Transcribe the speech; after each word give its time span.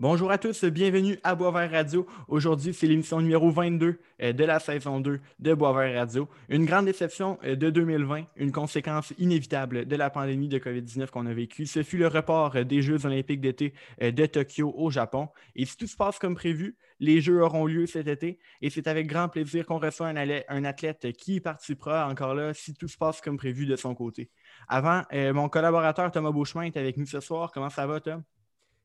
Bonjour 0.00 0.32
à 0.32 0.38
tous, 0.38 0.64
bienvenue 0.64 1.20
à 1.22 1.36
Boisvert 1.36 1.70
Radio. 1.70 2.04
Aujourd'hui, 2.26 2.74
c'est 2.74 2.88
l'émission 2.88 3.20
numéro 3.20 3.48
22 3.52 4.00
euh, 4.22 4.32
de 4.32 4.44
la 4.44 4.58
saison 4.58 4.98
2 4.98 5.20
de 5.38 5.54
Boisvert 5.54 5.94
Radio. 5.94 6.28
Une 6.48 6.64
grande 6.64 6.86
déception 6.86 7.38
euh, 7.44 7.54
de 7.54 7.70
2020, 7.70 8.24
une 8.34 8.50
conséquence 8.50 9.14
inévitable 9.18 9.86
de 9.86 9.94
la 9.94 10.10
pandémie 10.10 10.48
de 10.48 10.58
COVID-19 10.58 11.10
qu'on 11.10 11.26
a 11.26 11.32
vécue. 11.32 11.66
Ce 11.66 11.84
fut 11.84 11.96
le 11.96 12.08
report 12.08 12.56
euh, 12.56 12.64
des 12.64 12.82
Jeux 12.82 13.06
olympiques 13.06 13.40
d'été 13.40 13.72
de 14.00 14.26
Tokyo 14.26 14.74
au 14.76 14.90
Japon. 14.90 15.28
Et 15.54 15.64
si 15.64 15.76
tout 15.76 15.86
se 15.86 15.96
passe 15.96 16.18
comme 16.18 16.34
prévu, 16.34 16.76
les 16.98 17.20
Jeux 17.20 17.40
auront 17.40 17.64
lieu 17.64 17.86
cet 17.86 18.08
été 18.08 18.40
et 18.62 18.70
c'est 18.70 18.88
avec 18.88 19.06
grand 19.06 19.28
plaisir 19.28 19.64
qu'on 19.64 19.78
reçoit 19.78 20.08
un, 20.08 20.64
athlète 20.64 21.12
qui 21.12 21.40
participera 21.40 22.08
encore 22.08 22.34
là 22.34 22.52
si 22.52 22.74
tout 22.74 22.88
se 22.88 22.96
passe 22.98 23.20
comme 23.20 23.36
prévu 23.36 23.64
de 23.64 23.76
son 23.76 23.94
côté. 23.94 24.28
Avant, 24.66 25.02
mon 25.12 25.48
collaborateur 25.48 26.10
Thomas 26.10 26.32
Beauchemin 26.32 26.64
est 26.64 26.76
avec 26.76 26.96
nous 26.96 27.06
ce 27.06 27.20
soir. 27.20 27.52
Comment 27.52 27.70
ça 27.70 27.86
va, 27.86 28.00
Tom? 28.00 28.24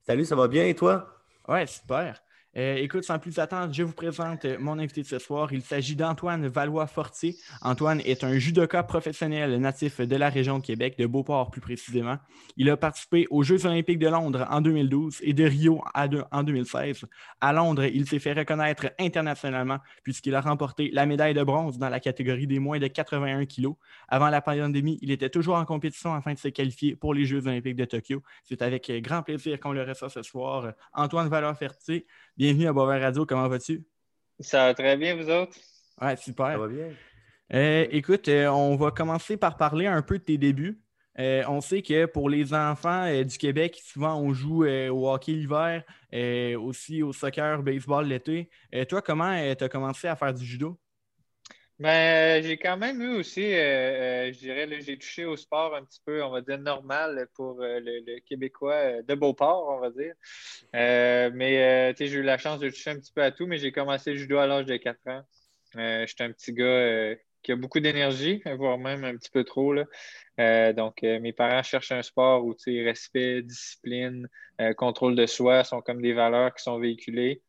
Salut, 0.10 0.26
ça 0.26 0.36
va 0.36 0.48
bien 0.48 0.66
et 0.66 0.74
toi? 0.74 1.24
Ouais, 1.48 1.68
super. 1.68 2.22
Euh, 2.58 2.76
écoute, 2.78 3.04
sans 3.04 3.20
plus 3.20 3.38
attendre, 3.38 3.72
je 3.74 3.84
vous 3.84 3.94
présente 3.94 4.44
euh, 4.46 4.58
mon 4.60 4.80
invité 4.80 5.04
de 5.04 5.08
ce 5.08 5.20
soir. 5.20 5.54
Il 5.54 5.62
s'agit 5.62 5.96
d'Antoine 5.96 6.48
Valois-Fortier. 6.48 7.36
Antoine 7.62 8.02
est 8.06 8.24
un 8.24 8.40
judoka 8.40 8.82
professionnel 8.82 9.60
natif 9.60 10.02
de 10.02 10.16
la 10.16 10.30
région 10.30 10.58
de 10.58 10.66
Québec, 10.66 10.98
de 10.98 11.06
Beauport 11.06 11.52
plus 11.52 11.62
précisément. 11.62 12.18
Il 12.58 12.68
a 12.72 12.78
participé 12.78 13.28
aux 13.30 13.44
Jeux 13.44 13.68
olympiques 13.68 14.00
de 14.00 14.08
Londres 14.08 14.48
en 14.50 14.62
2012 14.62 15.20
et 15.22 15.34
de 15.34 15.44
Rio 15.44 15.84
en 15.94 16.44
2016. 16.44 17.06
À 17.40 17.54
Londres, 17.54 17.84
il 17.84 18.08
s'est 18.10 18.18
fait 18.18 18.34
reconnaître 18.34 18.88
internationalement 18.98 19.78
puisqu'il 20.04 20.34
a 20.34 20.42
remporté 20.42 20.90
la 20.92 21.06
médaille 21.06 21.36
de 21.36 21.44
bronze 21.44 21.78
dans 21.78 21.90
la 21.90 22.00
catégorie 22.00 22.48
des 22.48 22.58
moins 22.58 22.80
de 22.80 22.88
81 22.88 23.46
kilos. 23.46 23.76
Avant 24.08 24.30
la 24.30 24.42
pandémie, 24.42 24.98
il 25.04 25.12
était 25.12 25.30
toujours 25.30 25.56
en 25.56 25.66
compétition 25.66 26.16
afin 26.16 26.34
de 26.34 26.40
se 26.40 26.48
qualifier 26.48 26.96
pour 26.96 27.14
les 27.14 27.26
Jeux 27.26 27.46
olympiques 27.46 27.76
de 27.76 27.86
Tokyo. 27.86 28.24
C'est 28.44 28.64
avec 28.64 28.92
grand 29.04 29.22
plaisir 29.22 29.60
qu'on 29.60 29.72
le 29.72 29.84
reçoit 29.84 30.10
ce 30.10 30.24
soir. 30.24 30.74
Antoine 30.94 31.30
Valois-Fortier, 31.30 32.08
Bienvenue 32.40 32.68
à 32.68 32.72
Boisvert 32.72 33.02
Radio. 33.02 33.26
Comment 33.26 33.50
vas-tu? 33.50 33.84
Ça 34.40 34.68
va 34.68 34.74
très 34.74 34.96
bien, 34.96 35.14
vous 35.14 35.30
autres? 35.30 35.58
Ouais, 36.02 36.16
super. 36.16 36.52
Ça 36.54 36.58
va 36.58 36.70
bien. 36.70 36.88
Euh, 37.54 37.86
écoute, 37.92 38.30
euh, 38.30 38.48
on 38.48 38.78
va 38.78 38.92
commencer 38.92 39.36
par 39.36 39.58
parler 39.58 39.88
un 39.88 40.02
peu 40.02 40.20
de 40.20 40.24
tes 40.24 40.38
débuts. 40.38 40.80
Euh, 41.20 41.44
on 41.50 41.60
sait 41.60 41.82
que 41.82 42.06
pour 42.06 42.30
les 42.30 42.54
enfants 42.54 43.12
du 43.24 43.38
Québec, 43.38 43.82
souvent 43.84 44.18
on 44.22 44.32
joue 44.32 44.64
au 44.66 45.12
hockey 45.12 45.34
l'hiver, 45.34 45.84
aussi 46.58 47.04
au 47.04 47.12
soccer, 47.12 47.62
baseball 47.62 48.08
l'été. 48.08 48.50
toi, 48.88 49.02
comment 49.02 49.36
tu 49.54 49.62
as 49.62 49.68
commencé 49.68 50.08
à 50.08 50.16
faire 50.16 50.34
du 50.34 50.46
judo? 50.46 50.80
Ben, 51.80 52.44
j'ai 52.44 52.58
quand 52.58 52.76
même 52.76 53.02
eu 53.02 53.16
aussi, 53.16 53.42
euh, 53.54 54.28
euh, 54.28 54.34
je 54.34 54.40
dirais, 54.40 54.68
j'ai 54.82 54.98
touché 54.98 55.24
au 55.24 55.38
sport 55.38 55.74
un 55.74 55.86
petit 55.86 56.02
peu, 56.06 56.22
on 56.22 56.30
va 56.30 56.42
dire, 56.42 56.58
normal 56.60 57.30
pour 57.36 57.62
euh, 57.62 57.80
le, 57.82 58.20
Québécois 58.20 59.02
de 59.02 59.16
Beauport, 59.16 59.70
on 59.70 59.80
va 59.80 59.90
dire. 59.90 60.14
mais 60.74 61.94
j'ai 61.98 62.12
eu 62.12 62.22
la 62.22 62.38
chance 62.38 62.60
de 62.60 62.70
toucher 62.70 62.90
un 62.90 63.00
petit 63.00 63.14
peu 63.14 63.24
à 63.24 63.32
tout, 63.32 63.48
mais 63.48 63.58
j'ai 63.58 63.72
commencé 63.72 64.12
le 64.12 64.18
judo 64.18 64.38
à 64.40 64.46
l'âge 64.46 64.66
de 64.66 64.76
4 64.76 65.00
ans. 65.08 65.24
J'étais 66.06 66.24
un 66.26 66.34
petit 66.34 66.52
gars 66.52 67.16
qui 67.44 67.54
a 67.54 67.56
beaucoup 67.56 67.80
d'énergie, 67.80 68.42
voire 68.58 68.78
même 68.78 69.06
un 69.06 69.16
petit 69.16 69.32
peu 69.32 69.46
trop. 69.46 69.74
Là. 69.74 70.74
donc, 70.74 71.02
mes 71.04 71.32
parents 71.32 71.64
cherchent 71.64 71.94
un 71.94 72.02
sport 72.04 72.44
où 72.44 72.56
respect, 72.66 73.42
discipline, 73.42 74.28
contrôle 74.76 75.16
de 75.16 75.26
soi 75.26 75.64
sont 75.64 75.82
comme 75.82 76.02
des 76.02 76.14
valeurs 76.14 76.54
qui 76.54 76.64
sont 76.64 76.78
véhiculées. 76.78 77.42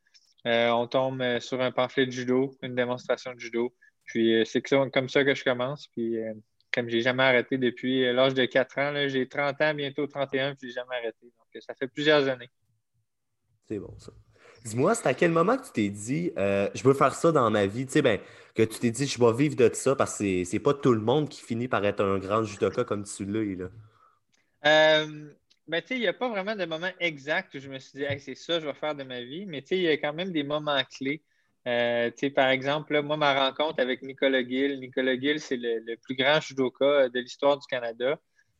on 0.45 0.87
tombe 0.87 1.39
sur 1.39 1.59
un 1.59 1.71
pamphlet 1.71 2.05
de 2.05 2.11
judo, 2.11 2.55
une 2.61 2.75
démonstration 2.75 3.33
de 3.33 3.39
judo. 3.39 3.73
Puis 4.11 4.35
euh, 4.35 4.43
c'est 4.43 4.61
comme 4.61 5.07
ça 5.07 5.23
que 5.23 5.33
je 5.33 5.43
commence. 5.43 5.87
Puis 5.87 6.21
euh, 6.21 6.33
comme 6.73 6.89
j'ai 6.89 7.01
jamais 7.01 7.23
arrêté 7.23 7.57
depuis 7.57 8.05
euh, 8.05 8.11
l'âge 8.11 8.33
de 8.33 8.43
4 8.43 8.77
ans, 8.77 9.07
j'ai 9.07 9.25
30 9.25 9.61
ans, 9.61 9.73
bientôt 9.73 10.05
31, 10.05 10.55
puis 10.55 10.67
j'ai 10.67 10.73
jamais 10.73 10.97
arrêté. 10.97 11.21
Donc 11.21 11.61
ça 11.61 11.73
fait 11.75 11.87
plusieurs 11.87 12.27
années. 12.27 12.49
C'est 13.69 13.79
bon 13.79 13.97
ça. 13.97 14.11
Dis-moi, 14.65 14.95
c'est 14.95 15.07
à 15.07 15.13
quel 15.13 15.31
moment 15.31 15.57
que 15.57 15.65
tu 15.65 15.71
t'es 15.71 15.89
dit 15.89 16.31
je 16.35 16.83
veux 16.83 16.93
faire 16.93 17.15
ça 17.15 17.31
dans 17.31 17.49
ma 17.49 17.65
vie? 17.67 17.85
Tu 17.85 17.93
sais, 17.93 18.01
ben, 18.01 18.19
que 18.53 18.63
tu 18.63 18.79
t'es 18.79 18.91
dit 18.91 19.07
je 19.07 19.17
vais 19.17 19.33
vivre 19.33 19.55
de 19.55 19.73
ça 19.73 19.95
parce 19.95 20.17
que 20.17 20.43
c'est 20.43 20.59
pas 20.59 20.73
tout 20.73 20.93
le 20.93 20.99
monde 20.99 21.29
qui 21.29 21.41
finit 21.41 21.69
par 21.69 21.85
être 21.85 22.03
un 22.03 22.19
grand 22.19 22.43
judoka 22.43 22.83
comme 22.83 23.05
tu 23.05 23.23
l'es. 23.25 23.55
Là. 23.55 23.69
ben, 25.67 25.81
tu 25.81 25.87
sais, 25.87 25.95
il 25.95 26.01
n'y 26.01 26.07
a 26.07 26.13
pas 26.13 26.27
vraiment 26.27 26.55
de 26.57 26.65
moment 26.65 26.91
exact 26.99 27.55
où 27.55 27.59
je 27.59 27.69
me 27.69 27.79
suis 27.79 27.99
dit 27.99 28.05
c'est 28.19 28.35
ça, 28.35 28.59
je 28.59 28.65
vais 28.65 28.73
faire 28.73 28.93
de 28.93 29.03
ma 29.03 29.21
vie, 29.21 29.45
mais 29.45 29.61
tu 29.61 29.69
sais, 29.69 29.77
il 29.77 29.83
y 29.83 29.87
a 29.87 29.95
quand 29.95 30.13
même 30.13 30.33
des 30.33 30.43
moments 30.43 30.83
clés. 30.83 31.23
Euh, 31.67 32.09
par 32.35 32.49
exemple, 32.49 33.01
moi, 33.01 33.17
ma 33.17 33.49
rencontre 33.49 33.79
avec 33.81 34.01
Nicolas 34.01 34.43
Gill. 34.43 34.79
Nicolas 34.79 35.19
Gill, 35.19 35.39
c'est 35.39 35.57
le, 35.57 35.95
plus 35.97 36.15
grand 36.15 36.39
judoka 36.41 37.09
de 37.09 37.19
l'histoire 37.19 37.57
du 37.57 37.67
Canada. 37.67 38.19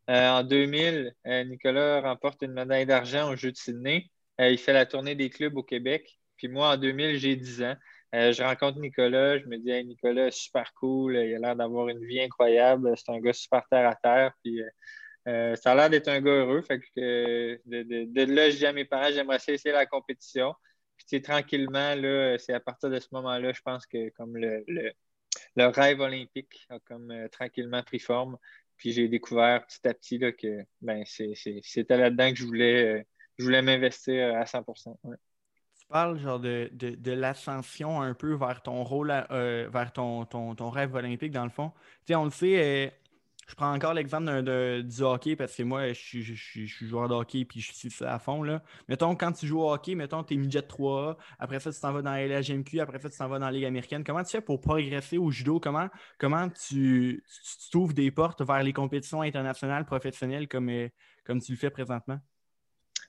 Euh, 0.10 0.30
en 0.30 0.44
2000, 0.44 1.14
euh, 1.28 1.44
Nicolas 1.46 2.02
remporte 2.02 2.42
une 2.44 2.54
médaille 2.54 2.86
d'argent 2.86 3.32
au 3.32 3.36
Jeux 3.36 3.52
de 3.52 3.58
Sydney. 3.58 4.10
il 4.40 4.58
fait 4.58 4.74
la 4.74 4.86
tournée 4.86 5.16
des 5.16 5.30
clubs 5.30 5.56
au 5.58 5.64
Québec. 5.64 6.20
Puis 6.38 6.48
moi, 6.48 6.70
en 6.74 6.78
2000, 6.78 7.18
j'ai 7.18 7.36
10 7.36 7.64
ans. 7.64 7.76
je 8.14 8.44
rencontre 8.44 8.80
Nicolas. 8.80 9.40
Je 9.40 9.46
me 9.46 9.58
dis, 9.58 9.72
Nicolas, 9.86 10.32
super 10.32 10.74
cool. 10.76 11.16
Il 11.16 11.36
a 11.36 11.40
l'air 11.40 11.56
d'avoir 11.56 11.90
une 11.90 12.04
vie 12.06 12.22
incroyable. 12.22 12.94
C'est 12.98 13.12
un 13.12 13.20
gars 13.20 13.34
super 13.34 13.64
terre 13.70 13.88
à 13.90 13.96
terre. 13.96 14.34
Puis 14.44 14.62
ça 15.26 15.72
a 15.72 15.76
l'air 15.76 15.90
d'être 15.90 16.08
un 16.08 16.22
gars 16.22 16.32
heureux. 16.32 16.62
Fait 16.62 16.80
que, 16.80 17.60
de, 17.66 18.34
là, 18.34 18.50
je 18.50 18.58
dis 18.58 18.66
à 18.66 18.74
mes 18.74 18.86
parents, 18.86 19.12
j'aimerais 19.12 19.38
essayer 19.48 19.72
la 19.72 19.86
compétition. 19.86 20.54
Puis 21.08 21.22
tranquillement, 21.22 21.96
c'est 22.38 22.54
à 22.54 22.60
partir 22.60 22.90
de 22.90 23.00
ce 23.00 23.08
moment-là, 23.12 23.54
je 23.54 23.62
pense 23.62 23.86
que 23.86 24.10
comme 24.10 24.38
le, 24.38 24.64
rêve 25.58 26.00
olympique 26.00 26.66
a 26.70 26.80
comme 26.80 27.12
euh, 27.12 27.28
tranquillement 27.30 27.84
pris 27.84 28.00
forme. 28.00 28.38
Puis 28.78 28.94
j'ai 28.94 29.08
découvert 29.08 29.66
petit 29.66 29.88
à 29.88 29.94
petit 29.94 30.18
là, 30.18 30.32
que 30.32 30.66
ben, 30.82 31.04
c'était 31.06 31.98
là-dedans 31.98 32.32
que 32.32 32.38
je 32.38 32.46
voulais, 32.46 33.00
euh, 33.00 33.04
voulais 33.40 33.62
m'investir 33.62 34.36
à 34.36 34.46
100 34.46 34.64
Tu 34.64 35.88
parles 35.88 36.20
genre 36.20 36.40
de, 36.40 36.72
l'ascension 37.12 38.02
un 38.02 38.14
peu 38.14 38.34
vers 38.34 38.64
ton 38.64 38.84
rôle, 38.84 39.12
euh, 39.32 39.70
vers 39.72 39.94
ton, 39.94 40.26
ton, 40.26 40.56
ton, 40.56 40.70
rêve 40.70 40.96
olympique, 40.96 41.32
dans 41.32 41.44
le 41.44 41.52
fond. 41.52 41.72
Tu 42.06 42.14
sais, 42.14 42.16
on 42.16 42.26
le 42.26 42.32
sait, 42.32 42.94
je 43.48 43.56
prends 43.56 43.74
encore 43.74 43.94
l'exemple 43.94 44.44
du 44.84 45.02
hockey 45.02 45.36
parce 45.36 45.56
que 45.56 45.64
moi, 45.64 45.90
je 45.90 45.94
suis, 45.94 46.68
joueur 46.68 47.10
de 47.10 47.14
hockey 47.14 47.44
puis 47.44 47.60
je 47.60 47.74
suis 47.74 47.92
à 48.06 48.18
fond. 48.18 48.44
Là. 48.44 48.64
Mettons, 48.88 49.16
quand 49.16 49.34
tu 49.34 49.46
joues 49.46 49.62
au 49.62 49.74
hockey, 49.74 49.94
mettons, 49.96 50.24
tu 50.24 50.36
es 50.36 50.38
midget 50.38 50.62
3A, 50.62 51.18
après 51.38 51.60
ça, 51.60 51.72
tu 51.72 51.80
t'en 51.80 51.92
vas 51.92 52.02
dans 52.02 52.12
la 52.12 52.28
LHMQ, 52.28 52.80
après 52.80 53.00
ça, 53.00 53.10
tu 53.10 53.18
t'en 53.18 53.28
vas 53.28 53.40
dans 53.40 53.48
la 53.48 53.52
Ligue 53.52 53.66
américaine. 53.66 54.04
Comment 54.06 54.24
tu 54.24 54.32
fais 54.32 54.42
pour 54.42 54.62
progresser 54.62 55.18
au 55.18 55.32
judo? 55.32 55.60
Comment, 55.60 55.90
comment 56.18 56.50
tu, 56.50 57.24
t'ouvres 57.72 57.94
des 57.94 58.10
portes 58.12 58.42
vers 58.42 58.64
les 58.64 58.74
compétitions 58.74 59.22
internationales 59.22 59.86
professionnelles 59.86 60.48
comme, 60.48 60.70
euh, 60.70 60.88
comme 61.26 61.42
tu 61.42 61.52
le 61.52 61.58
fais 61.58 61.70
présentement? 61.70 62.20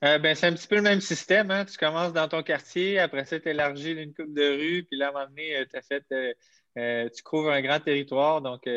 Euh, 0.02 0.18
ben, 0.18 0.34
c'est 0.34 0.48
un 0.48 0.54
petit 0.54 0.66
peu 0.66 0.76
le 0.76 0.82
même 0.82 1.00
système. 1.00 1.52
Hein. 1.52 1.64
Tu 1.64 1.78
commences 1.78 2.12
dans 2.12 2.26
ton 2.26 2.42
quartier, 2.42 2.98
après 2.98 3.24
ça, 3.24 3.38
tu 3.38 3.48
élargis 3.48 3.92
une 3.92 4.12
coupe 4.12 4.34
de 4.34 4.58
rue, 4.58 4.84
puis 4.84 4.98
là, 4.98 5.06
à 5.06 5.08
un 5.10 5.12
moment 5.12 5.26
donné, 5.26 5.56
euh, 5.56 5.80
fait, 5.88 7.10
tu 7.14 7.22
couvres 7.22 7.52
un 7.52 7.62
grand 7.62 7.78
territoire. 7.78 8.42
Donc, 8.42 8.68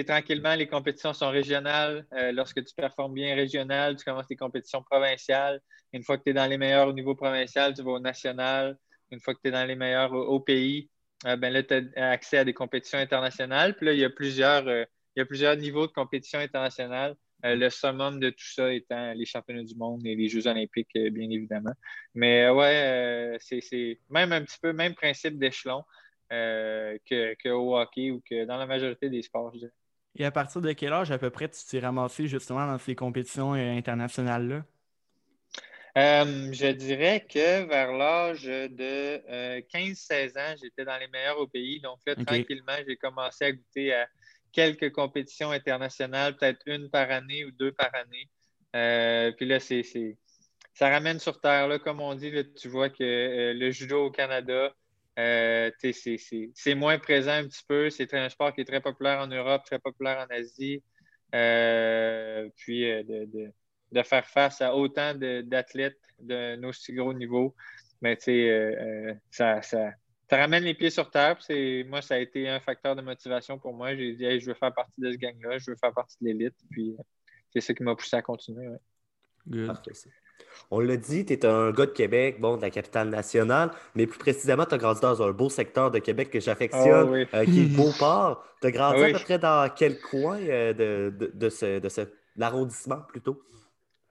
tranquillement, 0.00 0.54
les 0.54 0.66
compétitions 0.66 1.12
sont 1.12 1.30
régionales. 1.30 2.06
Euh, 2.12 2.32
lorsque 2.32 2.64
tu 2.64 2.74
performes 2.74 3.14
bien 3.14 3.34
régional, 3.34 3.96
tu 3.96 4.04
commences 4.04 4.28
les 4.30 4.36
compétitions 4.36 4.82
provinciales. 4.82 5.60
Une 5.92 6.02
fois 6.02 6.16
que 6.16 6.24
tu 6.24 6.30
es 6.30 6.32
dans 6.32 6.46
les 6.46 6.56
meilleurs 6.56 6.88
au 6.88 6.92
niveau 6.92 7.14
provincial, 7.14 7.74
tu 7.74 7.82
vas 7.82 7.92
au 7.92 7.98
national. 8.00 8.78
Une 9.10 9.20
fois 9.20 9.34
que 9.34 9.40
tu 9.42 9.48
es 9.48 9.50
dans 9.50 9.66
les 9.66 9.76
meilleurs 9.76 10.12
au, 10.12 10.40
pays, 10.40 10.88
euh, 11.26 11.36
ben 11.36 11.52
là, 11.52 11.62
tu 11.62 11.74
as 11.96 12.10
accès 12.10 12.38
à 12.38 12.44
des 12.44 12.54
compétitions 12.54 12.98
internationales. 12.98 13.76
Puis 13.76 13.86
là, 13.86 13.92
il 13.92 13.98
y 13.98 14.04
a 14.04 14.10
plusieurs, 14.10 14.66
euh, 14.66 14.84
il 15.14 15.20
y 15.20 15.22
a 15.22 15.26
plusieurs 15.26 15.56
niveaux 15.56 15.86
de 15.86 15.92
compétitions 15.92 16.38
internationales. 16.38 17.14
le 17.44 17.68
summum 17.68 18.20
de 18.20 18.30
tout 18.30 18.52
ça 18.54 18.72
étant 18.72 19.12
les 19.12 19.26
championnats 19.26 19.64
du 19.64 19.74
monde 19.74 20.06
et 20.06 20.14
les 20.14 20.28
Jeux 20.28 20.46
olympiques, 20.46 20.94
bien 20.94 21.28
évidemment. 21.28 21.74
Mais 22.14 22.48
ouais, 22.48 23.36
c'est 23.40 23.98
même 24.08 24.32
un 24.32 24.42
petit 24.42 24.58
peu 24.62 24.72
même 24.72 24.94
principe 24.94 25.38
d'échelon 25.38 25.82
que, 26.30 27.34
que, 27.34 27.48
au 27.50 27.76
hockey 27.76 28.10
ou 28.12 28.22
que 28.28 28.44
dans 28.46 28.56
la 28.56 28.66
majorité 28.66 29.10
des 29.10 29.22
sports, 29.22 29.52
je 29.54 29.58
dirais. 29.58 29.81
Et 30.16 30.24
à 30.24 30.30
partir 30.30 30.60
de 30.60 30.72
quel 30.72 30.92
âge 30.92 31.10
à 31.10 31.18
peu 31.18 31.30
près 31.30 31.48
tu 31.48 31.60
t'es 31.68 31.78
ramassé 31.80 32.26
justement 32.26 32.66
dans 32.66 32.78
ces 32.78 32.94
compétitions 32.94 33.54
euh, 33.54 33.72
internationales-là? 33.72 34.64
Euh, 35.98 36.52
je 36.52 36.68
dirais 36.68 37.26
que 37.28 37.66
vers 37.66 37.92
l'âge 37.92 38.44
de 38.44 39.60
15-16 39.68 40.10
euh, 40.10 40.40
ans, 40.40 40.54
j'étais 40.62 40.84
dans 40.84 40.98
les 40.98 41.08
meilleurs 41.08 41.38
au 41.38 41.46
pays. 41.46 41.80
Donc 41.80 41.98
là, 42.06 42.14
tranquillement, 42.14 42.76
j'ai 42.86 42.96
commencé 42.96 43.44
à 43.44 43.52
goûter 43.52 43.94
à 43.94 44.08
quelques 44.52 44.92
compétitions 44.92 45.50
internationales, 45.50 46.36
peut-être 46.36 46.62
une 46.66 46.90
par 46.90 47.10
année 47.10 47.44
ou 47.44 47.50
deux 47.50 47.72
par 47.72 47.90
année. 47.94 49.32
puis 49.36 49.46
là, 49.46 49.60
c'est, 49.60 49.82
ça 50.72 50.88
ramène 50.88 51.18
sur 51.18 51.40
terre. 51.40 51.68
Là, 51.68 51.78
comme 51.78 52.00
on 52.00 52.14
dit, 52.14 52.32
tu 52.58 52.68
vois 52.68 52.88
que 52.88 53.52
le 53.52 53.70
judo 53.70 54.06
au 54.06 54.10
Canada, 54.10 54.74
euh, 55.18 55.70
c'est 56.54 56.74
moins 56.74 56.98
présent 56.98 57.32
un 57.32 57.44
petit 57.44 57.64
peu. 57.66 57.90
C'est 57.90 58.12
un 58.14 58.28
sport 58.28 58.52
qui 58.54 58.62
est 58.62 58.64
très 58.64 58.80
populaire 58.80 59.20
en 59.20 59.26
Europe, 59.26 59.62
très 59.64 59.78
populaire 59.78 60.26
en 60.26 60.34
Asie. 60.34 60.82
Euh, 61.34 62.48
puis 62.56 62.90
euh, 62.90 63.02
de, 63.04 64.02
faire 64.02 64.26
face 64.26 64.60
à 64.60 64.74
autant 64.74 65.14
d'athlètes 65.14 66.00
d'un 66.18 66.62
aussi 66.64 66.92
gros 66.92 67.14
niveau, 67.14 67.54
mais 68.00 68.18
ça, 69.30 69.62
ça, 69.62 69.90
ramène 70.30 70.64
les 70.64 70.74
pieds 70.74 70.90
sur 70.90 71.10
terre. 71.10 71.38
Moi, 71.86 72.02
ça 72.02 72.14
a 72.14 72.18
été 72.18 72.48
un 72.48 72.60
facteur 72.60 72.96
de 72.96 73.02
motivation 73.02 73.58
pour 73.58 73.74
moi. 73.74 73.94
J'ai 73.94 74.14
dit, 74.14 74.40
je 74.40 74.46
veux 74.46 74.54
faire 74.54 74.74
partie 74.74 75.00
de 75.00 75.12
ce 75.12 75.16
gang-là, 75.16 75.58
je 75.58 75.70
veux 75.70 75.76
faire 75.76 75.92
partie 75.92 76.16
de 76.20 76.28
l'élite. 76.28 76.56
Puis 76.70 76.96
c'est 77.52 77.60
ça 77.60 77.74
qui 77.74 77.82
m'a 77.82 77.94
poussé 77.94 78.16
à 78.16 78.22
continuer. 78.22 78.68
Good. 79.46 79.76
On 80.70 80.80
l'a 80.80 80.96
dit, 80.96 81.24
tu 81.26 81.32
es 81.34 81.44
un 81.46 81.70
gars 81.70 81.86
de 81.86 81.90
Québec, 81.92 82.40
bon, 82.40 82.56
de 82.56 82.62
la 82.62 82.70
capitale 82.70 83.08
nationale, 83.08 83.70
mais 83.94 84.06
plus 84.06 84.18
précisément, 84.18 84.64
tu 84.64 84.74
as 84.74 84.78
grandi 84.78 85.00
dans 85.00 85.22
un 85.22 85.30
beau 85.32 85.48
secteur 85.50 85.90
de 85.90 85.98
Québec 85.98 86.30
que 86.30 86.40
j'affectionne, 86.40 87.26
Ah 87.32 87.44
qui 87.44 87.60
est 87.60 87.64
le 87.64 87.68
Beauport. 87.76 88.44
Tu 88.60 88.68
as 88.68 88.70
grandi 88.70 89.00
Oui. 89.02 89.10
à 89.10 89.18
peu 89.18 89.24
près 89.24 89.38
dans 89.38 89.68
quel 89.74 90.00
coin 90.00 90.38
euh, 90.40 90.72
de, 90.72 91.14
de, 91.16 91.30
de 91.34 91.48
ce, 91.50 91.78
de 91.78 91.88
ce- 91.88 92.08
l'arrondissement 92.36 93.00
plutôt? 93.08 93.42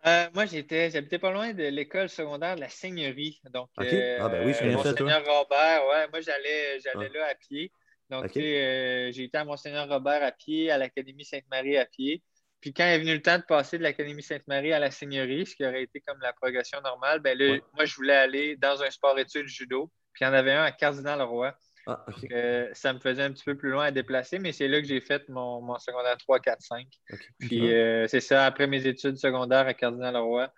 Euh, 0.05 0.25
moi, 0.33 0.45
j'étais, 0.45 0.89
j'habitais 0.89 1.19
pas 1.19 1.31
loin 1.31 1.53
de 1.53 1.63
l'école 1.63 2.09
secondaire 2.09 2.55
de 2.55 2.61
la 2.61 2.69
Seigneurie. 2.69 3.39
Donc, 3.53 3.69
Ok. 3.77 3.87
Ah, 4.19 4.29
ben 4.29 4.45
oui, 4.47 4.53
je 4.53 4.59
connais 4.59 4.77
ça, 4.77 4.89
Monseigneur 4.91 5.23
Robert, 5.25 5.81
ouais, 5.89 6.07
moi, 6.11 6.21
j'allais, 6.21 6.79
j'allais 6.79 7.09
Ah. 7.13 7.17
là 7.19 7.25
à 7.31 7.35
pied. 7.35 7.71
Donc, 8.09 8.35
euh, 8.35 9.11
j'ai 9.13 9.23
été 9.25 9.37
à 9.37 9.45
Monseigneur 9.45 9.87
Robert 9.87 10.21
à 10.23 10.31
pied, 10.31 10.69
à 10.71 10.77
l'Académie 10.77 11.23
Sainte-Marie 11.23 11.77
à 11.77 11.85
pied. 11.85 12.21
Puis 12.61 12.73
quand 12.73 12.83
est 12.85 12.99
venu 12.99 13.13
le 13.13 13.21
temps 13.21 13.37
de 13.39 13.43
passer 13.43 13.77
de 13.77 13.83
l'Académie 13.83 14.21
Sainte-Marie 14.23 14.71
à 14.71 14.79
la 14.79 14.91
Seigneurie, 14.91 15.45
ce 15.47 15.55
qui 15.55 15.65
aurait 15.65 15.83
été 15.83 15.99
comme 16.01 16.19
la 16.21 16.31
progression 16.33 16.79
normale, 16.81 17.19
ben 17.19 17.37
là, 17.37 17.53
Ouais. 17.53 17.63
moi, 17.73 17.85
je 17.85 17.95
voulais 17.95 18.15
aller 18.15 18.55
dans 18.57 18.81
un 18.83 18.89
sport-études 18.91 19.47
judo. 19.47 19.91
Puis 20.13 20.23
il 20.23 20.27
y 20.27 20.29
en 20.29 20.33
avait 20.33 20.51
un 20.53 20.63
à 20.63 20.71
Cardinal-Leroy. 20.71 21.55
Ah. 21.87 22.05
Euh, 22.31 22.69
ça 22.73 22.93
me 22.93 22.99
faisait 22.99 23.23
un 23.23 23.31
petit 23.31 23.43
peu 23.43 23.57
plus 23.57 23.71
loin 23.71 23.85
à 23.85 23.91
déplacer, 23.91 24.37
mais 24.37 24.51
c'est 24.51 24.67
là 24.67 24.79
que 24.79 24.87
j'ai 24.87 25.01
fait 25.01 25.27
mon, 25.29 25.61
mon 25.61 25.79
secondaire 25.79 26.15
3, 26.17 26.39
4, 26.39 26.61
5. 26.61 26.85
ok. 27.11 27.19
Puis 27.39 27.73
euh, 27.73 28.07
c'est 28.07 28.19
ça, 28.19 28.45
après 28.45 28.67
mes 28.67 28.85
études 28.85 29.17
secondaires 29.17 29.65
à 29.65 29.73
Cardinal-Leroy, 29.73 30.51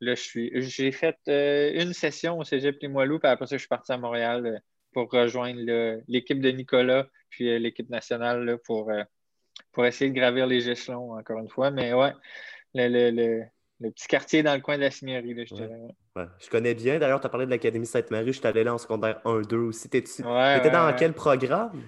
là, 0.00 0.14
je 0.14 0.20
suis, 0.22 0.50
j'ai 0.62 0.90
fait 0.90 1.18
euh, 1.28 1.72
une 1.74 1.92
session 1.92 2.38
au 2.38 2.44
Cégep 2.44 2.80
Limoilou, 2.80 3.18
puis 3.18 3.28
après 3.28 3.46
ça, 3.46 3.56
je 3.56 3.60
suis 3.60 3.68
parti 3.68 3.92
à 3.92 3.98
Montréal 3.98 4.62
pour 4.94 5.10
rejoindre 5.10 6.00
l'équipe 6.08 6.40
de 6.40 6.50
Nicolas, 6.50 7.06
puis 7.28 7.58
l'équipe 7.58 7.90
nationale 7.90 8.42
là, 8.44 8.56
pour, 8.64 8.90
pour 9.72 9.86
essayer 9.86 10.10
de 10.10 10.16
gravir 10.16 10.46
les 10.46 10.68
échelons, 10.68 11.18
encore 11.18 11.38
une 11.38 11.48
fois. 11.48 11.70
Mais 11.70 11.92
ouais, 11.94 12.12
le, 12.74 12.88
le- 12.88 13.10
le- 13.10 13.44
le 13.80 13.90
petit 13.90 14.06
quartier 14.08 14.42
dans 14.42 14.54
le 14.54 14.60
coin 14.60 14.76
de 14.76 14.82
la 14.82 14.90
Signerie, 14.90 15.34
là, 15.34 15.44
je 15.44 15.54
Ouais. 16.14 16.26
Je 16.40 16.50
connais 16.50 16.74
bien. 16.74 16.98
D'ailleurs, 16.98 17.20
tu 17.20 17.26
as 17.26 17.30
parlé 17.30 17.46
de 17.46 17.50
l'Académie 17.50 17.86
Sainte-Marie. 17.86 18.26
Je 18.32 18.38
suis 18.38 18.46
allé 18.46 18.64
là 18.64 18.74
en 18.74 18.78
secondaire 18.78 19.20
1-2 19.24 19.58
aussi. 19.58 19.88
T'étais 19.88 20.22
ouais, 20.22 20.70
dans 20.70 20.94
quel 20.94 21.14
programme? 21.14 21.82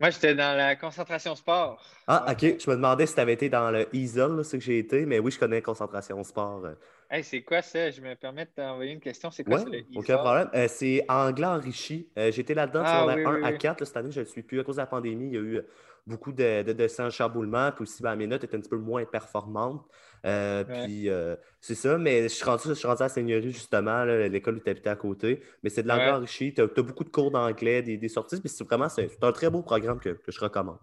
Moi, 0.00 0.10
j'étais 0.10 0.34
dans 0.34 0.56
la 0.56 0.76
concentration 0.76 1.34
sport. 1.36 1.82
Ah, 2.06 2.26
ok. 2.32 2.40
Je 2.60 2.70
me 2.70 2.76
demandais 2.76 3.06
si 3.06 3.14
tu 3.14 3.20
avais 3.20 3.32
été 3.32 3.48
dans 3.48 3.70
le 3.70 3.88
ESOL, 3.94 4.36
là, 4.36 4.44
c'est 4.44 4.58
que 4.58 4.64
j'ai 4.64 4.78
été, 4.78 5.06
mais 5.06 5.18
oui, 5.18 5.30
je 5.30 5.38
connais 5.38 5.62
Concentration 5.62 6.22
Sport. 6.22 6.64
euh. 6.66 6.74
Hey, 7.10 7.22
c'est 7.22 7.42
quoi 7.42 7.62
ça? 7.62 7.90
Je 7.90 8.00
me 8.00 8.14
permets 8.16 8.44
de 8.46 8.50
t'envoyer 8.50 8.92
une 8.92 9.00
question. 9.00 9.30
C'est 9.30 9.44
quoi 9.44 9.56
Ouais, 9.56 9.62
ça, 9.62 9.70
le 9.70 9.78
aucun 9.94 10.14
e-sport? 10.14 10.24
problème. 10.24 10.50
Euh, 10.54 10.68
c'est 10.68 11.04
anglais 11.08 11.46
enrichi. 11.46 12.08
Euh, 12.18 12.32
J'étais 12.32 12.54
là-dedans, 12.54 12.84
Ah, 12.84 13.04
secondaire 13.04 13.16
oui, 13.16 13.24
1 13.24 13.34
oui, 13.34 13.40
à 13.42 13.52
oui. 13.52 13.58
4. 13.58 13.80
là, 13.80 13.86
cette 13.86 13.96
année, 13.96 14.10
je 14.10 14.20
ne 14.20 14.24
le 14.24 14.30
suis 14.30 14.42
plus 14.42 14.58
à 14.60 14.64
cause 14.64 14.76
de 14.76 14.80
la 14.80 14.86
pandémie. 14.86 15.26
Il 15.28 15.34
y 15.34 15.36
a 15.36 15.40
eu 15.40 15.60
beaucoup 16.06 16.32
de, 16.32 16.62
de, 16.62 16.72
de 16.72 16.88
sang 16.88 17.10
chamboulement. 17.10 17.72
Puis 17.72 17.82
aussi, 17.82 18.02
ben, 18.02 18.14
mes 18.16 18.26
notes 18.26 18.44
étaient 18.44 18.56
un 18.56 18.60
petit 18.60 18.68
peu 18.70 18.76
moins 18.78 19.04
performantes. 19.04 19.84
Euh, 20.26 20.64
Ouais. 20.64 20.84
Puis 20.86 21.10
euh, 21.10 21.36
c'est 21.60 21.74
ça, 21.74 21.98
mais 21.98 22.22
je 22.24 22.28
suis 22.28 22.44
rendu, 22.44 22.62
je 22.68 22.74
suis 22.74 22.86
rendu 22.86 23.02
à 23.02 23.04
la 23.06 23.08
Seigneurie, 23.10 23.52
justement, 23.52 24.04
l'école 24.04 24.56
où 24.56 24.60
tu 24.60 24.70
habitais 24.70 24.88
à 24.90 24.96
côté. 24.96 25.42
Mais 25.62 25.68
c'est 25.70 25.82
de 25.82 25.88
l'anglais 25.88 26.06
Ouais. 26.06 26.12
enrichi. 26.12 26.54
Tu 26.54 26.62
as, 26.62 26.66
beaucoup 26.66 27.04
de 27.04 27.10
cours 27.10 27.30
d'anglais, 27.30 27.82
des, 27.82 27.96
des 27.98 28.08
sorties. 28.08 28.40
Puis 28.40 28.48
c'est 28.48 28.64
vraiment 28.64 28.88
c'est 28.88 29.08
c'est 29.08 29.22
un 29.22 29.32
très 29.32 29.50
beau 29.50 29.62
programme 29.62 30.00
que, 30.00 30.10
que 30.10 30.32
je 30.32 30.40
recommande. 30.40 30.78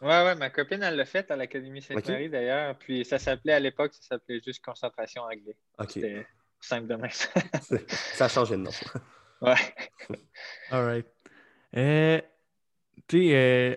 Ouais, 0.00 0.24
ouais, 0.24 0.34
ma 0.34 0.48
copine, 0.50 0.82
elle 0.82 0.96
l'a 0.96 1.04
fait 1.04 1.30
à 1.30 1.36
l'Académie 1.36 1.82
Sainte-Marie 1.82 2.30
d'ailleurs. 2.30 2.74
Puis 2.78 3.04
ça 3.04 3.18
s'appelait 3.18 3.52
à 3.52 3.60
l'époque, 3.60 3.92
ça 3.92 4.00
s'appelait 4.02 4.40
juste 4.44 4.64
concentration 4.64 5.22
anglais. 5.22 5.56
OK. 5.78 5.90
C'était 5.90 6.26
simple 6.60 6.86
de 6.88 6.94
même. 6.96 7.10
ça 8.14 8.24
a 8.24 8.28
changé 8.28 8.56
de 8.56 8.62
nom. 8.62 8.70
ouais. 9.42 9.54
All 10.70 10.84
right. 10.84 11.06
Euh, 11.76 12.20
tu 13.06 13.28
sais, 13.28 13.34
euh, 13.34 13.76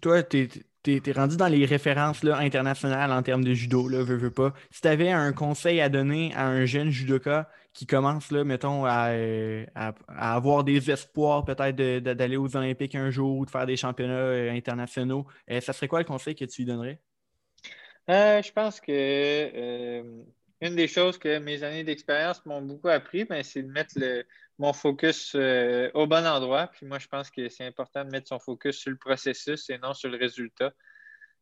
toi, 0.00 0.22
t'es, 0.22 0.48
t'es 0.82 1.12
rendu 1.12 1.36
dans 1.36 1.48
les 1.48 1.64
références 1.66 2.22
là, 2.22 2.36
internationales 2.38 3.10
en 3.12 3.22
termes 3.22 3.44
de 3.44 3.54
judo, 3.54 3.88
là, 3.88 4.02
veux, 4.02 4.16
veux 4.16 4.30
pas. 4.30 4.54
Si 4.70 4.80
tu 4.80 4.88
avais 4.88 5.10
un 5.10 5.32
conseil 5.32 5.80
à 5.80 5.88
donner 5.88 6.32
à 6.34 6.46
un 6.46 6.64
jeune 6.64 6.90
judoka 6.90 7.50
qui 7.72 7.86
commence, 7.86 8.30
là, 8.30 8.44
mettons, 8.44 8.84
à, 8.84 9.10
euh, 9.10 9.66
à- 9.74 9.94
avoir 10.08 10.64
des 10.64 10.90
espoirs 10.90 11.44
peut-être 11.44 11.76
d'aller 11.76 12.36
aux 12.36 12.56
Olympiques 12.56 12.94
un 12.94 13.10
jour 13.10 13.36
ou 13.36 13.44
de 13.44 13.50
faire 13.50 13.66
des 13.66 13.76
championnats 13.76 14.14
euh, 14.14 14.50
internationaux, 14.52 15.26
euh, 15.50 15.60
ça 15.60 15.72
serait 15.72 15.88
quoi 15.88 15.98
le 15.98 16.04
conseil 16.06 16.34
que 16.34 16.44
tu 16.44 16.62
lui 16.62 16.66
donnerais? 16.66 17.00
Je 18.08 18.52
pense 18.52 18.80
que 18.80 20.02
une 20.62 20.74
des 20.74 20.88
choses 20.88 21.18
que 21.18 21.38
mes 21.38 21.62
années 21.62 21.84
d'expérience 21.84 22.44
m'ont 22.46 22.62
beaucoup 22.62 22.88
appris, 22.88 23.24
ben, 23.24 23.42
c'est 23.42 23.62
de 23.62 23.70
mettre 23.70 23.98
le, 23.98 24.24
mon 24.58 24.72
focus 24.72 25.32
euh, 25.34 25.90
au 25.94 26.06
bon 26.06 26.26
endroit. 26.26 26.68
Puis 26.68 26.86
moi, 26.86 26.98
je 26.98 27.08
pense 27.08 27.30
que 27.30 27.48
c'est 27.48 27.66
important 27.66 28.04
de 28.04 28.10
mettre 28.10 28.28
son 28.28 28.38
focus 28.38 28.78
sur 28.78 28.90
le 28.90 28.96
processus 28.96 29.68
et 29.70 29.78
non 29.78 29.94
sur 29.94 30.08
le 30.08 30.16
résultat. 30.16 30.72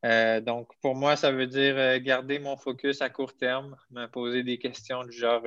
Euh, 0.04 0.40
donc, 0.40 0.68
pour 0.82 0.94
moi, 0.94 1.16
ça 1.16 1.32
veut 1.32 1.46
dire 1.46 1.76
euh, 1.78 1.98
garder 1.98 2.38
mon 2.38 2.56
focus 2.56 3.00
à 3.00 3.08
court 3.08 3.34
terme, 3.36 3.76
me 3.90 4.06
poser 4.06 4.42
des 4.42 4.58
questions 4.58 5.04
du 5.04 5.12
genre 5.12 5.42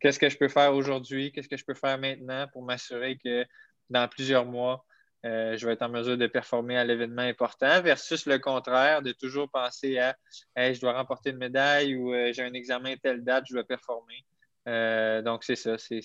qu'est-ce 0.00 0.18
que 0.18 0.28
je 0.28 0.36
peux 0.36 0.48
faire 0.48 0.74
aujourd'hui, 0.74 1.32
qu'est-ce 1.32 1.48
que 1.48 1.56
je 1.56 1.64
peux 1.64 1.74
faire 1.74 1.98
maintenant 1.98 2.46
pour 2.52 2.62
m'assurer 2.62 3.18
que 3.18 3.44
dans 3.90 4.06
plusieurs 4.08 4.44
mois, 4.44 4.84
je 5.24 5.66
vais 5.66 5.72
être 5.72 5.82
en 5.82 5.88
mesure 5.88 6.16
de 6.16 6.26
performer 6.28 6.76
à 6.76 6.84
l'événement 6.84 7.22
important, 7.22 7.80
versus 7.82 8.26
le 8.26 8.38
contraire, 8.38 9.02
de 9.02 9.10
toujours 9.10 9.50
penser 9.50 9.98
à 9.98 10.16
je 10.56 10.80
dois 10.80 10.92
remporter 10.92 11.30
une 11.30 11.38
médaille 11.38 11.96
ou 11.96 12.12
j'ai 12.32 12.42
un 12.42 12.52
examen 12.52 12.94
telle 12.96 13.24
date, 13.24 13.46
je 13.48 13.54
dois 13.54 13.64
performer. 13.64 14.24
Euh, 14.66 15.22
donc, 15.22 15.44
c'est 15.44 15.56
ça, 15.56 15.76
c'est 15.78 16.00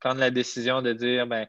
prendre 0.00 0.20
la 0.20 0.30
décision 0.30 0.82
de 0.82 0.92
dire 0.92 1.26
ben, 1.26 1.46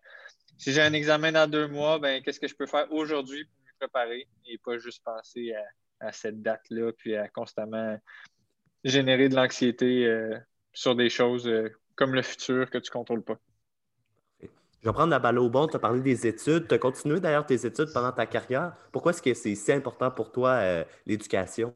si 0.57 0.73
j'ai 0.73 0.81
un 0.81 0.93
examen 0.93 1.31
dans 1.31 1.49
deux 1.49 1.67
mois, 1.67 1.99
ben, 1.99 2.21
qu'est-ce 2.21 2.39
que 2.39 2.47
je 2.47 2.55
peux 2.55 2.65
faire 2.65 2.91
aujourd'hui 2.91 3.45
pour 3.45 3.55
me 3.65 3.87
préparer 3.87 4.27
et 4.47 4.57
pas 4.57 4.77
juste 4.77 5.03
penser 5.03 5.53
à, 5.99 6.11
cette 6.11 6.41
date-là, 6.41 6.91
puis 6.93 7.15
à 7.15 7.27
constamment 7.27 7.97
générer 8.83 9.29
de 9.29 9.35
l'anxiété 9.35 10.05
euh, 10.05 10.37
sur 10.73 10.95
des 10.95 11.09
choses 11.09 11.47
euh, 11.47 11.69
comme 11.95 12.13
le 12.13 12.21
futur 12.21 12.69
que 12.69 12.77
tu 12.77 12.89
ne 12.89 12.93
contrôles 12.93 13.23
pas. 13.23 13.37
Je 14.41 14.89
vais 14.89 14.93
prendre 14.93 15.09
la 15.09 15.19
balle 15.19 15.39
au 15.39 15.49
bon. 15.49 15.67
Tu 15.67 15.75
as 15.75 15.79
parlé 15.79 16.01
des 16.01 16.27
études. 16.27 16.67
Tu 16.67 16.75
as 16.75 16.77
continué 16.77 17.19
d'ailleurs 17.19 17.45
tes 17.45 17.65
études 17.65 17.91
pendant 17.93 18.11
ta 18.11 18.27
carrière. 18.27 18.73
Pourquoi 18.91 19.11
est-ce 19.11 19.21
que 19.21 19.33
c'est 19.33 19.55
si 19.55 19.71
important 19.71 20.11
pour 20.11 20.31
toi, 20.31 20.85
l'éducation? 21.07 21.75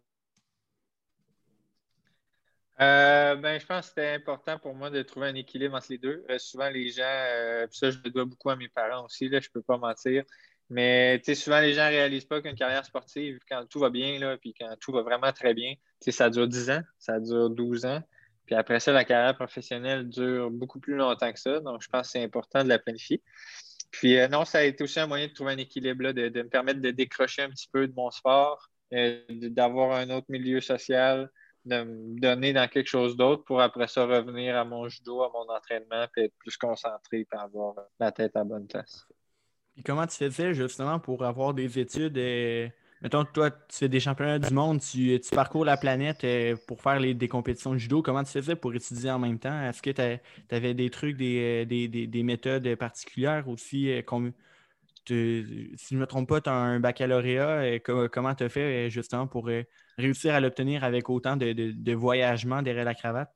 Euh, 2.81 3.35
ben, 3.35 3.59
je 3.59 3.65
pense 3.65 3.81
que 3.81 3.87
c'était 3.89 4.09
important 4.13 4.57
pour 4.57 4.73
moi 4.73 4.89
de 4.89 5.03
trouver 5.03 5.27
un 5.27 5.35
équilibre 5.35 5.75
entre 5.75 5.87
les 5.91 5.99
deux. 5.99 6.25
Euh, 6.31 6.39
souvent, 6.39 6.69
les 6.69 6.89
gens, 6.89 7.03
euh, 7.05 7.67
ça, 7.69 7.91
je 7.91 7.99
le 8.03 8.09
dois 8.09 8.25
beaucoup 8.25 8.49
à 8.49 8.55
mes 8.55 8.69
parents 8.69 9.05
aussi, 9.05 9.29
là, 9.29 9.39
je 9.39 9.49
ne 9.49 9.51
peux 9.53 9.61
pas 9.61 9.77
mentir. 9.77 10.23
Mais 10.69 11.21
souvent, 11.35 11.59
les 11.59 11.73
gens 11.73 11.85
ne 11.85 11.89
réalisent 11.89 12.25
pas 12.25 12.41
qu'une 12.41 12.55
carrière 12.55 12.83
sportive, 12.85 13.39
quand 13.47 13.65
tout 13.69 13.79
va 13.79 13.89
bien, 13.91 14.17
là, 14.19 14.37
puis 14.37 14.55
quand 14.59 14.73
tout 14.79 14.91
va 14.93 15.03
vraiment 15.03 15.31
très 15.31 15.53
bien, 15.53 15.75
ça 16.07 16.29
dure 16.29 16.47
10 16.47 16.71
ans, 16.71 16.81
ça 16.97 17.19
dure 17.19 17.49
12 17.51 17.85
ans. 17.85 18.01
Puis 18.45 18.55
après 18.55 18.79
ça, 18.79 18.91
la 18.93 19.05
carrière 19.05 19.35
professionnelle 19.35 20.09
dure 20.09 20.49
beaucoup 20.49 20.79
plus 20.79 20.95
longtemps 20.95 21.31
que 21.31 21.39
ça. 21.39 21.59
Donc, 21.59 21.83
je 21.83 21.89
pense 21.89 22.07
que 22.07 22.11
c'est 22.13 22.23
important 22.23 22.63
de 22.63 22.69
la 22.69 22.79
planifier. 22.79 23.21
Puis 23.91 24.17
non, 24.29 24.45
ça 24.45 24.59
a 24.59 24.63
été 24.63 24.83
aussi 24.83 24.99
un 24.99 25.07
moyen 25.07 25.27
de 25.27 25.33
trouver 25.33 25.51
un 25.53 25.57
équilibre, 25.57 26.03
là, 26.03 26.13
de, 26.13 26.29
de 26.29 26.41
me 26.41 26.49
permettre 26.49 26.79
de 26.81 26.91
décrocher 26.91 27.43
un 27.43 27.49
petit 27.49 27.67
peu 27.71 27.87
de 27.87 27.93
mon 27.93 28.09
sport, 28.09 28.69
d'avoir 28.91 29.91
un 29.91 30.09
autre 30.09 30.27
milieu 30.29 30.61
social, 30.61 31.29
de 31.65 31.83
me 31.83 32.19
donner 32.19 32.53
dans 32.53 32.67
quelque 32.67 32.87
chose 32.89 33.15
d'autre 33.17 33.43
pour 33.43 33.61
après 33.61 33.87
ça 33.87 34.05
revenir 34.05 34.57
à 34.57 34.65
mon 34.65 34.87
judo, 34.89 35.23
à 35.23 35.29
mon 35.33 35.47
entraînement, 35.53 36.07
puis 36.11 36.23
être 36.25 36.35
plus 36.39 36.57
concentré, 36.57 37.25
puis 37.25 37.39
avoir 37.39 37.75
la 37.99 38.11
tête 38.11 38.35
à 38.35 38.43
bonne 38.43 38.67
place. 38.67 39.05
Puis 39.75 39.83
comment 39.83 40.05
tu 40.07 40.17
faisais 40.17 40.53
justement 40.53 40.99
pour 40.99 41.23
avoir 41.23 41.53
des 41.53 41.79
études? 41.79 42.17
euh, 42.17 42.67
mettons 43.01 43.23
toi, 43.25 43.51
tu 43.51 43.57
fais 43.77 43.89
des 43.89 43.99
championnats 44.01 44.39
du 44.39 44.53
monde, 44.53 44.81
tu, 44.81 45.19
parcours 45.33 45.63
la 45.65 45.77
planète 45.77 46.23
euh, 46.23 46.55
pour 46.67 46.81
faire 46.81 46.99
les, 46.99 47.13
des 47.13 47.27
compétitions 47.29 47.71
de 47.73 47.77
judo. 47.77 48.01
Comment 48.01 48.23
tu 48.23 48.31
faisais 48.31 48.55
pour 48.55 48.73
étudier 48.73 49.11
en 49.11 49.19
même 49.19 49.39
temps? 49.39 49.61
Est-ce 49.63 49.81
que 49.81 49.89
tu 49.91 50.01
avais 50.55 50.73
des 50.73 50.89
trucs, 50.89 51.15
des, 51.17 51.63
euh, 51.63 51.65
des, 51.65 51.87
des- 51.87 52.07
des 52.07 52.23
méthodes 52.23 52.75
particulières 52.75 53.47
aussi? 53.47 53.89
euh, 53.91 54.01
qu'on- 54.01 54.33
tu- 55.05 55.73
si 55.77 55.89
je 55.91 55.95
ne 55.95 56.01
me 56.01 56.07
trompe 56.07 56.29
pas, 56.29 56.41
tu 56.41 56.49
as 56.49 56.53
un 56.53 56.79
baccalauréat. 56.79 57.79
co- 57.81 58.09
comment 58.09 58.35
tu 58.35 58.43
as 58.45 58.49
fait 58.49 58.89
justement 58.89 59.27
pour 59.27 59.49
réussir 60.01 60.33
à 60.35 60.41
l'obtenir 60.41 60.83
avec 60.83 61.09
autant 61.09 61.37
de, 61.37 61.53
de, 61.53 61.71
de 61.71 61.93
voyagement 61.93 62.61
derrière 62.61 62.85
la 62.85 62.95
cravate? 62.95 63.31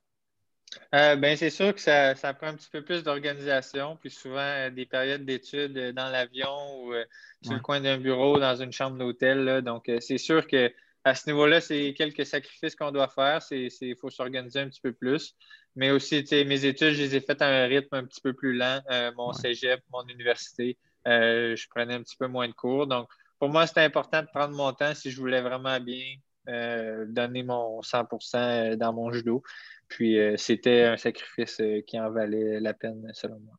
Euh, 0.93 1.15
ben, 1.15 1.37
c'est 1.37 1.49
sûr 1.49 1.73
que 1.73 1.79
ça, 1.81 2.15
ça 2.15 2.33
prend 2.33 2.47
un 2.47 2.55
petit 2.55 2.69
peu 2.69 2.83
plus 2.83 3.03
d'organisation, 3.03 3.97
puis 3.97 4.09
souvent 4.09 4.39
euh, 4.39 4.69
des 4.69 4.85
périodes 4.85 5.25
d'études 5.25 5.77
euh, 5.77 5.93
dans 5.93 6.09
l'avion 6.09 6.49
ou 6.83 6.93
euh, 6.93 7.05
sur 7.41 7.53
Ouais. 7.53 7.55
le 7.55 7.61
coin 7.61 7.81
d'un 7.81 7.97
bureau, 7.97 8.39
dans 8.39 8.55
une 8.55 8.71
chambre 8.71 8.97
d'hôtel. 8.97 9.61
Donc, 9.61 9.89
c'est 9.99 10.17
sûr 10.17 10.47
que 10.47 10.73
à 11.03 11.13
ce 11.13 11.29
niveau-là, 11.29 11.61
c'est 11.61 11.93
quelques 11.95 12.25
sacrifices 12.25 12.75
qu'on 12.75 12.91
doit 12.91 13.07
faire. 13.09 13.39
Il 13.51 13.95
faut 13.99 14.09
s'organiser 14.09 14.59
un 14.59 14.69
petit 14.69 14.81
peu 14.81 14.91
plus. 14.93 15.35
Mais 15.75 15.91
aussi, 15.91 16.25
mes 16.31 16.65
études, 16.65 16.93
je 16.93 17.01
les 17.03 17.15
ai 17.15 17.21
faites 17.21 17.41
à 17.43 17.47
un 17.47 17.65
rythme 17.67 17.95
un 17.95 18.05
petit 18.05 18.21
peu 18.21 18.33
plus 18.33 18.55
lent. 18.57 18.81
Mon 19.15 19.31
Ouais. 19.31 19.33
cégep, 19.33 19.81
mon 19.91 20.03
université, 20.07 20.77
je 21.05 21.67
prenais 21.69 21.93
un 21.93 22.01
petit 22.01 22.17
peu 22.17 22.25
moins 22.27 22.47
de 22.47 22.53
cours. 22.53 22.87
Donc, 22.87 23.07
pour 23.37 23.49
moi, 23.49 23.67
c'était 23.67 23.81
important 23.81 24.21
de 24.23 24.27
prendre 24.33 24.55
mon 24.55 24.73
temps 24.73 24.95
si 24.95 25.11
je 25.11 25.19
voulais 25.19 25.41
vraiment 25.41 25.79
bien 25.79 26.15
euh, 26.47 27.05
donner 27.07 27.43
mon 27.43 27.81
100% 27.81 28.75
dans 28.77 28.93
mon 28.93 29.11
judo. 29.11 29.43
Puis, 29.87 30.19
euh, 30.19 30.35
c'était 30.37 30.83
un 30.83 30.97
sacrifice 30.97 31.59
euh, 31.61 31.81
qui 31.81 31.99
en 31.99 32.09
valait 32.11 32.59
la 32.59 32.73
peine, 32.73 33.09
selon 33.13 33.39
moi. 33.39 33.55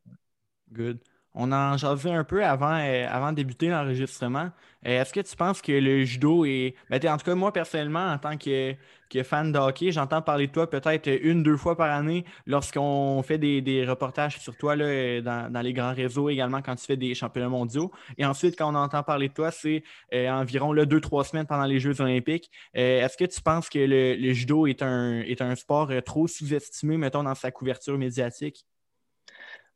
Good. 0.72 0.98
On 1.36 1.52
en 1.52 1.76
jasait 1.76 2.10
un 2.10 2.24
peu 2.24 2.44
avant, 2.44 2.78
euh, 2.80 3.30
de 3.30 3.34
débuter 3.34 3.68
l'enregistrement. 3.68 4.50
Euh, 4.86 5.02
est-ce 5.02 5.12
que 5.12 5.20
tu 5.20 5.36
penses 5.36 5.60
que 5.60 5.72
le 5.72 6.04
judo 6.04 6.46
est. 6.46 6.74
Ben, 6.88 6.98
en 7.08 7.18
tout 7.18 7.26
cas, 7.26 7.34
moi, 7.34 7.52
personnellement, 7.52 8.10
en 8.10 8.18
tant 8.18 8.38
que, 8.38 8.74
fan 9.22 9.52
de 9.52 9.58
hockey, 9.58 9.92
j'entends 9.92 10.22
parler 10.22 10.46
de 10.46 10.52
toi 10.52 10.68
peut-être 10.68 11.08
une, 11.22 11.42
deux 11.42 11.58
fois 11.58 11.76
par 11.76 11.90
année 11.90 12.24
lorsqu'on 12.46 13.22
fait 13.22 13.36
des, 13.36 13.84
reportages 13.86 14.38
sur 14.40 14.56
toi 14.56 14.76
là, 14.76 15.20
dans, 15.20 15.60
les 15.62 15.74
grands 15.74 15.92
réseaux 15.94 16.30
également 16.30 16.62
quand 16.62 16.74
tu 16.74 16.86
fais 16.86 16.96
des 16.96 17.14
championnats 17.14 17.50
mondiaux. 17.50 17.92
Et 18.16 18.24
ensuite, 18.24 18.56
quand 18.56 18.72
on 18.72 18.74
entend 18.74 19.02
parler 19.02 19.28
de 19.28 19.34
toi, 19.34 19.50
c'est 19.50 19.82
euh, 20.14 20.30
environ 20.30 20.72
là, 20.72 20.86
deux, 20.86 21.00
trois 21.00 21.24
semaines 21.24 21.46
pendant 21.46 21.66
les 21.66 21.80
Jeux 21.80 22.00
olympiques. 22.00 22.50
Est-ce 22.72 23.16
que 23.18 23.26
tu 23.26 23.42
penses 23.42 23.68
que 23.68 23.78
le, 23.78 24.32
judo 24.32 24.66
est 24.66 24.82
un, 24.82 25.20
est 25.20 25.42
un 25.42 25.54
sport 25.54 25.90
trop 26.04 26.26
sous-estimé, 26.26 26.96
mettons, 26.96 27.22
dans 27.22 27.34
sa 27.34 27.50
couverture 27.50 27.98
médiatique? 27.98 28.64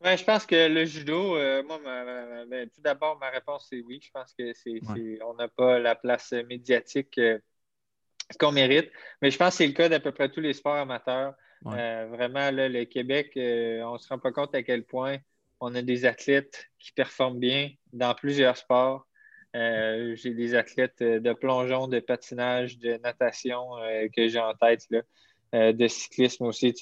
Ouais, 0.03 0.17
je 0.17 0.25
pense 0.25 0.47
que 0.47 0.69
le 0.69 0.87
judo, 0.87 1.37
euh, 1.37 1.63
moi, 1.63 1.79
ben, 1.85 2.71
tout 2.71 2.81
d'abord, 2.81 3.19
ma 3.19 3.29
réponse 3.29 3.67
c'est 3.69 3.83
oui. 3.83 4.01
Je 4.03 4.11
pense 4.11 4.33
que 4.33 4.55
c'est, 4.55 4.81
on 5.23 5.35
n'a 5.35 5.49
pas 5.49 5.79
la 5.79 5.95
place 5.95 6.33
médiatique 6.49 7.19
euh, 7.19 7.39
qu'on 8.39 8.53
mérite. 8.53 8.91
Mais 9.21 9.31
je 9.31 9.37
pense 9.37 9.51
que 9.51 9.57
c'est 9.59 9.67
le 9.67 9.75
cas 9.75 9.91
d'à 9.91 10.01
peu 10.01 10.13
près 10.13 10.31
tous 10.31 10.41
les 10.41 10.55
sports 10.55 10.77
amateurs. 10.77 11.35
Euh, 11.67 12.07
vraiment, 12.11 12.51
là, 12.51 12.71
le 12.71 12.85
Québec, 12.85 13.33
on 13.37 13.93
ne 13.93 13.99
se 13.99 14.09
rend 14.09 14.19
pas 14.19 14.33
compte 14.33 14.55
à 14.55 14.63
quel 14.63 14.85
point 14.85 15.19
on 15.61 15.75
a 15.75 15.83
des 15.83 16.07
athlètes 16.07 16.71
qui 16.79 16.93
performent 16.93 17.39
bien 17.39 17.71
dans 17.93 18.15
plusieurs 18.15 18.57
sports. 18.57 19.07
j'ai 19.53 20.33
des 20.33 20.55
athlètes 20.55 21.03
de 21.03 21.33
plongeon, 21.35 21.89
de 21.89 22.01
patinage, 22.01 22.79
de 22.79 22.97
natation 22.99 23.73
que 24.17 24.29
j'ai 24.29 24.41
en 24.41 24.55
tête. 24.55 24.87
Là. 24.89 25.03
Euh, 25.53 25.73
de 25.73 25.89
cyclisme 25.89 26.45
aussi. 26.45 26.73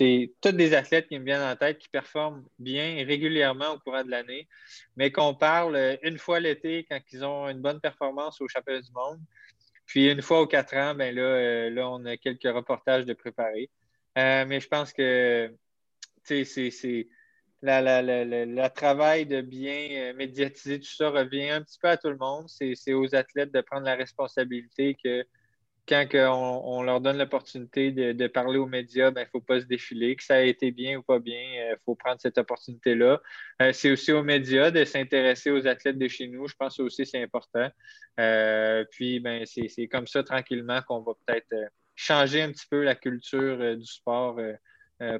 Tous 0.42 0.52
des 0.52 0.74
athlètes 0.74 1.08
qui 1.08 1.18
me 1.18 1.24
viennent 1.24 1.40
en 1.40 1.56
tête, 1.56 1.78
qui 1.78 1.88
performent 1.88 2.44
bien 2.58 3.02
régulièrement 3.06 3.70
au 3.72 3.78
courant 3.78 4.04
de 4.04 4.10
l'année, 4.10 4.46
mais 4.94 5.10
qu'on 5.10 5.34
parle 5.34 5.74
euh, 5.74 5.96
une 6.02 6.18
fois 6.18 6.38
l'été 6.38 6.84
quand 6.84 7.00
ils 7.10 7.24
ont 7.24 7.48
une 7.48 7.62
bonne 7.62 7.80
performance 7.80 8.42
au 8.42 8.48
championnat 8.48 8.82
du 8.82 8.92
monde. 8.92 9.20
Puis 9.86 10.10
une 10.10 10.20
fois 10.20 10.42
aux 10.42 10.46
quatre 10.46 10.76
ans, 10.76 10.94
ben 10.94 11.14
là, 11.14 11.22
euh, 11.22 11.70
là, 11.70 11.88
on 11.88 12.04
a 12.04 12.18
quelques 12.18 12.54
reportages 12.54 13.06
de 13.06 13.14
préparer. 13.14 13.70
mais 14.16 14.60
je 14.60 14.68
pense 14.68 14.92
que 14.92 15.50
c'est 16.24 16.44
le 17.62 18.68
travail 18.68 19.24
de 19.24 19.40
bien 19.40 20.12
médiatiser 20.12 20.78
tout 20.78 20.94
ça 20.94 21.08
revient 21.08 21.48
un 21.48 21.62
petit 21.62 21.78
peu 21.80 21.88
à 21.88 21.96
tout 21.96 22.10
le 22.10 22.18
monde. 22.18 22.46
C'est 22.50 22.92
aux 22.92 23.14
athlètes 23.14 23.50
de 23.50 23.62
prendre 23.62 23.86
la 23.86 23.94
responsabilité 23.94 24.94
que 25.02 25.24
quand 25.88 26.06
on, 26.14 26.82
leur 26.82 27.00
donne 27.00 27.18
l'opportunité 27.18 27.90
de, 27.92 28.26
parler 28.26 28.58
aux 28.58 28.66
médias, 28.66 29.08
il 29.08 29.14
ben, 29.14 29.22
ne 29.22 29.28
faut 29.28 29.40
pas 29.40 29.60
se 29.60 29.64
défiler. 29.64 30.16
Que 30.16 30.22
ça 30.22 30.34
a 30.36 30.40
été 30.40 30.70
bien 30.70 30.98
ou 30.98 31.02
pas 31.02 31.18
bien, 31.18 31.40
il 31.40 31.72
euh, 31.72 31.76
faut 31.84 31.94
prendre 31.94 32.20
cette 32.20 32.38
opportunité-là. 32.38 33.20
Euh, 33.62 33.72
c'est 33.72 33.90
aussi 33.90 34.12
aux 34.12 34.22
médias 34.22 34.70
de 34.70 34.84
s'intéresser 34.84 35.50
aux 35.50 35.66
athlètes 35.66 35.98
de 35.98 36.08
chez 36.08 36.28
nous. 36.28 36.46
Je 36.46 36.54
pense 36.54 36.78
aussi 36.80 37.06
c'est 37.06 37.22
important. 37.22 37.68
Euh, 38.20 38.84
puis, 38.90 39.20
ben, 39.20 39.44
c'est 39.46 39.88
comme 39.88 40.06
ça, 40.06 40.22
tranquillement, 40.22 40.82
qu'on 40.82 41.00
va 41.00 41.12
peut-être 41.26 41.54
changer 41.96 42.42
un 42.42 42.52
petit 42.52 42.66
peu 42.70 42.82
la 42.82 42.94
culture 42.94 43.76
du 43.76 43.86
sport 43.86 44.38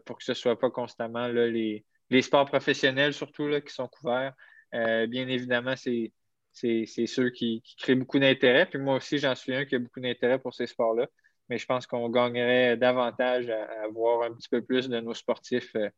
pour 0.05 0.19
que 0.19 0.25
ce 0.25 0.33
ne 0.33 0.37
soit 0.37 0.59
pas 0.59 0.71
constamment 0.71 1.29
les, 1.29 1.85
sports 2.21 2.47
professionnels, 2.47 3.15
surtout, 3.15 3.49
là, 3.49 3.61
qui 3.61 3.73
sont 3.73 3.89
couverts. 3.89 4.35
bien 4.73 5.29
évidemment, 5.29 5.77
c'est 5.77 6.13
c'est 6.61 7.07
ceux 7.07 7.31
qui, 7.31 7.63
créent 7.79 7.95
beaucoup 7.95 8.19
d'intérêt. 8.19 8.67
Puis 8.67 8.79
moi 8.79 8.97
aussi, 8.97 9.19
j'en 9.19 9.35
suis 9.35 9.55
un 9.55 9.65
qui 9.65 9.77
a 9.77 9.79
beaucoup 9.79 10.01
d'intérêt 10.01 10.39
pour 10.39 10.55
ces 10.55 10.67
sports-là. 10.67 11.07
Mais 11.49 11.59
je 11.59 11.67
pense 11.67 11.87
qu'on 11.87 12.09
gagnerait 12.11 12.77
davantage 12.77 13.49
à, 13.49 13.89
voir 13.89 14.23
un 14.23 14.35
petit 14.35 14.49
peu 14.49 14.61
plus 14.61 14.89
de 14.89 15.01
nos 15.01 15.15
sportifs 15.15 15.75
euh, 15.77 15.89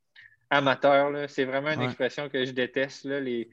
amateurs. 0.48 1.28
C'est 1.28 1.44
vraiment 1.44 1.72
une 1.72 1.82
expression 1.82 2.28
que 2.28 2.44
je 2.44 2.52
déteste, 2.52 3.04
les, 3.04 3.50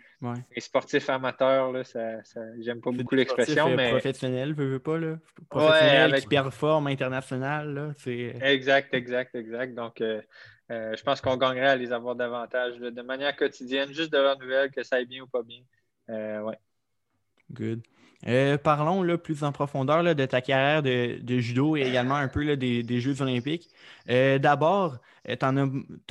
sportifs 0.58 1.10
amateurs. 1.10 1.72
Là, 1.72 1.84
ça, 1.84 2.22
J'aime 2.60 2.82
pas 2.82 2.92
beaucoup 2.92 3.16
l'expression. 3.16 3.70
Euh, 3.70 3.76
mais... 3.76 3.90
Professionnel, 3.90 4.54
veux, 4.54 4.68
veux 4.68 4.80
pas. 4.80 4.98
Là. 4.98 5.18
Professionnel 5.50 6.22
qui 6.22 6.28
performe 6.28 6.88
international. 6.88 7.96
Exact, 8.06 8.94
exact, 8.94 9.34
exact. 9.34 9.74
Donc, 9.74 10.02
euh, 10.02 10.22
je 10.70 11.02
pense 11.02 11.20
qu'on 11.20 11.38
gagnerait 11.38 11.70
à 11.70 11.76
les 11.76 11.92
avoir 11.92 12.16
davantage 12.16 12.78
de 12.78 13.02
manière 13.02 13.36
quotidienne, 13.36 13.92
juste 13.92 14.12
de 14.12 14.20
leur 14.20 14.38
nouvelle, 14.38 14.70
que 14.70 14.84
ça 14.84 14.98
aille 14.98 15.08
bien 15.08 15.24
ou 15.24 15.28
pas 15.28 15.42
bien. 15.42 15.62
ouais. 16.10 16.58
Good. 17.51 17.82
Euh, 18.25 18.58
parlons 18.58 19.04
là, 19.04 19.18
plus 19.18 19.44
en 19.44 19.51
profondeur 19.51 20.04
de 20.04 20.25
ta 20.25 20.42
carrière 20.42 20.82
de, 20.82 21.39
judo 21.39 21.75
et 21.77 21.82
également 21.82 22.16
un 22.16 22.27
peu 22.27 22.58
des, 22.58 23.00
Jeux 23.00 23.22
olympiques. 23.22 23.70
Euh, 24.10 24.39
d'abord, 24.39 24.98
euh, 25.30 25.36
tu 25.36 25.46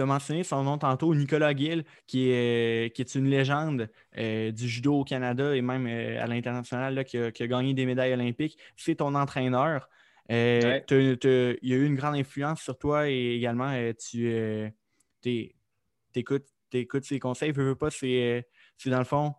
as, 0.02 0.06
mentionné 0.06 0.44
son 0.44 0.62
nom 0.62 0.78
tantôt, 0.78 1.14
Nicolas 1.14 1.54
Gill, 1.54 1.84
qui 2.06 2.30
est, 2.30 2.94
qui 2.94 3.02
est 3.02 3.14
une 3.14 3.28
légende 3.28 3.88
du 4.16 4.68
judo 4.68 5.00
au 5.00 5.04
Canada 5.04 5.54
et 5.54 5.62
même 5.62 5.86
à 5.86 6.26
l'international, 6.26 7.04
qui, 7.04 7.18
a 7.18 7.30
gagné 7.46 7.74
des 7.74 7.86
médailles 7.86 8.12
olympiques. 8.12 8.56
C'est 8.76 8.96
ton 8.96 9.14
entraîneur. 9.14 9.88
Il 10.28 10.34
y 10.34 11.72
a 11.72 11.76
eu 11.76 11.86
une 11.86 11.96
grande 11.96 12.16
influence 12.16 12.60
sur 12.62 12.78
toi 12.78 13.08
et 13.10 13.34
également 13.34 13.72
tu 13.98 14.72
écoutes, 16.14 16.46
ses 17.04 17.18
conseils. 17.18 17.52
Veux, 17.52 17.64
veux 17.64 17.74
pas, 17.74 17.90
c'est 17.90 18.44
dans 18.86 18.98
le 18.98 19.04
fond 19.04 19.34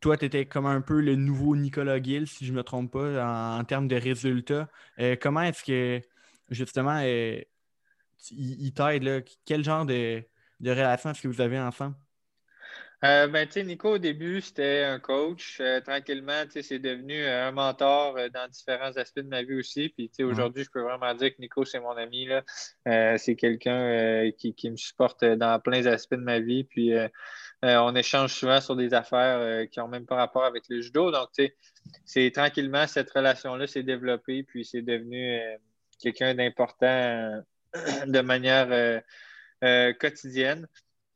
toi, 0.00 0.16
tu 0.16 0.24
étais 0.26 0.46
comme 0.46 0.66
un 0.66 0.80
peu 0.80 1.00
le 1.00 1.16
nouveau 1.16 1.56
Nicolas 1.56 2.02
Gill, 2.02 2.26
si 2.26 2.46
je 2.46 2.52
ne 2.52 2.58
me 2.58 2.62
trompe 2.62 2.92
pas, 2.92 3.58
en, 3.58 3.64
termes 3.64 3.88
de 3.88 3.96
résultats. 3.96 4.68
Euh, 4.98 5.16
comment 5.20 5.42
est-ce 5.42 5.64
que, 5.64 6.02
justement, 6.50 7.00
euh, 7.02 7.40
il, 8.30 8.72
t'aide? 8.74 9.24
Quel 9.44 9.64
genre 9.64 9.86
de, 9.86 10.22
de 10.60 10.70
relation 10.70 11.10
est-ce 11.10 11.22
que 11.22 11.28
vous 11.28 11.40
avez 11.40 11.58
ensemble? 11.58 11.96
Euh, 13.04 13.26
ben, 13.28 13.46
Nico, 13.64 13.90
au 13.90 13.98
début, 13.98 14.40
c'était 14.40 14.84
un 14.84 14.98
coach. 14.98 15.60
tranquillement, 15.84 16.44
c'est 16.48 16.78
devenu 16.78 17.24
un 17.24 17.52
mentor 17.52 18.16
dans 18.32 18.48
différents 18.48 18.96
aspects 18.96 19.20
de 19.20 19.28
ma 19.28 19.42
vie 19.42 19.54
aussi. 19.54 19.90
Puis, 19.90 20.10
aujourd'hui, 20.24 20.64
je 20.64 20.70
peux 20.70 20.82
vraiment 20.82 21.14
dire 21.14 21.30
que 21.34 21.40
Nico, 21.40 21.64
c'est 21.64 21.80
mon 21.80 21.96
ami. 21.96 22.28
c'est 22.84 23.36
quelqu'un 23.36 24.30
qui, 24.38 24.54
qui, 24.54 24.70
me 24.70 24.76
supporte 24.76 25.24
dans 25.24 25.60
plein 25.60 25.82
d'aspects 25.82 26.14
de 26.14 26.20
ma 26.20 26.40
vie. 26.40 26.64
Puis, 26.64 26.94
euh, 27.64 27.76
on 27.78 27.94
échange 27.94 28.34
souvent 28.34 28.60
sur 28.60 28.76
des 28.76 28.92
affaires 28.92 29.38
euh, 29.38 29.66
qui 29.66 29.78
n'ont 29.78 29.88
même 29.88 30.04
pas 30.06 30.16
rapport 30.16 30.44
avec 30.44 30.64
le 30.68 30.80
judo. 30.80 31.10
Donc, 31.10 31.28
tu 31.32 31.46
sais, 31.46 31.56
c'est 32.04 32.30
tranquillement, 32.30 32.86
cette 32.86 33.10
relation-là 33.10 33.66
s'est 33.66 33.82
développée, 33.82 34.42
puis 34.42 34.64
c'est 34.64 34.82
devenu 34.82 35.38
euh, 35.38 35.56
quelqu'un 36.00 36.34
d'important 36.34 37.42
de 38.06 38.20
manière 38.20 39.02
quotidienne. 39.98 40.68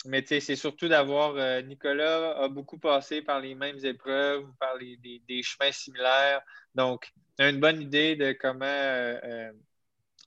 Mais 0.07 0.25
c'est 0.26 0.57
surtout 0.57 0.88
d'avoir. 0.88 1.62
Nicolas 1.62 2.38
a 2.38 2.49
beaucoup 2.49 2.78
passé 2.78 3.21
par 3.21 3.40
les 3.40 3.54
mêmes 3.54 3.85
épreuves, 3.85 4.47
par 4.59 4.78
des, 4.78 5.42
chemins 5.42 5.73
similaires. 5.73 6.40
Donc, 6.75 7.12
a 7.38 7.50
une 7.50 7.61
bonne 7.61 7.83
idée 7.83 8.16
de 8.16 8.33
comment 8.33 8.64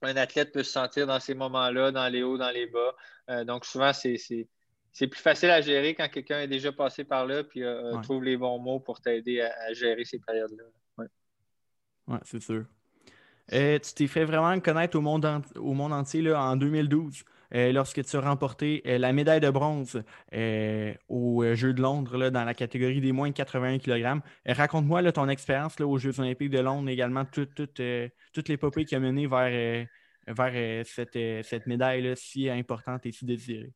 un 0.02 0.16
athlète 0.16 0.52
peut 0.52 0.62
se 0.62 0.70
sentir 0.70 1.06
dans 1.06 1.18
ces 1.18 1.34
moments-là, 1.34 1.90
dans 1.90 2.08
les 2.08 2.22
hauts, 2.22 2.38
dans 2.38 2.50
les 2.50 2.66
bas. 2.66 3.44
donc, 3.44 3.64
souvent, 3.64 3.92
c'est 4.94 5.08
plus 5.08 5.20
facile 5.20 5.50
à 5.50 5.60
gérer 5.60 5.94
quand 5.94 6.08
quelqu'un 6.08 6.40
est 6.40 6.48
déjà 6.48 6.70
passé 6.72 7.02
par 7.02 7.26
là 7.26 7.42
puis 7.42 7.64
euh, 7.64 8.00
trouve 8.02 8.22
les 8.22 8.36
bons 8.36 8.60
mots 8.60 8.78
pour 8.78 9.00
t'aider 9.00 9.40
à, 9.40 9.72
gérer 9.72 10.04
ces 10.04 10.20
périodes-là. 10.20 10.64
Oui, 10.98 11.06
ouais, 12.06 12.18
c'est 12.22 12.40
sûr. 12.40 12.64
Euh, 13.52 13.78
tu 13.80 13.92
t'es 13.92 14.06
fait 14.06 14.24
vraiment 14.24 14.58
connaître 14.60 14.96
au 14.96 15.00
monde, 15.00 15.42
au 15.56 15.74
monde 15.74 15.92
entier 15.92 16.22
là, 16.22 16.40
en 16.40 16.56
2012 16.56 17.20
euh, 17.20 17.33
lorsque 17.54 18.04
tu 18.04 18.16
as 18.16 18.20
remporté 18.20 18.82
la 18.84 19.12
médaille 19.12 19.40
de 19.40 19.50
bronze 19.50 20.02
aux 21.08 21.54
Jeux 21.54 21.72
de 21.72 21.80
Londres 21.80 22.30
dans 22.30 22.44
la 22.44 22.54
catégorie 22.54 23.00
des 23.00 23.12
moins 23.12 23.30
de 23.30 23.34
81 23.34 23.78
kg. 23.78 24.20
Raconte-moi 24.46 25.12
ton 25.12 25.28
expérience 25.28 25.80
aux 25.80 25.98
Jeux 25.98 26.18
olympiques 26.20 26.50
de 26.50 26.60
Londres, 26.60 26.88
également 26.88 27.24
toute, 27.24 27.78
l'épopée 28.48 28.84
qui 28.84 28.94
a 28.94 29.00
mené 29.00 29.26
vers, 29.26 30.84
cette, 30.86 31.66
médaille 31.66 32.16
si 32.16 32.50
importante 32.50 33.06
et 33.06 33.12
si 33.12 33.24
désirée. 33.24 33.72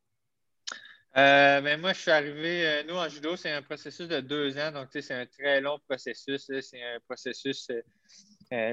Euh, 1.17 1.61
ben, 1.61 1.81
moi, 1.81 1.93
je 1.93 2.01
suis 2.01 2.11
arrivé, 2.11 2.67
euh, 2.67 2.83
nous, 2.83 2.95
en 2.95 3.09
judo, 3.09 3.35
c'est 3.35 3.51
un 3.51 3.63
processus 3.63 4.07
de 4.07 4.19
deux 4.19 4.57
ans, 4.59 4.71
donc 4.71 4.89
c'est 4.91 5.11
un 5.11 5.25
très 5.25 5.59
long 5.59 5.79
processus. 5.79 6.51
C'est 6.61 6.83
un 6.83 6.99
processus 7.07 7.67
euh, 7.71 7.81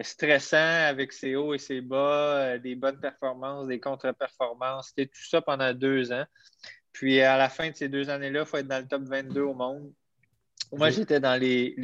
stressant 0.03 0.87
avec 0.87 1.13
ses 1.13 1.37
hauts 1.37 1.55
et 1.55 1.59
ses 1.59 1.81
bas, 1.81 2.59
des 2.59 2.75
bonnes 2.75 2.99
performances, 2.99 3.67
des 3.69 3.81
contre-performances, 3.81 4.95
tout 4.95 5.07
ça 5.29 5.43
pendant 5.43 5.73
deux 5.75 6.13
ans. 6.13 6.25
Puis 6.93 7.21
à 7.21 7.37
la 7.37 7.49
fin 7.51 7.71
de 7.71 7.77
ces 7.77 7.89
deux 7.89 8.09
années-là, 8.09 8.41
il 8.41 8.47
faut 8.47 8.57
être 8.57 8.69
dans 8.69 8.79
le 8.81 8.89
top 8.89 9.03
22 9.03 9.43
au 9.43 9.55
monde. 9.55 9.93
Moi, 10.73 10.91
j'étais 10.91 11.21
dans 11.21 11.39
les, 11.39 11.75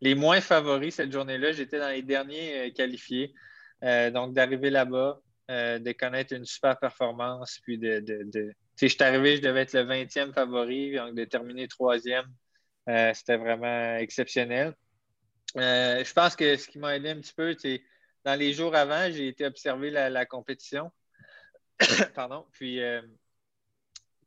les, 0.00 0.14
moins 0.14 0.40
favoris 0.40 0.94
cette 0.94 1.12
journée-là. 1.12 1.52
J'étais 1.52 1.78
dans 1.78 1.88
les 1.88 2.02
derniers 2.02 2.72
qualifiés. 2.72 3.34
donc, 3.82 4.32
d'arriver 4.32 4.70
là-bas, 4.70 5.20
de 5.48 5.92
connaître 5.92 6.34
une 6.34 6.44
super 6.44 6.78
performance, 6.78 7.58
puis 7.64 7.78
de 7.78 8.54
si 8.76 8.88
je 8.88 8.94
suis 8.94 9.04
arrivé, 9.04 9.36
je 9.36 9.42
devais 9.42 9.62
être 9.62 9.72
le 9.72 9.84
20e 9.84 10.32
favori, 10.32 10.96
donc 10.96 11.14
de 11.14 11.24
terminer 11.24 11.68
troisième, 11.68 12.26
euh, 12.88 13.12
c'était 13.14 13.36
vraiment 13.36 13.96
exceptionnel. 13.96 14.74
Euh, 15.56 16.04
je 16.04 16.12
pense 16.12 16.34
que 16.34 16.56
ce 16.56 16.68
qui 16.68 16.78
m'a 16.78 16.96
aidé 16.96 17.10
un 17.10 17.20
petit 17.20 17.32
peu, 17.32 17.54
c'est 17.58 17.82
dans 18.24 18.38
les 18.38 18.52
jours 18.52 18.74
avant, 18.74 19.10
j'ai 19.10 19.28
été 19.28 19.44
observer 19.46 19.90
la, 19.90 20.26
compétition. 20.26 20.90
Pardon. 22.14 22.46
Puis, 22.52 22.80
euh, 22.80 23.02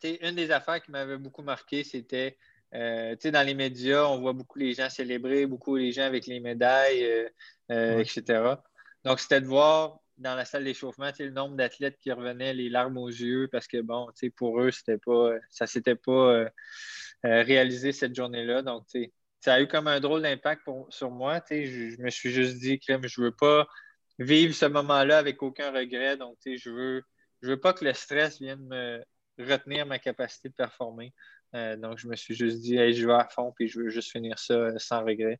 une 0.03 0.36
des 0.36 0.51
affaires 0.51 0.81
qui 0.81 0.91
m'avait 0.91 1.17
beaucoup 1.17 1.41
marqué, 1.41 1.84
c'était 1.84 2.38
dans 2.72 3.46
les 3.46 3.55
médias, 3.55 4.05
on 4.05 4.19
voit 4.19 4.34
beaucoup 4.34 4.60
les 4.60 4.74
gens 4.74 4.89
célébrer, 4.89 5.46
beaucoup 5.48 5.75
les 5.75 5.91
gens 5.91 6.03
avec 6.03 6.27
les 6.27 6.39
médailles, 6.39 7.29
etc. 7.69 8.55
Donc, 9.03 9.19
c'était 9.19 9.41
de 9.41 9.48
voir 9.48 10.00
dans 10.17 10.36
la 10.36 10.46
salle 10.46 10.63
d'échauffement, 10.63 11.12
le 11.19 11.29
nombre 11.29 11.55
d'athlètes 11.55 11.98
qui 12.00 12.12
revenaient 12.12 12.53
les 12.53 12.69
larmes 12.69 12.98
aux 12.98 13.07
yeux 13.07 13.48
parce 13.51 13.67
que, 13.67 13.81
bon, 13.81 14.07
pour 14.36 14.62
eux, 14.62 14.72
c'était 14.72 14.98
pas, 14.98 15.31
ça 15.50 15.65
ne 15.65 15.69
s'était 15.69 15.96
pas 15.96 16.46
réalisé 17.24 17.91
cette 17.91 18.15
journée-là. 18.15 18.62
Donc, 18.62 18.86
ça 19.39 19.56
a 19.56 19.62
eu 19.62 19.67
comme 19.67 19.88
un 19.88 20.00
drôle 20.00 20.22
d'impact 20.22 20.63
sur 20.89 21.12
moi. 21.12 21.41
Je, 21.50 21.89
je, 21.91 22.01
me 22.01 22.10
suis 22.10 22.32
juste 22.32 22.58
dit 22.58 22.79
que 22.79 22.86
je 23.08 23.22
ne 23.22 23.25
veux 23.25 23.36
pas 23.36 23.67
vivre 24.20 24.53
ce 24.53 24.65
moment-là 24.65 25.17
avec 25.17 25.41
aucun 25.44 25.72
regret. 25.72 26.17
Donc, 26.17 26.38
je 26.46 26.70
veux, 26.70 27.03
je 27.41 27.50
veux 27.50 27.60
pas 27.60 27.74
que 27.74 27.86
le 27.86 27.94
stress 27.94 28.39
vienne 28.39 28.65
me 28.67 29.03
retenir 29.39 29.86
ma 29.86 30.00
capacité 30.00 30.50
de 30.50 30.53
performer. 30.53 31.13
Euh, 31.56 31.75
donc, 31.77 31.98
je 31.98 32.08
me 32.08 32.15
suis 32.15 32.36
juste 32.36 32.60
dit, 32.60 32.94
je 32.94 33.08
vais 33.08 33.13
à 33.13 33.27
fond, 33.29 33.53
puis 33.56 33.67
je 33.67 33.79
veux 33.79 33.89
juste 33.89 34.12
finir 34.12 34.38
ça 34.38 34.53
euh, 34.53 34.77
sans 34.77 35.03
regret. 35.03 35.39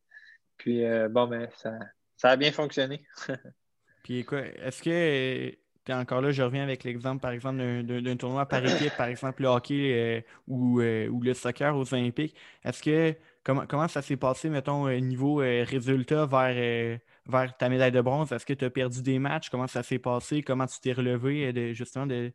Puis, 0.56 0.84
euh, 0.84 1.08
bon, 1.08 1.26
ben, 1.26 1.48
ça, 1.56 1.72
ça, 2.16 2.30
a 2.30 2.36
bien 2.36 2.52
fonctionné. 2.52 3.04
puis, 4.02 4.24
quoi, 4.24 4.40
est-ce 4.40 4.82
que 4.82 5.54
encore 5.90 6.20
là? 6.20 6.30
Je 6.32 6.42
reviens 6.42 6.62
avec 6.62 6.84
l'exemple, 6.84 7.20
par 7.20 7.30
exemple, 7.30 7.58
d'un 7.82 8.16
tournoi 8.16 8.46
par 8.46 8.64
équipe, 8.64 8.94
par 8.96 9.06
exemple, 9.06 9.42
le 9.42 9.48
hockey 9.48 10.24
ou, 10.46 10.82
ou, 10.82 11.22
le 11.22 11.34
soccer 11.34 11.74
aux 11.74 11.94
Olympiques. 11.94 12.36
Est-ce 12.62 12.82
que, 12.82 13.16
comment, 13.48 13.66
comment 13.66 13.88
ça 13.88 14.02
s'est 14.02 14.18
passé, 14.18 14.50
mettons, 14.50 14.88
niveau 15.00 15.36
résultat 15.36 16.26
vers 16.26 17.00
vers 17.28 17.56
ta 17.56 17.68
médaille 17.68 17.92
de 17.92 18.00
bronze? 18.00 18.32
Est-ce 18.32 18.46
que 18.46 18.52
tu 18.52 18.64
as 18.64 18.70
perdu 18.70 19.02
des 19.02 19.18
matchs? 19.18 19.50
Comment 19.50 19.66
ça 19.66 19.82
s'est 19.82 19.98
passé? 19.98 20.42
Comment 20.42 20.66
tu 20.66 20.80
t'es 20.80 20.92
relevé 20.92 21.46
euh, 21.46 21.52
de, 21.52 21.72
justement 21.72 22.06
de, 22.06 22.32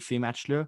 ces 0.00 0.18
matchs-là? 0.18 0.66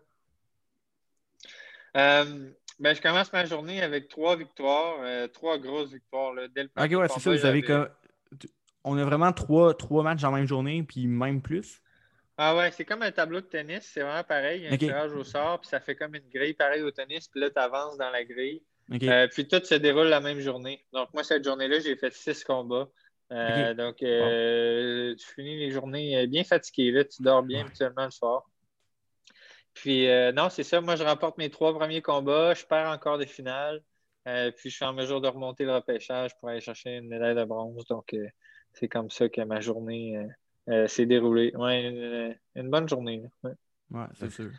Euh, 1.97 2.51
ben, 2.81 2.95
je 2.95 3.01
commence 3.01 3.33
ma 3.33 3.45
journée 3.45 3.81
avec 3.83 4.09
trois 4.09 4.37
victoires, 4.37 4.97
euh, 5.01 5.29
trois 5.29 5.59
grosses 5.59 5.93
victoires. 5.93 6.35
Là. 6.35 6.49
Dès 6.49 6.65
ok, 6.65 7.01
ouais, 7.01 7.09
c'est 7.09 7.21
ça. 7.21 7.31
Vous 7.31 7.47
avez 7.47 7.63
comme... 7.63 7.89
On 8.83 8.99
a 8.99 9.05
vraiment 9.05 9.33
trois, 9.33 9.75
trois 9.75 10.03
matchs 10.03 10.25
en 10.25 10.33
même 10.33 10.47
journée, 10.47 10.83
puis 10.83 11.07
même 11.07 11.41
plus? 11.41 11.81
Ah 12.37 12.57
ouais, 12.57 12.71
c'est 12.73 12.85
comme 12.85 13.03
un 13.03 13.13
tableau 13.13 13.41
de 13.41 13.47
tennis, 13.47 13.89
c'est 13.95 14.03
vraiment 14.03 14.25
pareil. 14.25 14.63
Il 14.63 14.65
y 14.65 14.69
a 14.69 14.73
un 14.73 14.77
tirage 14.77 15.13
au 15.13 15.25
sort, 15.25 15.61
puis 15.61 15.69
ça 15.69 15.81
fait 15.81 15.95
comme 15.95 16.15
une 16.17 16.29
grille 16.29 16.53
pareil 16.53 16.83
au 16.83 16.91
tennis, 16.91 17.29
puis 17.29 17.41
là, 17.41 17.49
tu 17.49 17.59
avances 17.59 17.97
dans 17.97 18.11
la 18.11 18.25
grille. 18.25 18.61
Puis 18.89 19.49
tout 19.49 19.65
se 19.65 19.75
déroule 19.75 20.09
la 20.09 20.21
même 20.21 20.41
journée. 20.41 20.85
Donc, 20.93 21.13
moi, 21.15 21.25
cette 21.25 21.45
journée-là, 21.45 21.81
j'ai 21.81 21.97
fait 21.97 22.13
six 22.13 22.45
combats. 22.45 22.89
Euh, 23.33 23.75
donc, 23.75 24.03
euh, 24.03 25.15
tu 25.17 25.27
finis 25.35 25.57
les 25.57 25.71
journées 25.71 26.19
euh, 26.19 26.27
bien 26.27 26.45
fatigué, 26.45 26.91
là, 26.91 27.05
tu 27.05 27.23
dors 27.23 27.43
bien 27.43 27.63
habituellement 27.63 28.05
le 28.05 28.11
soir. 28.11 28.49
Puis, 29.73 30.07
non, 30.35 30.51
c'est 30.51 30.63
ça. 30.63 30.81
Moi, 30.81 30.95
je 30.95 31.03
remporte 31.03 31.37
mes 31.37 31.51
trois 31.51 31.75
premiers 31.75 32.01
combats. 32.01 32.55
Je 32.55 32.65
perds 32.65 32.91
encore 32.91 33.19
des 33.19 33.27
finales. 33.27 33.83
puis, 34.25 34.71
je 34.71 34.77
suis 34.77 34.85
en 34.85 34.93
mesure 34.93 35.21
de 35.21 35.27
remonter 35.27 35.65
le 35.65 35.75
repêchage 35.75 36.31
pour 36.39 36.49
aller 36.49 36.61
chercher 36.61 36.99
une 36.99 37.09
médaille 37.09 37.35
de 37.35 37.45
bronze. 37.45 37.85
Donc, 37.87 38.15
c'est 38.73 38.89
comme 38.89 39.11
ça 39.11 39.29
que 39.29 39.41
ma 39.41 39.61
journée 39.61 40.29
s'est 40.87 41.07
déroulée. 41.07 41.53
Ouais, 41.57 42.37
une, 42.55 42.71
bonne 42.71 42.89
journée. 42.89 43.25
Ouais, 43.43 44.07
c'est 44.15 44.31
sûr. 44.31 44.51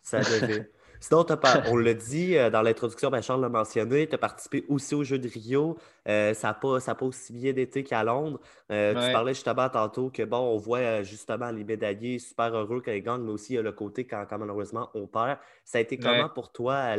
ça 0.00 0.20
devait. 0.20 0.70
Sinon, 1.02 1.26
on 1.66 1.76
l'a 1.78 1.94
dit 1.94 2.36
euh, 2.36 2.48
dans 2.48 2.62
l'introduction, 2.62 3.10
ben 3.10 3.20
Charles 3.20 3.40
l'a 3.40 3.48
mentionné, 3.48 4.06
tu 4.06 4.14
as 4.14 4.18
participé 4.18 4.64
aussi 4.68 4.94
aux 4.94 5.02
Jeux 5.02 5.18
de 5.18 5.28
Rio. 5.28 5.76
Euh, 6.08 6.32
ça 6.32 6.48
n'a 6.48 6.54
pas, 6.54 6.78
pas, 6.78 7.04
aussi 7.04 7.32
bien 7.32 7.56
été 7.56 7.82
qu'à 7.82 8.04
Londres. 8.04 8.38
Euh, 8.70 8.92
tu 8.94 9.12
parlais 9.12 9.34
justement 9.34 9.68
tantôt 9.68 10.10
que, 10.10 10.22
bon, 10.22 10.38
on 10.38 10.58
voit 10.58 11.02
justement 11.02 11.50
les 11.50 11.64
médaillés 11.64 12.20
super 12.20 12.54
heureux 12.56 12.80
quand 12.84 12.92
ils 12.92 13.02
gagnent, 13.02 13.22
mais 13.22 13.32
aussi 13.32 13.56
le 13.56 13.72
côté 13.72 14.06
quand, 14.06 14.24
malheureusement 14.38 14.90
on 14.94 15.08
perd. 15.08 15.38
Ça 15.64 15.78
a 15.78 15.80
été 15.80 15.98
comment 15.98 16.28
pour 16.28 16.52
toi 16.52 16.94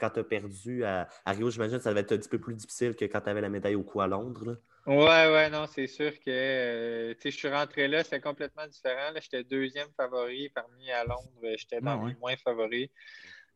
quand 0.00 0.10
tu 0.10 0.20
as 0.20 0.24
perdu 0.24 0.84
à, 0.84 1.06
Rio? 1.26 1.48
J'imagine 1.50 1.78
que 1.78 1.84
ça 1.84 1.90
devait 1.90 2.00
être 2.00 2.12
un 2.12 2.18
petit 2.18 2.28
peu 2.28 2.40
plus 2.40 2.54
difficile 2.54 2.96
que 2.96 3.04
quand 3.04 3.20
tu 3.20 3.30
avais 3.30 3.40
la 3.40 3.50
médaille 3.50 3.76
au 3.76 3.84
coup 3.84 4.00
à 4.00 4.08
Londres. 4.08 4.58
Ouais, 4.88 5.30
ouais, 5.30 5.50
non, 5.50 5.66
c'est 5.66 5.86
sûr 5.86 6.18
que 6.18 7.14
je 7.22 7.28
suis 7.28 7.48
rentré 7.48 7.88
là, 7.88 8.02
c'est 8.04 8.22
complètement 8.22 8.66
différent. 8.66 9.12
J'étais 9.20 9.44
deuxième 9.44 9.88
favori 9.94 10.48
parmi 10.48 10.90
à 10.90 11.04
Londres, 11.04 11.56
j'étais 11.58 11.82
dans 11.82 12.02
ah 12.02 12.08
les 12.08 12.14
moins 12.14 12.36
favoris. 12.38 12.88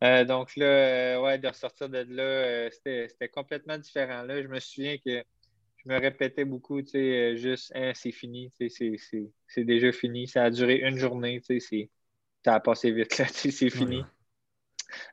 Euh, 0.03 0.25
donc 0.25 0.55
là, 0.55 0.65
euh, 0.65 1.21
ouais, 1.21 1.39
de 1.39 1.47
ressortir 1.47 1.89
de 1.89 2.05
là, 2.07 2.23
euh, 2.23 2.69
c'était 2.71 3.29
complètement 3.29 3.79
différent. 3.79 4.21
Là, 4.21 4.43
je 4.43 4.47
me 4.47 4.59
souviens 4.59 4.97
que 4.97 5.23
je 5.77 5.89
me 5.89 5.99
répétais 5.99 6.45
beaucoup, 6.45 6.83
tu 6.83 6.89
sais, 6.89 7.35
juste, 7.35 7.71
hein, 7.73 7.93
c'est 7.95 8.11
fini, 8.11 8.51
c'est 8.59 9.63
déjà 9.63 9.91
fini. 9.91 10.27
Ça 10.27 10.43
a 10.43 10.49
duré 10.51 10.81
une 10.87 10.97
journée, 10.97 11.41
tu 11.41 11.59
sais, 11.59 11.89
ça 12.45 12.53
a 12.53 12.59
passé 12.59 12.91
vite, 12.91 13.17
là, 13.17 13.25
c'est 13.27 13.71
fini. 13.71 14.03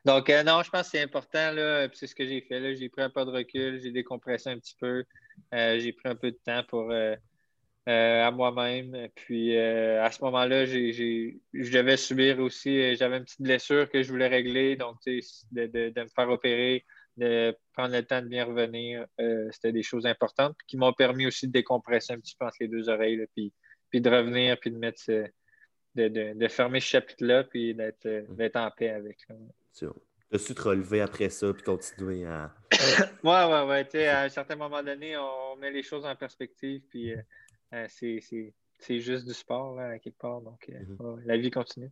Donc, 0.05 0.29
non, 0.29 0.63
je 0.63 0.69
pense 0.69 0.83
que 0.83 0.97
c'est 0.97 1.01
important, 1.01 1.53
c'est 1.93 2.07
ce 2.07 2.15
que 2.15 2.25
j'ai 2.25 2.41
fait, 2.41 2.59
là. 2.59 2.73
J'ai 2.73 2.89
pris 2.89 3.01
un 3.01 3.09
peu 3.09 3.25
de 3.25 3.31
recul, 3.31 3.79
j'ai 3.81 3.91
décompressé 3.91 4.49
un 4.49 4.57
petit 4.57 4.75
peu, 4.79 5.03
j'ai 5.51 5.93
pris 5.93 6.09
un 6.09 6.15
peu 6.15 6.31
de 6.31 6.39
temps 6.43 6.63
pour 6.67 6.91
euh, 7.89 8.23
à 8.23 8.29
moi-même. 8.29 9.09
Puis 9.15 9.57
euh, 9.57 10.03
à 10.03 10.11
ce 10.11 10.23
moment-là, 10.23 10.65
je 10.65 11.33
devais 11.51 11.97
subir 11.97 12.39
aussi, 12.39 12.79
euh, 12.79 12.95
j'avais 12.95 13.17
une 13.17 13.23
petite 13.23 13.41
blessure 13.41 13.89
que 13.89 14.03
je 14.03 14.11
voulais 14.11 14.27
régler, 14.27 14.75
donc 14.75 14.97
de, 15.03 15.65
de, 15.65 16.01
me 16.01 16.07
faire 16.15 16.29
opérer, 16.29 16.85
de 17.17 17.57
prendre 17.73 17.95
le 17.95 18.03
temps 18.05 18.21
de 18.21 18.27
bien 18.27 18.45
revenir, 18.45 19.07
c'était 19.51 19.71
des 19.71 19.81
choses 19.81 20.05
importantes 20.05 20.55
qui 20.67 20.77
m'ont 20.77 20.93
permis 20.93 21.25
aussi 21.25 21.47
de 21.47 21.53
décompresser 21.53 22.13
un 22.13 22.19
petit 22.19 22.35
peu 22.39 22.45
entre 22.45 22.57
les 22.59 22.67
deux 22.67 22.87
oreilles, 22.87 23.25
puis, 23.35 23.51
puis 23.89 23.99
de 23.99 24.09
revenir, 24.11 24.59
puis 24.59 24.69
de 24.69 24.77
mettre 24.77 25.01
de, 25.95 26.47
fermer 26.49 26.81
ce 26.81 26.85
chapitre-là, 26.85 27.45
puis 27.45 27.73
d'être 27.73 28.57
en 28.57 28.69
paix 28.69 28.89
avec. 28.89 29.17
Tu 29.77 29.85
as 30.33 30.37
su 30.37 30.55
te 30.55 30.61
relever 30.61 31.01
après 31.01 31.29
ça, 31.29 31.53
puis 31.53 31.63
continuer 31.63 32.25
à. 32.25 32.53
ouais, 33.23 33.45
ouais, 33.45 33.85
ouais. 33.93 34.07
À 34.07 34.23
un 34.23 34.29
certain 34.29 34.55
moment 34.55 34.81
donné, 34.81 35.17
on 35.17 35.55
met 35.57 35.71
les 35.71 35.83
choses 35.83 36.05
en 36.05 36.15
perspective, 36.15 36.81
puis 36.89 37.13
euh, 37.73 37.85
c'est 37.89 38.99
juste 38.99 39.25
du 39.25 39.33
sport, 39.33 39.75
là, 39.75 39.89
à 39.89 39.99
quelque 39.99 40.17
part. 40.17 40.41
Donc, 40.41 40.69
euh, 40.69 40.79
mhm. 40.99 41.23
la 41.25 41.37
vie 41.37 41.51
continue. 41.51 41.91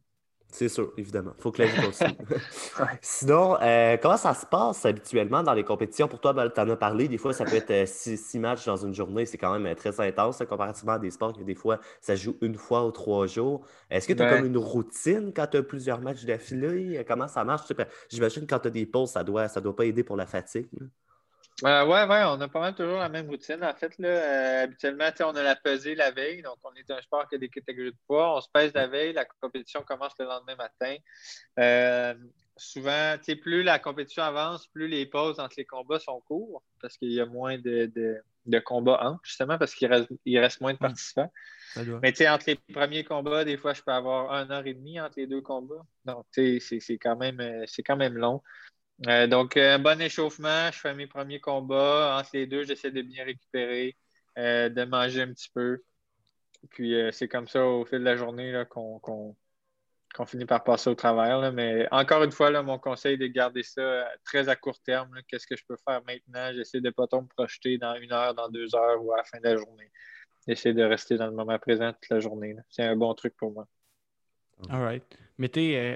C'est 0.52 0.68
sûr, 0.68 0.92
évidemment. 0.98 1.32
Il 1.38 1.42
faut 1.42 1.52
que 1.52 1.62
la 1.62 1.68
vie 1.68 1.82
continue. 1.82 2.18
Sinon, 3.02 3.58
euh, 3.62 3.98
comment 4.02 4.18
ça 4.18 4.34
se 4.34 4.46
passe 4.46 4.84
habituellement 4.86 5.44
dans 5.44 5.54
les 5.54 5.64
compétitions? 5.64 6.08
Pour 6.08 6.20
toi, 6.20 6.34
ben, 6.34 6.50
tu 6.50 6.60
en 6.60 6.70
as 6.70 6.76
parlé, 6.76 7.08
des 7.08 7.18
fois, 7.18 7.34
ça 7.34 7.46
peut 7.46 7.56
être 7.56 7.88
six, 7.88 8.40
matchs 8.40 8.66
dans 8.66 8.78
une 8.78 8.94
journée. 8.94 9.26
C'est 9.26 9.38
quand 9.38 9.58
même 9.58 9.76
très 9.76 10.00
intense 10.02 10.42
comparativement 10.50 10.94
à 10.94 11.00
des 11.00 11.12
sports 11.12 11.34
que 11.34 11.44
des 11.44 11.56
fois, 11.56 11.80
ça 12.02 12.16
joue 12.16 12.36
une 12.42 12.56
fois 12.56 12.86
ou 12.86 12.92
trois 12.92 13.28
jours. 13.28 13.66
Est-ce 13.90 14.08
que 14.08 14.14
tu 14.14 14.24
as 14.24 14.38
comme 14.38 14.46
une 14.46 14.58
routine 14.58 15.32
quand 15.36 15.48
tu 15.48 15.58
as 15.58 15.64
plusieurs 15.64 16.02
matchs 16.02 16.26
d'affilée? 16.26 17.04
Comment 17.08 17.28
ça 17.28 17.44
marche? 17.44 17.72
J'imagine 18.10 18.44
que 18.44 18.48
quand 18.48 18.60
tu 18.60 18.68
as 18.70 18.72
des 18.72 18.86
pauses, 18.86 19.12
ça 19.12 19.22
ne 19.22 19.26
doit, 19.26 19.48
ça 19.48 19.62
doit 19.62 19.76
pas 19.76 19.86
aider 19.86 20.04
pour 20.04 20.16
la 20.16 20.26
fatigue. 20.26 20.68
Euh, 21.66 21.84
oui, 21.86 22.10
ouais, 22.10 22.24
on 22.26 22.40
a 22.42 22.48
pas 22.48 22.60
mal 22.60 22.76
toujours 22.76 23.00
la 23.00 23.10
même 23.10 23.28
routine. 23.28 23.64
En 23.64 23.74
fait, 23.74 23.98
là, 23.98 24.08
euh, 24.08 24.64
habituellement, 24.64 25.10
on 25.22 25.36
a 25.36 25.44
la 25.44 25.56
pesée 25.56 25.96
la 25.96 26.12
veille. 26.12 26.42
Donc, 26.42 26.58
on 26.64 26.74
est 26.74 26.90
un 26.92 27.02
sport 27.02 27.28
qui 27.28 27.36
a 27.36 27.38
des 27.38 27.50
catégories 27.50 27.92
de 27.92 27.98
poids. 28.08 28.38
On 28.38 28.42
se 28.42 28.48
pèse 28.52 28.74
la 28.74 28.88
veille. 28.88 29.14
La 29.14 29.26
compétition 29.26 29.82
commence 29.84 30.14
le 30.20 30.26
lendemain 30.26 30.56
matin. 30.56 30.96
Euh, 31.60 32.14
souvent, 32.56 33.16
plus 33.42 33.64
la 33.64 33.80
compétition 33.80 34.24
avance, 34.24 34.68
plus 34.68 34.88
les 34.88 35.06
pauses 35.06 35.40
entre 35.40 35.56
les 35.58 35.66
combats 35.66 36.00
sont 36.00 36.20
courts 36.22 36.64
parce 36.82 36.98
qu'il 36.98 37.12
y 37.12 37.22
a 37.22 37.26
moins 37.26 37.58
de, 37.58 37.92
de, 38.46 38.60
combats 38.60 39.00
entre, 39.02 39.20
justement, 39.24 39.58
parce 39.58 39.76
qu'il 39.76 39.88
reste, 39.92 40.10
il 40.26 40.40
reste 40.40 40.60
moins 40.62 40.74
de 40.74 40.78
participants. 40.78 41.32
Mais 42.02 42.30
entre 42.30 42.46
les 42.48 42.56
premiers 42.56 43.04
combats, 43.04 43.46
des 43.46 43.58
fois, 43.58 43.74
je 43.74 43.82
peux 43.82 43.92
avoir 43.92 44.34
un 44.34 44.50
heure 44.50 44.66
et 44.66 44.74
demie 44.74 45.00
entre 45.00 45.16
les 45.18 45.28
deux 45.28 45.42
combats. 45.42 45.86
Donc, 46.06 46.26
c'est 46.34 46.98
quand, 47.02 47.16
même, 47.16 47.66
quand 47.86 47.98
même 47.98 48.18
long. 48.18 48.42
Euh, 49.08 49.28
donc, 49.28 49.56
un 49.58 49.76
euh, 49.76 49.78
bon 49.78 50.02
échauffement. 50.02 50.72
Je 50.72 50.80
fais 50.80 50.94
mes 50.94 51.08
premiers 51.08 51.40
combats. 51.40 52.18
Entre 52.20 52.32
les 52.34 52.48
deux, 52.48 52.64
j'essaie 52.64 52.92
de 52.92 53.02
bien 53.02 53.24
récupérer, 53.24 53.98
euh, 54.38 54.70
de 54.70 54.84
manger 54.84 55.22
un 55.22 55.34
petit 55.34 55.50
peu. 55.54 55.82
Puis, 56.72 56.94
c'est 57.14 57.30
comme 57.30 57.48
ça 57.48 57.66
au 57.66 57.86
fil 57.86 58.00
de 58.00 58.04
la 58.04 58.18
journée 58.18 58.64
qu'on 58.70 59.36
finit 60.26 60.46
par 60.46 60.64
passer 60.66 60.90
au 60.90 60.96
travers. 60.96 61.54
Mais 61.54 61.88
encore 61.92 62.24
une 62.24 62.32
fois, 62.32 62.52
mon 62.64 62.78
conseil 62.80 63.14
est 63.14 63.18
de 63.18 63.28
garder 63.28 63.64
ça 63.64 64.10
très 64.26 64.50
à 64.50 64.58
court 64.58 64.80
terme. 64.82 65.18
Qu'est-ce 65.30 65.48
que 65.48 65.56
je 65.56 65.64
peux 65.66 65.78
faire 65.88 66.02
maintenant? 66.06 66.52
J'essaie 66.54 66.82
de 66.82 66.88
ne 66.88 66.92
pas 66.92 67.08
trop 67.08 67.22
me 67.22 67.28
projeter 67.28 67.78
dans 67.78 67.96
une 67.96 68.12
heure, 68.12 68.36
dans 68.36 68.50
deux 68.50 68.76
heures 68.76 69.02
ou 69.04 69.14
à 69.14 69.18
la 69.18 69.24
fin 69.24 69.38
de 69.40 69.46
la 69.46 69.56
journée. 69.56 69.90
J'essaie 70.48 70.74
de 70.74 70.84
rester 70.84 71.16
dans 71.18 71.28
le 71.28 71.34
moment 71.34 71.58
présent 71.60 71.94
toute 71.94 72.10
la 72.10 72.20
journée. 72.20 72.56
C'est 72.70 72.84
un 72.84 72.98
bon 72.98 73.14
truc 73.14 73.36
pour 73.38 73.54
moi. 73.54 73.68
All 74.70 74.82
right. 74.82 75.04
Mais 75.38 75.48
tu 75.48 75.60
euh, 75.74 75.96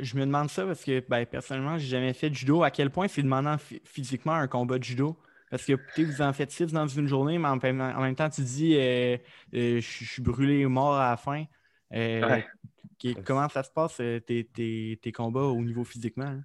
je 0.00 0.16
me 0.16 0.26
demande 0.26 0.50
ça 0.50 0.66
parce 0.66 0.84
que 0.84 1.02
ben, 1.08 1.24
personnellement, 1.24 1.78
j'ai 1.78 1.86
jamais 1.86 2.12
fait 2.12 2.28
de 2.28 2.34
judo. 2.34 2.62
À 2.62 2.70
quel 2.70 2.90
point 2.90 3.08
c'est 3.08 3.22
demandant 3.22 3.56
physiquement 3.84 4.34
un 4.34 4.48
combat 4.48 4.78
de 4.78 4.84
judo? 4.84 5.16
Parce 5.50 5.64
que 5.64 5.74
vous 6.02 6.20
en 6.20 6.32
faites 6.32 6.50
six 6.50 6.72
dans 6.72 6.86
une 6.86 7.06
journée, 7.06 7.38
mais 7.38 7.48
en, 7.48 7.56
même 7.56 8.16
temps, 8.16 8.28
tu 8.28 8.42
dis 8.42 8.74
euh, 8.76 9.16
euh, 9.54 9.80
je 9.80 10.04
suis 10.04 10.20
brûlé 10.20 10.66
mort 10.66 10.96
à 10.96 11.10
la 11.10 11.16
fin. 11.16 11.44
Comment 13.24 13.48
ça 13.48 13.62
se 13.62 13.70
passe, 13.70 13.96
tes, 14.26 15.12
combats 15.14 15.40
au 15.40 15.62
niveau 15.62 15.84
physiquement? 15.84 16.36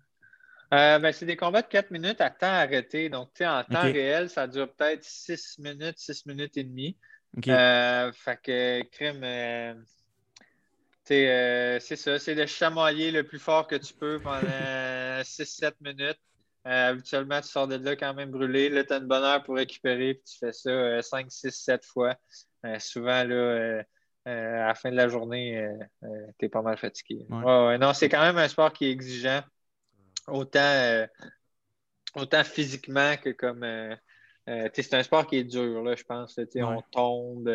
Hein? 0.71 0.99
Ben, 0.99 1.11
c'est 1.11 1.25
des 1.25 1.35
combats 1.35 1.63
de 1.63 1.67
4 1.67 1.91
minutes 1.91 2.21
à 2.21 2.29
temps 2.29 2.47
arrêté. 2.47 3.09
Donc, 3.09 3.29
en 3.41 3.63
temps 3.63 3.81
réel, 3.81 4.29
ça 4.29 4.47
dure 4.47 4.71
peut-être 4.73 5.03
6 5.03 5.57
minutes, 5.59 5.97
6 5.97 6.25
minutes 6.27 6.55
et 6.55 6.63
demie. 6.63 6.95
fait 7.43 8.39
que, 8.41 8.83
crime, 8.83 9.21
euh, 9.23 9.73
c'est 11.05 11.95
ça, 11.95 12.19
c'est 12.19 12.35
de 12.35 12.45
chamoyer 12.45 13.11
le 13.11 13.23
plus 13.23 13.39
fort 13.39 13.67
que 13.67 13.75
tu 13.75 13.93
peux 13.93 14.19
pendant 14.19 14.41
6-7 15.23 15.73
minutes. 15.81 16.19
habituellement, 16.63 17.41
tu 17.41 17.47
sors 17.47 17.67
de 17.67 17.75
là 17.75 17.95
quand 17.95 18.13
même 18.13 18.31
brûlé. 18.31 18.69
Là, 18.69 18.83
tu 18.83 18.93
as 18.93 18.97
une 18.97 19.07
bonne 19.07 19.23
heure 19.23 19.43
pour 19.43 19.55
récupérer, 19.55 20.15
puis 20.15 20.23
tu 20.23 20.37
fais 20.37 20.53
ça 20.53 21.01
5, 21.01 21.31
6, 21.31 21.51
7 21.51 21.85
fois. 21.85 22.15
souvent, 22.79 23.23
là, 23.23 23.83
à 24.25 24.67
la 24.67 24.75
fin 24.75 24.91
de 24.91 24.95
la 24.95 25.07
journée, 25.07 25.67
tu 26.39 26.45
es 26.45 26.49
pas 26.49 26.61
mal 26.61 26.77
fatigué. 26.77 27.25
non, 27.29 27.93
c'est 27.93 28.09
quand 28.09 28.21
même 28.21 28.37
un 28.37 28.47
sport 28.47 28.71
qui 28.71 28.85
est 28.85 28.91
exigeant, 28.91 29.41
autant, 30.27 31.07
autant 32.15 32.43
physiquement 32.43 33.17
que 33.17 33.31
comme. 33.31 33.65
c'est 34.45 34.93
un 34.93 35.03
sport 35.03 35.25
qui 35.25 35.37
est 35.37 35.43
dur, 35.43 35.81
là, 35.81 35.95
je 35.95 36.03
pense. 36.03 36.39
On 36.57 36.81
tombe, 36.91 37.49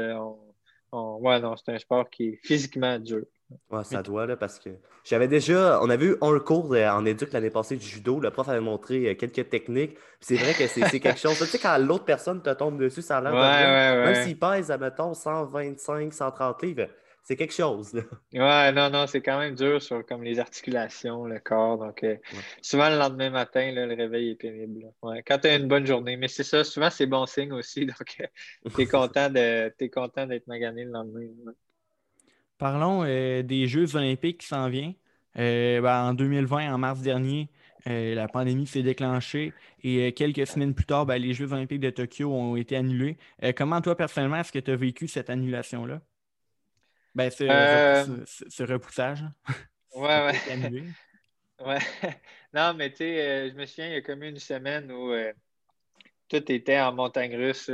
on... 0.93 1.19
Ouais, 1.19 1.41
non, 1.41 1.57
c'est 1.57 1.73
un 1.73 1.79
sport 1.79 2.09
qui 2.11 2.29
est 2.29 2.41
physiquement 2.43 2.99
dur. 2.99 3.25
Ouais, 3.71 3.85
ça 3.85 4.03
doit, 4.03 4.27
là, 4.27 4.37
parce 4.37 4.59
que 4.59 4.71
j'avais 5.05 5.29
déjà. 5.29 5.81
On 5.83 5.89
avait 5.89 6.07
eu 6.07 6.17
un 6.21 6.39
cours 6.41 6.75
en 6.75 7.05
éduc 7.05 7.33
l'année 7.33 7.51
passée 7.51 7.77
du 7.77 7.87
judo. 7.87 8.19
Le 8.19 8.31
prof 8.31 8.49
avait 8.49 8.61
montré 8.61 9.09
euh, 9.09 9.15
quelques 9.15 9.49
techniques. 9.49 9.97
C'est 10.21 10.37
vrai 10.37 10.53
que 10.53 10.67
c'est 10.67 11.01
quelque 11.01 11.19
chose. 11.19 11.39
Tu 11.39 11.47
sais, 11.47 11.59
quand 11.59 11.79
l'autre 11.79 12.05
personne 12.05 12.43
te 12.43 12.51
tombe 12.51 12.79
dessus, 12.79 13.03
ça 13.03 13.19
a 13.19 13.21
l'air 13.21 13.33
de. 13.33 14.05
Même 14.07 14.25
s'il 14.25 14.39
pèse, 14.39 14.71
admettons, 14.71 15.15
125, 15.15 16.13
130 16.13 16.63
livres, 16.63 16.89
c'est 17.23 17.37
quelque 17.37 17.55
chose. 17.55 17.93
Là. 17.93 18.03
Ouais, 18.35 18.73
non, 18.73 18.91
non, 18.91 19.07
c'est 19.07 19.21
quand 19.21 19.39
même 19.39 19.55
dur 19.55 19.81
sur 19.81 20.05
comme 20.05 20.25
les 20.25 20.41
articulations, 20.41 21.25
le 21.25 21.39
corps. 21.39 21.79
Donc, 21.79 22.03
euh, 22.03 22.17
souvent, 22.63 22.89
le 22.89 22.99
lendemain 22.99 23.31
matin, 23.31 23.71
le 23.73 23.95
réveil 23.95 24.31
est 24.31 24.35
pénible. 24.35 24.93
Ouais, 25.03 25.23
quand 25.25 25.39
tu 25.39 25.47
as 25.49 25.57
une 25.57 25.69
bonne 25.69 25.87
journée. 25.87 26.17
Mais 26.17 26.29
c'est 26.29 26.45
ça, 26.45 26.65
souvent, 26.65 26.91
c'est 26.91 27.07
bon 27.07 27.27
signe 27.27 27.53
aussi. 27.53 27.87
Donc, 27.87 28.17
euh, 28.21 28.27
tu 28.75 28.83
es 28.83 29.89
content 29.89 30.27
d'être 30.27 30.47
magané 30.49 30.85
le 30.85 30.91
lendemain. 30.91 31.27
Parlons 32.59 33.05
euh, 33.05 33.43
des 33.43 33.67
Jeux 33.67 33.97
olympiques 33.97 34.39
qui 34.39 34.47
s'en 34.47 34.69
viennent. 34.69 34.95
Euh, 35.39 35.81
ben, 35.81 36.11
en 36.11 36.15
2020, 36.15 36.73
en 36.73 36.79
mars 36.79 37.01
dernier, 37.01 37.51
euh, 37.87 38.15
la 38.15 38.27
pandémie 38.29 38.67
s'est 38.67 38.83
déclenchée 38.83 39.53
et 39.83 40.13
quelques 40.15 40.47
semaines 40.47 40.75
plus 40.75 40.87
tard, 40.87 41.05
ben, 41.05 41.21
les 41.21 41.35
Jeux 41.35 41.53
olympiques 41.53 41.81
de 41.81 41.91
Tokyo 41.91 42.33
ont 42.33 42.57
été 42.57 42.77
annulés. 42.77 43.19
comment, 43.57 43.81
toi, 43.83 43.97
personnellement, 43.97 44.39
est-ce 44.39 44.53
que 44.53 44.59
tu 44.59 44.71
as 44.71 44.77
vécu 44.77 45.07
cette 45.09 45.29
annulation-là? 45.29 46.01
Ben, 47.15 47.31
ce, 47.31 48.63
repoussage. 48.63 49.25
Ouais, 49.95 50.27
ouais. 50.27 50.83
ouais. 51.67 51.79
non, 52.53 52.75
mais 52.75 52.91
tu 52.91 52.99
sais, 52.99 53.49
je 53.49 53.55
me 53.55 53.65
souviens, 53.65 53.87
il 53.87 53.93
y 53.95 53.97
a 53.97 54.03
comme 54.03 54.23
une 54.23 54.39
semaine 54.39 54.93
où 54.93 55.11
tout 56.29 56.53
était 56.53 56.79
en 56.79 56.93
montagne 56.93 57.35
russe 57.35 57.71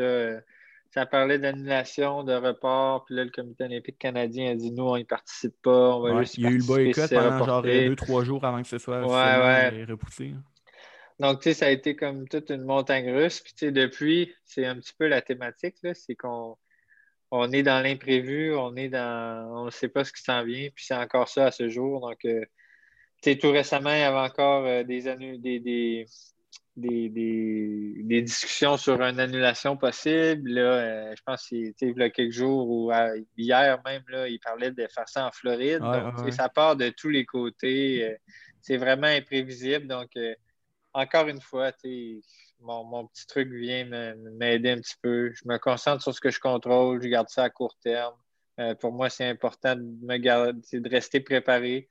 ça 0.93 1.07
parlait 1.07 1.39
d'annulation, 1.39 2.23
de 2.23 2.35
report, 2.35 3.07
puis 3.07 3.15
là, 3.15 3.25
le 3.25 3.31
comité 3.31 3.65
olympique 3.65 3.99
canadien 3.99 4.53
a 4.53 4.55
dit 4.55 4.71
nous, 4.71 4.85
on 4.85 4.97
n'y 4.99 5.05
participe 5.05 5.55
pas, 5.63 5.97
on 5.97 6.03
va 6.03 6.21
juste 6.21 6.37
Il 6.37 6.45
y 6.45 6.47
a 6.47 6.51
eu 6.51 6.59
le 6.59 6.65
boycott 6.65 7.11
pendant 7.11 7.45
genre 7.45 7.63
deux, 7.63 7.97
trois 7.97 8.25
jours 8.25 8.45
avant 8.45 8.61
que 8.61 8.69
ce 8.69 8.79
soit 8.79 9.01
repoussé. 9.01 10.35
Donc, 11.19 11.41
tu 11.41 11.45
sais, 11.45 11.55
ça 11.55 11.67
a 11.67 11.71
été 11.71 11.97
comme 11.97 12.29
toute 12.29 12.51
une 12.51 12.65
montagne 12.65 13.11
russe. 13.11 13.41
Puis, 13.41 13.53
tu 13.53 13.67
sais, 13.67 13.73
depuis, 13.73 14.35
c'est 14.45 14.67
un 14.67 14.77
petit 14.77 14.93
peu 14.99 15.07
la 15.07 15.23
thématique, 15.23 15.77
c'est 15.95 16.17
qu'on 16.17 16.57
on 17.31 17.51
est 17.53 17.63
dans 17.63 17.83
l'imprévu, 17.83 18.55
on 18.55 18.77
est 18.77 18.89
dans. 18.89 19.63
On 19.63 19.65
ne 19.67 19.71
sait 19.71 19.89
pas 19.89 20.05
ce 20.05 20.13
qui 20.13 20.23
s'en 20.23 20.45
vient, 20.45 20.69
puis 20.75 20.85
c'est 20.85 20.95
encore 20.95 21.29
ça 21.29 21.47
à 21.47 21.51
ce 21.51 21.69
jour. 21.69 22.01
Donc, 22.01 22.25
euh, 22.27 22.45
tu 23.23 23.31
sais, 23.31 23.39
tout 23.39 23.51
récemment, 23.51 23.95
il 23.95 24.01
y 24.01 24.03
avait 24.03 24.19
encore 24.19 24.67
euh, 24.67 24.83
des, 24.83 25.03
des, 25.39 25.61
des, 25.61 26.07
des, 26.77 28.23
discussions 28.23 28.77
sur 28.77 29.01
une 29.03 29.21
annulation 29.21 29.77
possible. 29.77 30.51
Là, 30.51 30.61
euh, 30.63 31.15
je 31.17 31.23
pense 31.23 31.47
qu'il 31.47 31.75
y 31.81 32.03
a 32.03 32.11
quelques 32.11 32.33
jours 32.33 32.69
ou 32.69 32.93
hier 33.37 33.81
même, 33.85 34.03
là, 34.09 34.29
il 34.29 34.39
parlait 34.41 34.71
de 34.71 34.87
faire 34.89 35.09
ça 35.09 35.27
en 35.27 35.33
Floride. 35.33 35.81
donc, 35.81 36.33
ça 36.33 36.49
part 36.49 36.77
de 36.77 36.89
tous 36.91 37.11
les 37.11 37.25
côtés. 37.25 38.05
Euh, 38.05 38.17
c'est 38.61 38.77
vraiment 38.77 39.09
imprévisible. 39.09 39.87
Donc, 39.87 40.11
euh, 40.17 40.35
encore 40.95 41.29
une 41.29 41.41
fois, 41.41 41.73
mon, 42.61 42.85
mon, 42.85 43.07
petit 43.07 43.27
truc 43.27 43.51
vient 43.53 43.85
m'aider 44.39 44.71
un 44.71 44.81
petit 44.81 44.97
peu. 45.03 45.33
Je 45.33 45.43
me 45.47 45.59
concentre 45.59 46.03
sur 46.03 46.15
ce 46.15 46.21
que 46.21 46.31
je 46.31 46.41
contrôle. 46.41 47.03
Je 47.03 47.09
garde 47.09 47.29
ça 47.29 47.45
à 47.45 47.51
court 47.51 47.77
terme. 47.83 48.15
pour 48.81 48.93
moi, 48.93 49.11
c'est 49.11 49.27
important 49.27 49.75
de, 49.75 49.83
me 49.83 50.17
garder, 50.19 50.61
de 50.73 50.89
rester 50.89 51.21
préparé 51.21 51.89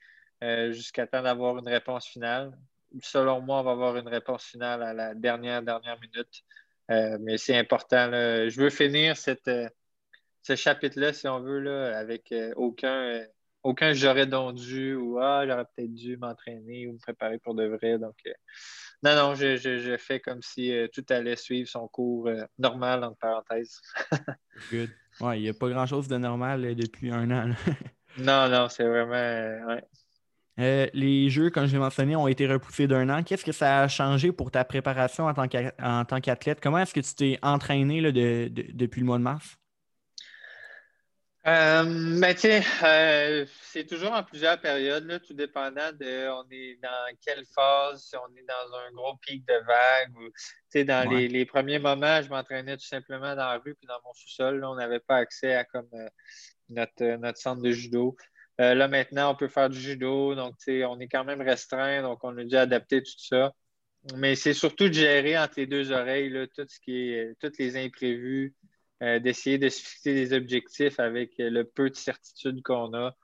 jusqu'à 0.70 1.06
temps 1.08 1.22
d'avoir 1.22 1.58
une 1.58 1.67
réponse 1.67 2.08
finale 2.08 2.58
selon 3.02 3.42
moi, 3.42 3.62
on 3.62 3.64
va 3.64 3.72
avoir 3.72 3.98
une 3.98 4.08
réponse 4.08 4.44
finale 4.44 4.84
à 4.84 4.94
la 4.94 5.16
dernière, 5.16 5.62
dernière 5.62 6.00
minute. 6.00 6.44
Euh, 6.90 7.18
mais 7.22 7.38
c'est 7.38 7.58
important. 7.58 8.12
Je 8.12 8.62
veux 8.62 8.70
finir 8.70 9.16
cette, 9.16 9.48
euh, 9.48 9.70
ce 10.42 10.56
chapitre-là, 10.56 11.14
si 11.14 11.28
on 11.28 11.40
veut, 11.40 11.60
là, 11.60 11.98
avec 11.98 12.32
euh, 12.32 12.52
aucun, 12.56 13.24
aucun 13.64 13.94
j'aurais 13.94 14.26
donc 14.26 14.56
dû 14.56 14.96
ou 14.96 15.20
ah, 15.20 15.46
j'aurais 15.48 15.66
peut-être 15.76 15.94
dû 15.94 16.18
m'entraîner 16.18 16.88
ou 16.88 16.94
me 16.94 17.00
préparer 17.00 17.38
pour 17.40 17.56
de 17.56 17.66
vrai. 17.66 17.98
Donc, 17.98 18.18
non, 19.04 19.16
non, 19.16 19.36
je, 19.36 19.96
fais 19.98 20.20
comme 20.20 20.42
si 20.42 20.74
tout 20.94 21.06
allait 21.10 21.36
suivre 21.36 21.70
son 21.70 21.88
cours 21.88 22.30
normal, 22.58 23.04
entre 23.04 23.18
parenthèses. 23.18 23.82
Good. 24.72 24.90
Ouais, 25.20 25.40
il 25.40 25.44
n'y 25.44 25.50
a 25.50 25.54
pas 25.54 25.70
grand-chose 25.70 26.08
de 26.08 26.18
normal 26.18 26.76
depuis 26.76 27.12
un 27.12 27.30
an. 27.32 27.50
non, 28.18 28.50
non, 28.50 28.70
c'est 28.70 28.88
vraiment. 28.88 29.80
Euh, 30.62 30.88
les 30.93 31.30
jeux, 31.30 31.50
comme 31.50 31.65
je 31.65 31.74
l'ai 31.74 31.80
mentionné, 31.80 32.15
ont 32.15 32.28
été 32.28 32.45
repoussés 32.45 32.88
d'un 32.88 33.10
an. 33.10 33.24
Qu'est-ce 33.24 33.43
que 33.43 33.52
ça 33.52 33.82
a 33.82 33.88
changé 33.88 34.32
pour 34.32 34.52
ta 34.52 34.63
préparation 34.63 35.26
en 35.26 35.34
tant 35.34 36.21
qu'athlète? 36.21 36.60
Comment 36.62 36.80
est-ce 36.80 36.93
que 36.93 37.00
tu 37.00 37.15
t'es 37.15 37.39
entraîné 37.41 38.02
depuis 38.12 39.02
le 39.02 39.08
mois 39.08 39.17
de 39.17 39.24
mars? 39.24 39.58
Euh, 41.47 42.19
ben, 42.19 42.36
euh, 42.84 43.45
c'est 43.63 43.88
toujours 43.88 44.12
en 44.12 44.21
plusieurs 44.21 44.62
périodes, 44.62 45.19
tout 45.26 45.34
dépendant 45.34 45.91
de 45.91 46.30
on 46.30 46.45
est 46.52 46.80
dans 46.84 47.15
quelle 47.26 47.43
phase, 47.56 48.04
si 48.04 48.15
on 48.15 48.36
est 48.36 48.45
dans 48.47 48.78
un 48.78 48.91
gros 48.91 49.15
pic 49.17 49.43
de 49.47 49.56
vague. 49.65 50.15
Ou, 50.17 50.84
dans 50.84 51.10
les, 51.10 51.45
premiers 51.47 51.80
moments, 51.80 52.21
je 52.21 52.30
m'entraînais 52.30 52.78
tout 52.78 52.86
simplement 52.86 53.36
dans 53.36 53.47
la 53.47 53.58
rue 53.58 53.74
puis 53.74 53.88
dans 53.88 54.00
mon 54.06 54.13
sous-sol. 54.13 54.63
On 54.63 54.76
n'avait 54.76 55.00
pas 55.00 55.15
accès 55.15 55.56
à 55.56 55.63
comme 55.63 55.89
notre, 56.69 57.15
notre 57.17 57.39
centre 57.39 57.63
de 57.63 57.71
judo. 57.71 58.15
Euh, 58.62 58.76
là, 58.76 58.88
maintenant, 58.88 59.32
on 59.32 59.36
peut 59.36 59.47
faire 59.47 59.69
du 59.69 59.80
judo, 59.80 60.36
donc 60.36 60.56
on 60.67 61.00
est 61.00 61.08
quand 61.08 61.24
même 61.24 61.41
restreint, 61.41 62.04
donc 62.04 62.24
on 62.24 62.38
a 62.38 62.43
dû 62.43 62.56
adapter 62.56 63.02
tout 63.02 63.17
ça. 63.17 63.54
Mais 64.15 64.36
c'est 64.36 64.54
surtout 64.54 64.88
de 64.88 64.93
gérer 64.93 65.38
entre 65.38 65.56
les 65.58 65.67
deux 65.67 65.91
oreilles 65.91 66.32
tout 66.56 66.65
ce 66.67 66.80
qui 66.80 67.10
est, 67.13 67.36
tous 67.39 67.52
les 67.60 67.78
imprévus, 67.78 68.56
euh, 69.04 69.19
d'essayer 69.19 69.58
de 69.58 69.67
se 69.69 69.82
fixer 69.82 70.13
des 70.13 70.34
objectifs 70.34 71.00
avec 71.00 71.34
le 71.39 71.63
peu 71.63 71.89
de 71.89 71.95
certitude 71.95 72.62
qu'on 72.62 72.93
a, 72.93 73.15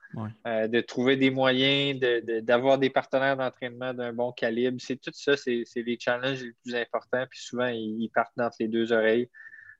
euh, 0.47 0.67
de 0.67 0.81
trouver 0.81 1.17
des 1.17 1.29
moyens, 1.29 1.99
d'avoir 2.41 2.79
des 2.79 2.89
partenaires 2.89 3.37
d'entraînement 3.37 3.93
d'un 3.93 4.13
bon 4.13 4.31
calibre. 4.31 4.77
C'est 4.79 4.99
tout 4.99 5.11
ça, 5.13 5.37
c'est 5.37 5.65
les 5.75 5.97
challenges 5.99 6.43
les 6.43 6.53
plus 6.63 6.75
importants, 6.75 7.25
puis 7.29 7.39
souvent, 7.39 7.67
ils, 7.67 8.09
partent 8.13 8.39
entre 8.39 8.57
les 8.59 8.67
deux 8.67 8.91
oreilles. 8.91 9.29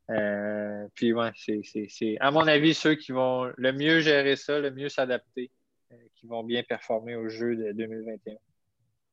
Euh, 0.10 0.88
puis, 0.94 1.14
ouais, 1.14 1.32
c'est, 1.36 2.18
à 2.20 2.32
mon 2.32 2.48
avis, 2.48 2.74
ceux 2.74 2.96
qui 2.96 3.12
vont 3.12 3.52
le 3.58 3.74
mieux 3.74 4.00
gérer 4.00 4.36
ça, 4.36 4.60
le 4.60 4.72
mieux 4.72 4.90
s'adapter, 4.90 5.52
euh, 5.92 5.96
qui 6.16 6.28
vont 6.28 6.44
bien 6.44 6.64
performer 6.64 7.16
au 7.16 7.28
jeu 7.28 7.56
de 7.56 7.72
2021. 7.74 8.36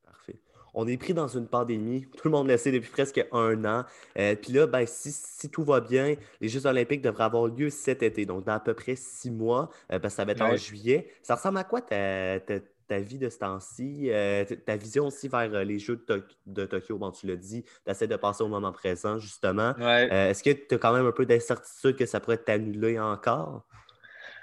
Parfait. 0.04 0.38
On 0.72 0.86
est 0.86 0.96
pris 0.96 1.14
dans 1.14 1.28
une 1.28 1.48
pandémie. 1.48 2.06
Tout 2.16 2.28
le 2.28 2.30
monde 2.30 2.48
le 2.48 2.56
sait 2.56 2.72
depuis 2.72 2.90
presque 2.90 3.24
un 3.32 3.64
an. 3.64 3.84
Euh, 4.18 4.36
puis 4.36 4.52
là, 4.52 4.66
ben, 4.66 4.84
si, 4.86 5.50
tout 5.50 5.64
va 5.64 5.80
bien, 5.80 6.14
les 6.40 6.48
Jeux 6.48 6.66
olympiques 6.66 7.02
devraient 7.02 7.24
avoir 7.24 7.46
lieu 7.46 7.70
cet 7.70 8.02
été, 8.02 8.26
donc 8.26 8.44
dans 8.44 8.54
à 8.54 8.60
peu 8.60 8.74
près 8.74 8.96
six 8.96 9.30
mois, 9.30 9.70
parce 9.88 10.02
que 10.02 10.08
ça 10.10 10.24
va 10.24 10.32
être 10.32 10.42
en 10.42 10.56
juillet. 10.56 11.08
Ça 11.22 11.34
ressemble 11.34 11.58
à 11.58 11.64
quoi 11.64 11.80
ta, 11.80 12.40
ta 12.40 12.60
vie 13.00 13.18
de 13.18 13.28
ce 13.28 13.38
temps-ci, 13.38 14.10
euh, 14.10 14.44
ta 14.66 14.76
vision 14.76 15.06
aussi 15.06 15.28
vers 15.28 15.52
euh, 15.54 15.64
les 15.64 15.78
Jeux 15.78 16.04
de, 16.46 16.66
Tokyo, 16.66 16.98
bon, 16.98 17.10
tu 17.10 17.26
l'as 17.26 17.36
dit, 17.36 17.62
tu 17.62 17.90
essaies 17.90 18.06
de 18.06 18.16
passer 18.16 18.42
au 18.42 18.48
moment 18.48 18.72
présent, 18.72 19.18
justement. 19.18 19.74
Euh, 19.78 20.30
est-ce 20.30 20.42
que 20.42 20.50
tu 20.50 20.74
as 20.74 20.78
quand 20.78 20.92
même 20.92 21.06
un 21.06 21.12
peu 21.12 21.26
d'incertitude 21.26 21.96
que 21.96 22.06
ça 22.06 22.20
pourrait 22.20 22.38
t'annuler 22.38 22.98
encore? 22.98 23.66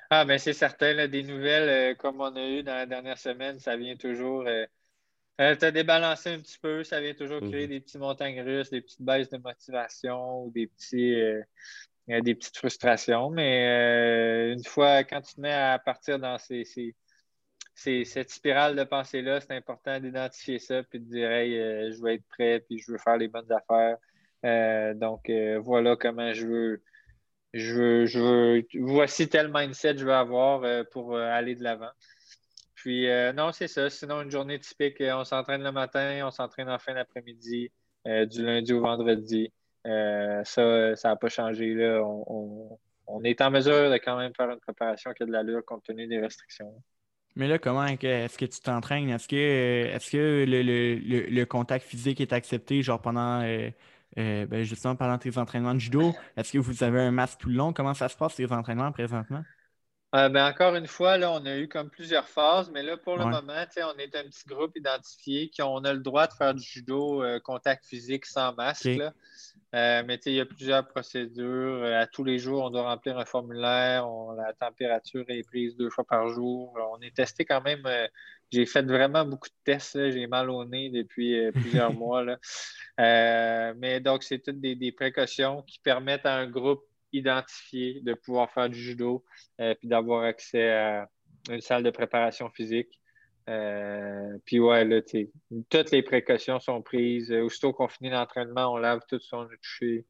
Ah, 0.10 0.26
bien, 0.26 0.38
c'est 0.38 0.54
certain. 0.54 1.08
des 1.08 1.24
nouvelles 1.24 1.96
comme 1.98 2.20
on 2.20 2.36
a 2.36 2.48
eu 2.48 2.64
dans 2.64 2.76
la 2.76 2.86
dernière 2.86 3.18
semaine, 3.18 3.60
ça 3.60 3.78
vient 3.78 3.96
toujours 3.96 4.46
te 5.38 5.70
débalancer 5.70 6.30
un 6.30 6.40
petit 6.40 6.60
peu. 6.60 6.84
Ça 6.84 7.00
vient 7.00 7.14
toujours 7.14 7.40
créer 7.40 7.66
mhm. 7.66 7.70
des 7.70 7.80
petits 7.80 7.98
montagnes 7.98 8.42
russes, 8.42 8.70
des 8.70 8.82
petites 8.82 9.02
baisses 9.02 9.30
de 9.30 9.38
motivation 9.38 10.44
ou 10.44 10.52
des, 10.52 10.68
petits, 10.68 11.16
des 12.08 12.36
petites 12.36 12.58
frustrations. 12.58 13.30
Mais 13.30 14.52
une 14.52 14.64
fois, 14.66 15.04
quand 15.06 15.22
tu 15.22 15.36
te 15.36 15.40
mets 15.42 15.54
à 15.54 15.80
partir 15.80 16.20
dans 16.20 16.38
ces 16.38 16.94
c'est 17.82 18.06
cette 18.06 18.30
spirale 18.30 18.76
de 18.76 18.84
pensée-là, 18.84 19.42
c'est 19.42 19.56
important 19.56 20.00
d'identifier 20.00 20.60
ça 20.60 20.84
puis 20.84 21.00
de 21.00 21.06
dire 21.06 21.32
hey, 21.32 21.58
euh, 21.58 21.92
je 21.92 22.02
veux 22.02 22.14
être 22.14 22.26
prêt 22.28 22.60
puis 22.60 22.78
je 22.78 22.92
veux 22.92 22.98
faire 22.98 23.18
les 23.18 23.28
bonnes 23.28 23.52
affaires. 23.52 23.98
Euh, 24.46 24.94
donc 24.94 25.30
euh, 25.30 25.60
voilà 25.60 25.96
comment 25.96 26.34
je 26.34 26.48
veux, 26.48 26.84
je 27.54 27.74
veux, 27.74 28.06
je 28.06 28.20
veux, 28.20 28.68
voici 28.82 29.30
tel 29.30 29.52
mindset 29.54 29.98
je 29.98 30.06
veux 30.06 30.14
avoir 30.14 30.86
pour 30.92 31.18
aller 31.18 31.56
de 31.56 31.64
l'avant. 31.64 31.92
Puis 32.76 33.08
non, 33.36 33.52
c'est 33.52 33.68
ça. 33.68 33.90
Sinon, 33.90 34.22
une 34.24 34.32
journée 34.32 34.60
typique, 34.60 35.02
on 35.02 35.24
s'entraîne 35.24 35.64
le 35.64 35.72
matin, 35.72 36.22
on 36.26 36.32
s'entraîne 36.32 36.70
en 36.70 36.80
fin 36.80 36.96
d'après-midi, 36.96 37.72
du 38.06 38.46
lundi 38.46 38.74
au 38.74 38.82
vendredi. 38.82 39.52
ça, 39.86 40.96
ça 40.96 41.10
n'a 41.10 41.16
pas 41.16 41.30
changé. 41.30 41.74
Là. 41.76 42.02
On, 42.04 42.80
on, 43.08 43.24
est 43.24 43.42
en 43.42 43.52
mesure 43.52 43.92
de 43.92 43.98
quand 43.98 44.18
même 44.18 44.34
faire 44.36 44.50
une 44.50 44.60
préparation 44.60 45.14
qui 45.14 45.24
a 45.24 45.26
de 45.28 45.32
l'allure 45.32 45.64
compte 45.66 45.84
tenu 45.84 46.08
des 46.08 46.20
restrictions. 46.20 46.74
Mais 47.36 47.48
là, 47.48 47.60
comment 47.60 47.86
est-ce 47.86 48.38
que 48.38 48.46
tu 48.46 48.60
t'entraînes? 48.60 49.10
Est-ce 49.10 49.28
que, 49.28 49.36
est 49.36 50.12
que 50.12 50.46
le, 50.48 51.44
contact 51.46 51.86
physique 51.86 52.20
est 52.20 52.34
accepté, 52.34 52.82
genre 52.82 53.02
pendant, 53.02 53.42
euh, 53.42 53.70
euh, 54.18 54.46
ben, 54.46 54.64
justement, 54.64 54.96
pendant 54.96 55.18
tes 55.18 55.38
entraînements 55.38 55.74
de 55.74 55.80
judo? 55.80 56.14
Est-ce 56.36 56.52
que 56.52 56.58
vous 56.58 56.84
avez 56.84 57.00
un 57.00 57.12
masque 57.12 57.40
tout 57.40 57.50
le 57.50 57.56
long? 57.56 57.72
Comment 57.72 57.94
ça 57.94 58.10
se 58.10 58.18
passe, 58.18 58.36
tes 58.36 58.52
entraînements 58.52 58.92
présentement? 58.92 59.44
Euh, 60.14 60.28
ben, 60.30 60.46
encore 60.48 60.76
une 60.76 60.88
fois, 60.88 61.18
là, 61.18 61.32
on 61.32 61.46
a 61.46 61.58
eu 61.58 61.68
comme 61.68 61.90
plusieurs 61.90 62.28
phases, 62.28 62.70
mais 62.72 62.84
là, 62.84 62.98
pour 62.98 63.18
le 63.18 63.26
moment, 63.26 63.66
on 63.78 63.98
est 63.98 64.16
un 64.16 64.24
petit 64.24 64.46
groupe 64.46 64.76
identifié 64.76 65.50
qui 65.50 65.62
on 65.62 65.78
a 65.86 65.94
le 65.94 66.00
droit 66.00 66.28
de 66.28 66.34
faire 66.34 66.54
du 66.54 66.64
judo 66.64 67.24
contact 67.44 67.86
physique 67.86 68.26
sans 68.26 68.54
masque. 68.54 69.00
Euh, 69.74 70.04
mais 70.06 70.20
il 70.26 70.34
y 70.34 70.40
a 70.42 70.46
plusieurs 70.46 70.86
procédures. 70.88 71.84
Euh, 71.84 72.02
à 72.02 72.08
tous 72.08 72.26
les 72.26 72.40
jours, 72.40 72.64
on 72.64 72.70
doit 72.70 72.90
remplir 72.90 73.18
un 73.18 73.26
formulaire. 73.26 74.06
la 74.36 74.54
température 74.54 75.24
est 75.30 75.44
prise 75.44 75.78
deux 75.78 75.90
fois 75.90 76.04
par 76.04 76.28
jour. 76.28 76.78
On 76.94 77.02
est 77.02 77.16
testé 77.16 77.46
quand 77.46 77.62
même. 77.62 77.86
Euh, 77.86 78.08
j'ai 78.52 78.66
fait 78.66 78.82
vraiment 78.82 79.24
beaucoup 79.24 79.48
de 79.48 79.56
tests. 79.64 80.12
J'ai 80.12 80.28
mal 80.28 80.50
au 80.50 80.66
nez 80.66 80.90
depuis 80.90 81.50
plusieurs 81.54 81.94
mois. 81.94 82.26
mais 82.98 84.02
donc, 84.02 84.24
c'est 84.24 84.40
toutes 84.40 84.60
des, 84.60 84.92
précautions 84.92 85.62
qui 85.62 85.80
permettent 85.80 86.26
à 86.26 86.36
un 86.36 86.48
groupe 86.48 86.84
identifié 87.14 88.02
de 88.02 88.14
pouvoir 88.14 88.52
faire 88.52 88.70
du 88.70 88.80
judo 88.80 89.24
puis 89.58 89.88
d'avoir 89.88 90.24
accès 90.24 90.72
à 90.72 91.10
une 91.50 91.62
salle 91.62 91.84
de 91.84 91.90
préparation 91.90 92.50
physique. 92.50 93.02
Euh, 93.50 94.38
puis 94.46 94.60
ouais, 94.60 94.86
là, 94.86 95.02
toutes 95.70 95.92
les 95.92 96.04
précautions 96.04 96.60
sont 96.60 96.82
prises. 96.82 97.32
Euh, 97.32 97.44
aussitôt 97.44 97.74
qu'on 97.74 97.88
finit 97.88 98.10
l'entraînement, 98.10 98.74
on 98.74 98.78
lave 98.78 99.02
tout 99.08 99.20
son 99.20 99.48
touché. 99.48 100.06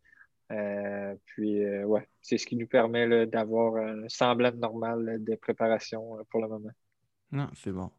Euh, 0.51 1.15
puis 1.25 1.65
ouais, 1.85 2.07
c'est 2.21 2.37
ce 2.37 2.45
qui 2.45 2.57
nous 2.57 2.67
permet 2.67 3.25
d'avoir 3.25 3.77
un 3.77 4.09
semblant 4.09 4.51
normal 4.51 5.23
de 5.23 5.35
préparation 5.35 6.17
pour 6.29 6.41
le 6.41 6.49
moment. 6.49 6.71
Non, 7.31 7.49
c'est 7.53 7.71
bon. 7.71 7.89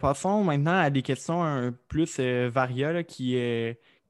passons 0.00 0.42
maintenant 0.42 0.80
à 0.80 0.90
des 0.90 1.02
questions 1.02 1.40
un 1.40 1.70
plus 1.70 2.18
variées 2.18 3.04
qui, 3.06 3.36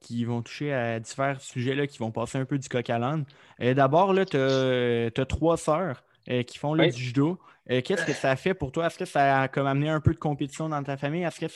qui 0.01 0.25
vont 0.25 0.41
toucher 0.41 0.73
à 0.73 0.99
divers 0.99 1.39
sujets 1.39 1.75
là, 1.75 1.87
qui 1.87 1.99
vont 1.99 2.11
passer 2.11 2.37
un 2.37 2.45
peu 2.45 2.57
du 2.57 2.67
coq 2.67 2.89
à 2.89 2.99
l'âne. 2.99 3.25
D'abord, 3.59 4.13
tu 4.25 4.37
as, 4.37 5.25
trois 5.25 5.57
sœurs 5.57 6.03
qui 6.47 6.57
font 6.57 6.73
le 6.73 6.89
du 6.89 7.01
judo. 7.01 7.39
Euh, 7.69 7.81
qu'est-ce 7.81 8.05
que 8.05 8.13
ça 8.13 8.31
a 8.31 8.35
fait 8.35 8.53
pour 8.53 8.71
toi? 8.71 8.87
Est-ce 8.87 8.97
que 8.97 9.05
ça 9.05 9.41
a 9.41 9.47
comme 9.47 9.67
amené 9.67 9.89
un 9.89 10.01
peu 10.01 10.13
de 10.13 10.19
compétition 10.19 10.67
dans 10.67 10.83
ta 10.83 10.97
famille? 10.97 11.23
Est-ce 11.23 11.39
que 11.39 11.47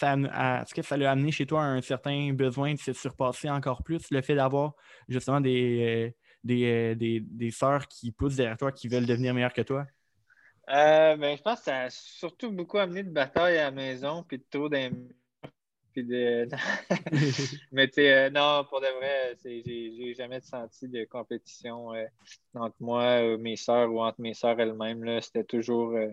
ça 0.81 0.97
l'a 0.97 1.11
amené 1.11 1.31
chez 1.31 1.45
toi 1.45 1.63
un 1.63 1.81
certain 1.81 2.31
besoin 2.31 2.73
de 2.73 2.79
se 2.79 2.93
surpasser 2.93 3.49
encore 3.49 3.83
plus? 3.83 4.09
Le 4.11 4.21
fait 4.21 4.35
d'avoir 4.35 4.73
justement 5.09 5.41
des, 5.41 6.13
euh, 6.47 6.53
euh, 6.53 6.95
des, 6.95 7.21
des, 7.21 7.51
sœurs 7.51 7.87
qui 7.87 8.11
poussent 8.11 8.35
derrière 8.35 8.57
toi, 8.57 8.71
qui 8.71 8.87
veulent 8.87 9.05
devenir 9.05 9.33
meilleures 9.33 9.53
que 9.53 9.63
toi? 9.63 9.85
ben, 10.67 11.35
je 11.35 11.41
pense 11.41 11.59
que 11.59 11.65
ça 11.65 11.81
a 11.81 11.89
surtout 11.89 12.51
beaucoup 12.51 12.77
amené 12.77 13.03
de 13.03 13.09
bataille 13.09 13.57
à 13.57 13.65
la 13.65 13.71
maison, 13.71 14.23
puis 14.23 14.37
de 14.37 14.45
trop 14.49 14.69
de... 16.03 16.47
Mais 17.71 17.87
tu 17.87 17.95
sais, 17.95 18.29
non, 18.29 18.65
pour 18.69 18.81
de 18.81 18.87
vrai, 18.97 19.35
j'ai 19.43 20.13
jamais 20.13 20.41
senti 20.41 20.87
de 20.87 21.05
compétition 21.05 21.93
euh, 21.93 22.05
entre 22.53 22.75
moi 22.79 23.37
mes 23.37 23.55
soeurs 23.55 23.91
ou 23.91 24.01
entre 24.01 24.21
mes 24.21 24.33
soeurs 24.33 24.59
elles-mêmes. 24.59 25.21
C'était 25.21 25.43
toujours. 25.43 25.91
Euh, 25.91 26.09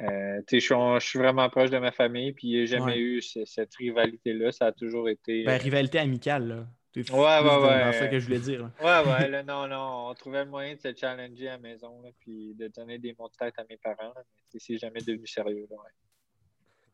euh, 0.00 0.40
je 0.50 0.98
suis 1.00 1.18
vraiment 1.18 1.48
proche 1.48 1.70
de 1.70 1.78
ma 1.78 1.92
famille, 1.92 2.32
puis 2.32 2.48
il 2.48 2.56
n'y 2.56 2.62
a 2.62 2.66
jamais 2.66 2.98
eu 2.98 3.22
cette 3.22 3.74
rivalité-là. 3.76 4.52
Ça 4.52 4.66
a 4.66 4.72
toujours 4.72 5.08
été. 5.08 5.44
Ben, 5.44 5.56
rivalité 5.56 5.98
amicale, 5.98 6.48
là. 6.48 6.66
Ouais, 6.96 7.02
ouais, 7.02 7.66
ouais. 7.66 7.92
C'est 7.92 7.98
ça 7.98 8.08
que 8.08 8.18
je 8.20 8.26
voulais 8.26 8.38
dire. 8.38 8.70
Ouais, 8.80 9.02
ouais, 9.04 9.28
là, 9.28 9.42
non, 9.42 9.66
non. 9.66 10.08
On 10.10 10.14
trouvait 10.14 10.44
le 10.44 10.50
moyen 10.50 10.74
de 10.74 10.80
se 10.80 10.94
challenger 10.94 11.48
à 11.48 11.52
la 11.52 11.58
maison, 11.58 12.00
là, 12.02 12.10
puis 12.20 12.54
de 12.54 12.68
donner 12.68 12.98
des 12.98 13.14
mots 13.18 13.28
de 13.28 13.34
tête 13.34 13.54
à 13.58 13.64
mes 13.68 13.76
parents. 13.76 14.14
mais 14.52 14.60
c'est 14.60 14.78
jamais 14.78 15.00
devenu 15.00 15.26
sérieux. 15.26 15.66
Là, 15.70 15.76
ouais. 15.76 15.90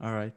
All 0.01 0.15
right. 0.15 0.35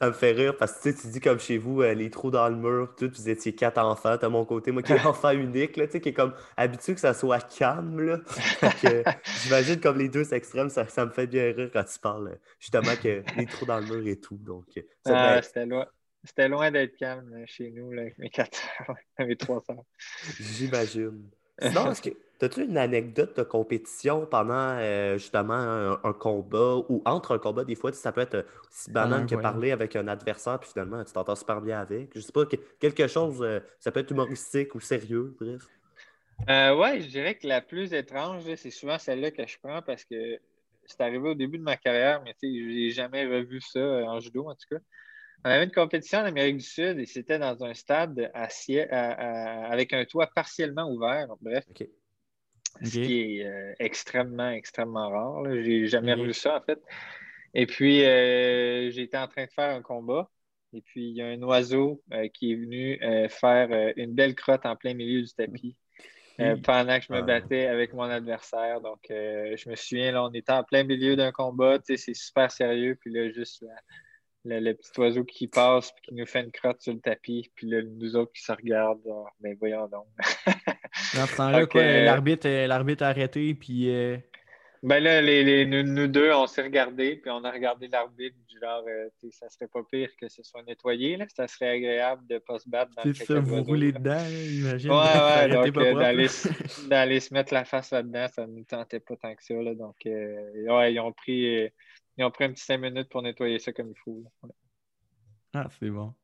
Ça 0.00 0.06
me 0.06 0.12
fait 0.12 0.30
rire 0.30 0.56
parce 0.56 0.74
que 0.74 0.90
tu 0.90 1.08
dis 1.08 1.20
comme 1.20 1.40
chez 1.40 1.58
vous, 1.58 1.82
euh, 1.82 1.92
les 1.92 2.08
trous 2.08 2.30
dans 2.30 2.48
le 2.48 2.54
mur, 2.54 2.94
tout, 2.96 3.10
vous 3.12 3.28
étiez 3.28 3.52
quatre 3.52 3.78
enfants, 3.78 4.16
t'as 4.16 4.28
mon 4.28 4.44
côté, 4.44 4.70
moi 4.70 4.82
qui 4.82 4.92
est 4.92 5.00
enfant 5.06 5.30
unique, 5.30 5.76
là, 5.76 5.88
qui 5.88 5.96
est 5.96 6.12
comme 6.12 6.34
habitué 6.56 6.94
que 6.94 7.00
ça 7.00 7.14
soit 7.14 7.40
calme. 7.40 8.00
Là. 8.00 8.18
J'imagine 9.42 9.80
comme 9.80 9.98
les 9.98 10.08
deux 10.08 10.32
extrêmes, 10.32 10.70
ça, 10.70 10.86
ça, 10.86 11.04
me 11.04 11.10
fait 11.10 11.26
bien 11.26 11.52
rire 11.52 11.70
quand 11.72 11.82
tu 11.82 11.98
parles 11.98 12.38
justement 12.60 12.94
que 13.02 13.24
les 13.36 13.46
trous 13.46 13.66
dans 13.66 13.80
le 13.80 13.86
mur 13.86 14.06
et 14.06 14.20
tout. 14.20 14.36
Donc, 14.36 14.66
ah, 15.06 15.42
c'était 15.42 15.66
loin. 15.66 15.86
C'était 16.24 16.48
loin 16.48 16.70
d'être 16.70 16.96
calme 16.96 17.44
chez 17.46 17.70
nous, 17.70 17.92
là, 17.92 18.02
avec 18.02 18.18
mes 18.18 18.30
quatre 18.30 18.60
mes 19.18 19.36
trois 19.36 19.60
sœurs. 19.60 19.84
J'imagine. 20.38 21.30
Sinon, 21.60 21.90
est-ce 21.90 22.02
que 22.02 22.10
As-tu 22.40 22.64
une 22.64 22.78
anecdote 22.78 23.36
de 23.36 23.42
compétition 23.42 24.24
pendant 24.24 24.76
euh, 24.78 25.18
justement 25.18 25.98
un, 26.04 26.12
combat 26.12 26.76
ou 26.88 27.02
entre 27.04 27.34
un 27.34 27.38
combat? 27.38 27.64
Des 27.64 27.74
fois, 27.74 27.92
ça 27.92 28.12
peut 28.12 28.20
être 28.20 28.46
aussi 28.70 28.92
banal 28.92 29.26
que 29.26 29.34
parler 29.34 29.72
avec 29.72 29.96
un 29.96 30.06
adversaire, 30.06 30.60
puis 30.60 30.70
finalement, 30.70 31.02
tu 31.04 31.12
t'entends 31.12 31.34
super 31.34 31.60
bien 31.60 31.80
avec? 31.80 32.10
Je 32.14 32.20
sais 32.20 32.32
pas, 32.32 32.44
quelque 32.78 33.08
chose, 33.08 33.42
euh, 33.42 33.58
ça 33.80 33.90
peut 33.90 34.00
être 34.00 34.12
humoristique 34.12 34.76
ou 34.76 34.80
sérieux, 34.80 35.34
bref. 35.40 35.62
Euh, 36.48 36.76
oui, 36.76 37.02
je 37.02 37.08
dirais 37.08 37.34
que 37.34 37.48
la 37.48 37.60
plus 37.60 37.92
étrange, 37.92 38.44
c'est 38.54 38.70
souvent 38.70 38.98
celle-là 38.98 39.32
que 39.32 39.44
je 39.44 39.56
prends 39.60 39.82
parce 39.82 40.04
que 40.04 40.38
c'est 40.84 41.00
arrivé 41.00 41.30
au 41.30 41.34
début 41.34 41.58
de 41.58 41.64
ma 41.64 41.76
carrière, 41.76 42.22
mais 42.22 42.36
je 42.40 42.46
n'ai 42.46 42.90
jamais 42.90 43.26
revu 43.26 43.60
ça 43.60 43.80
en 43.80 44.20
judo, 44.20 44.48
en 44.48 44.54
tout 44.54 44.76
cas. 44.76 44.80
On 45.44 45.50
avait 45.50 45.64
une 45.64 45.72
compétition 45.72 46.20
en 46.20 46.24
Amérique 46.24 46.58
du 46.58 46.64
Sud 46.64 47.00
et 47.00 47.06
c'était 47.06 47.38
dans 47.38 47.64
un 47.64 47.74
stade 47.74 48.30
avec 48.32 49.92
un 49.92 50.04
toit 50.04 50.28
partiellement 50.28 50.88
ouvert. 50.88 51.28
Bref 51.40 51.64
ce 52.82 52.90
qui 52.90 53.38
est 53.38 53.46
euh, 53.46 53.74
extrêmement, 53.78 54.50
extrêmement 54.50 55.10
rare. 55.10 55.44
J'ai 55.62 55.86
jamais 55.86 56.14
vu 56.14 56.32
ça, 56.32 56.56
en 56.56 56.60
fait. 56.60 56.78
Et 57.54 57.66
puis, 57.66 58.04
euh, 58.04 58.90
j'étais 58.90 59.16
en 59.16 59.28
train 59.28 59.44
de 59.44 59.50
faire 59.50 59.74
un 59.74 59.82
combat. 59.82 60.30
Et 60.74 60.82
puis, 60.82 61.08
il 61.08 61.16
y 61.16 61.22
a 61.22 61.26
un 61.26 61.42
oiseau 61.42 62.02
euh, 62.12 62.28
qui 62.28 62.52
est 62.52 62.56
venu 62.56 62.98
faire 63.30 63.92
une 63.96 64.14
belle 64.14 64.34
crotte 64.34 64.66
en 64.66 64.76
plein 64.76 64.94
milieu 64.94 65.22
du 65.22 65.32
tapis 65.32 65.76
pendant 66.62 66.98
que 66.98 67.04
je 67.04 67.12
me 67.12 67.18
ah. 67.18 67.22
battais 67.22 67.66
avec 67.66 67.94
mon 67.94 68.02
adversaire. 68.02 68.80
Donc, 68.80 69.00
je 69.08 69.68
me 69.68 69.74
souviens, 69.74 70.12
là, 70.12 70.24
on 70.24 70.32
était 70.32 70.52
en 70.52 70.62
plein 70.62 70.84
milieu 70.84 71.16
d'un 71.16 71.32
combat. 71.32 71.78
C'est 71.84 72.14
super 72.14 72.50
sérieux. 72.50 72.96
Puis 73.00 73.12
là, 73.12 73.30
juste 73.30 73.64
le, 74.44 74.72
petit 74.72 75.00
oiseau 75.00 75.24
qui 75.24 75.48
passe 75.48 75.92
puis 75.92 76.02
qui 76.08 76.14
nous 76.14 76.26
fait 76.26 76.40
une 76.40 76.52
crotte 76.52 76.80
sur 76.80 76.92
le 76.92 77.00
tapis, 77.00 77.50
puis 77.54 77.68
là, 77.68 77.80
nous 77.82 78.16
autres 78.16 78.32
qui 78.32 78.42
se 78.42 78.52
regardent, 78.52 79.00
mais 79.40 79.50
ben, 79.50 79.56
voyons 79.58 79.88
donc. 79.88 80.06
Dans 81.14 81.26
ce 81.26 81.36
temps-là, 81.36 81.66
quoi, 81.66 81.80
euh, 81.80 82.04
l'arbitre, 82.04 82.48
euh, 82.48 82.66
l'arbitre 82.66 83.04
a 83.04 83.08
arrêté, 83.08 83.54
puis. 83.54 83.90
Euh, 83.90 84.16
ben 84.80 85.02
là, 85.02 85.20
les, 85.20 85.66
nous, 85.66 86.06
deux, 86.06 86.32
on 86.32 86.46
s'est 86.46 86.62
regardés, 86.62 87.16
puis 87.16 87.32
on 87.32 87.42
a 87.42 87.50
regardé 87.50 87.88
l'arbitre, 87.88 88.36
du 88.48 88.60
genre, 88.60 88.84
ça 89.32 89.48
serait 89.48 89.66
pas 89.66 89.80
pire 89.90 90.08
que 90.16 90.28
ce 90.28 90.44
soit 90.44 90.62
nettoyé, 90.62 91.16
là, 91.16 91.26
ça 91.34 91.48
serait 91.48 91.70
agréable 91.70 92.24
de 92.28 92.34
ne 92.34 92.38
pas 92.38 92.60
se 92.60 92.68
battre 92.68 92.92
dans 92.94 93.02
le 93.04 93.12
ça, 93.14 93.40
vous 93.40 93.64
roulez 93.64 93.90
dedans, 93.90 94.24
imagine. 94.24 94.90
Ouais, 94.92 94.96
ouais, 94.96 95.48
donc 95.48 95.98
d'aller, 95.98 96.28
d'aller 96.88 97.18
se 97.18 97.34
mettre 97.34 97.52
la 97.54 97.64
face 97.64 97.90
là-dedans, 97.90 98.28
ça 98.32 98.46
ne 98.46 98.52
nous 98.52 98.64
tentait 98.64 99.00
pas 99.00 99.16
tant 99.16 99.34
que 99.34 99.42
ça, 99.42 99.54
là, 99.54 99.74
donc, 99.74 99.96
ouais, 100.04 100.92
ils 100.92 101.00
ont 101.00 101.12
pris 101.12 101.68
ils 102.18 102.24
ont 102.24 102.30
pris 102.30 102.44
un 102.44 102.52
petit 102.52 102.64
cinq 102.64 102.78
minutes 102.78 103.08
pour 103.08 103.22
nettoyer 103.22 103.58
ça 103.58 103.72
comme 103.72 103.90
il 103.90 103.98
faut. 104.04 104.24
Ah, 105.54 105.68
c'est 105.78 105.90
bon. 105.90 106.14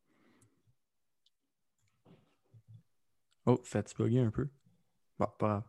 Oh, 3.47 3.61
ça 3.65 3.79
a 3.79 3.83
bugué 3.99 4.21
un 4.21 4.31
peu. 4.31 4.49
Bon, 5.19 5.27
pas 5.39 5.47
grave. 5.47 5.63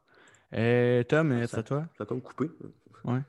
Euh, 0.53 1.03
Tom, 1.03 1.31
ah, 1.31 1.47
c'est 1.47 1.57
à 1.57 1.63
toi? 1.63 1.87
Ça 1.97 2.03
a 2.03 2.07
comme 2.07 2.21
coupé. 2.21 2.49
Ouais. 3.03 3.19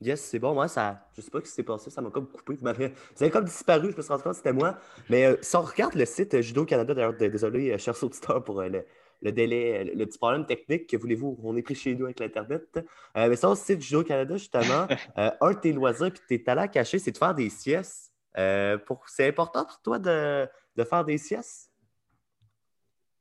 Yes, 0.00 0.20
c'est 0.20 0.38
bon. 0.38 0.54
Moi, 0.54 0.68
ça, 0.68 1.08
je 1.16 1.22
sais 1.22 1.30
pas 1.30 1.38
ce 1.38 1.44
qui 1.44 1.50
s'est 1.50 1.62
passé, 1.62 1.90
ça 1.90 2.02
m'a 2.02 2.10
comme 2.10 2.28
coupé. 2.28 2.56
Vous 2.56 2.68
avez 2.68 3.30
comme 3.30 3.44
disparu, 3.44 3.90
je 3.90 3.96
me 3.96 4.02
suis 4.02 4.10
rendu 4.10 4.22
compte 4.22 4.32
que 4.32 4.36
c'était 4.36 4.52
moi. 4.52 4.78
Mais 5.08 5.26
euh, 5.26 5.36
si 5.40 5.56
on 5.56 5.62
regarde 5.62 5.94
le 5.94 6.04
site 6.04 6.40
Judo 6.42 6.64
Canada, 6.64 6.94
d'ailleurs, 6.94 7.14
désolé, 7.14 7.72
euh, 7.72 7.78
chers 7.78 8.02
auditeurs, 8.02 8.44
pour 8.44 8.60
le, 8.62 8.84
le 9.24 9.32
délai, 9.32 9.84
le, 9.84 10.06
petit 10.06 10.18
problème 10.18 10.44
technique 10.44 10.86
que 10.86 10.96
voulez-vous, 10.96 11.38
on 11.42 11.56
est 11.56 11.62
pris 11.62 11.74
chez 11.74 11.94
nous 11.94 12.04
avec 12.04 12.20
l'Internet. 12.20 12.62
Euh, 13.16 13.28
mais 13.28 13.36
ça, 13.36 13.48
au 13.48 13.54
site 13.54 13.80
Judo 13.80 14.04
Canada, 14.04 14.36
justement, 14.36 14.86
euh, 15.18 15.30
un 15.40 15.50
de 15.52 15.58
tes 15.58 15.72
loisirs 15.72 16.12
puis 16.12 16.20
tes 16.28 16.42
talents 16.44 16.68
cachés, 16.68 16.98
c'est 16.98 17.12
de 17.12 17.18
faire 17.18 17.34
des 17.34 17.48
siestes. 17.48 18.12
Euh, 18.36 18.78
c'est 19.06 19.26
important 19.26 19.64
pour 19.64 19.80
toi 19.80 19.98
de, 19.98 20.46
faire 20.84 21.04
des 21.04 21.18
siestes? 21.18 21.70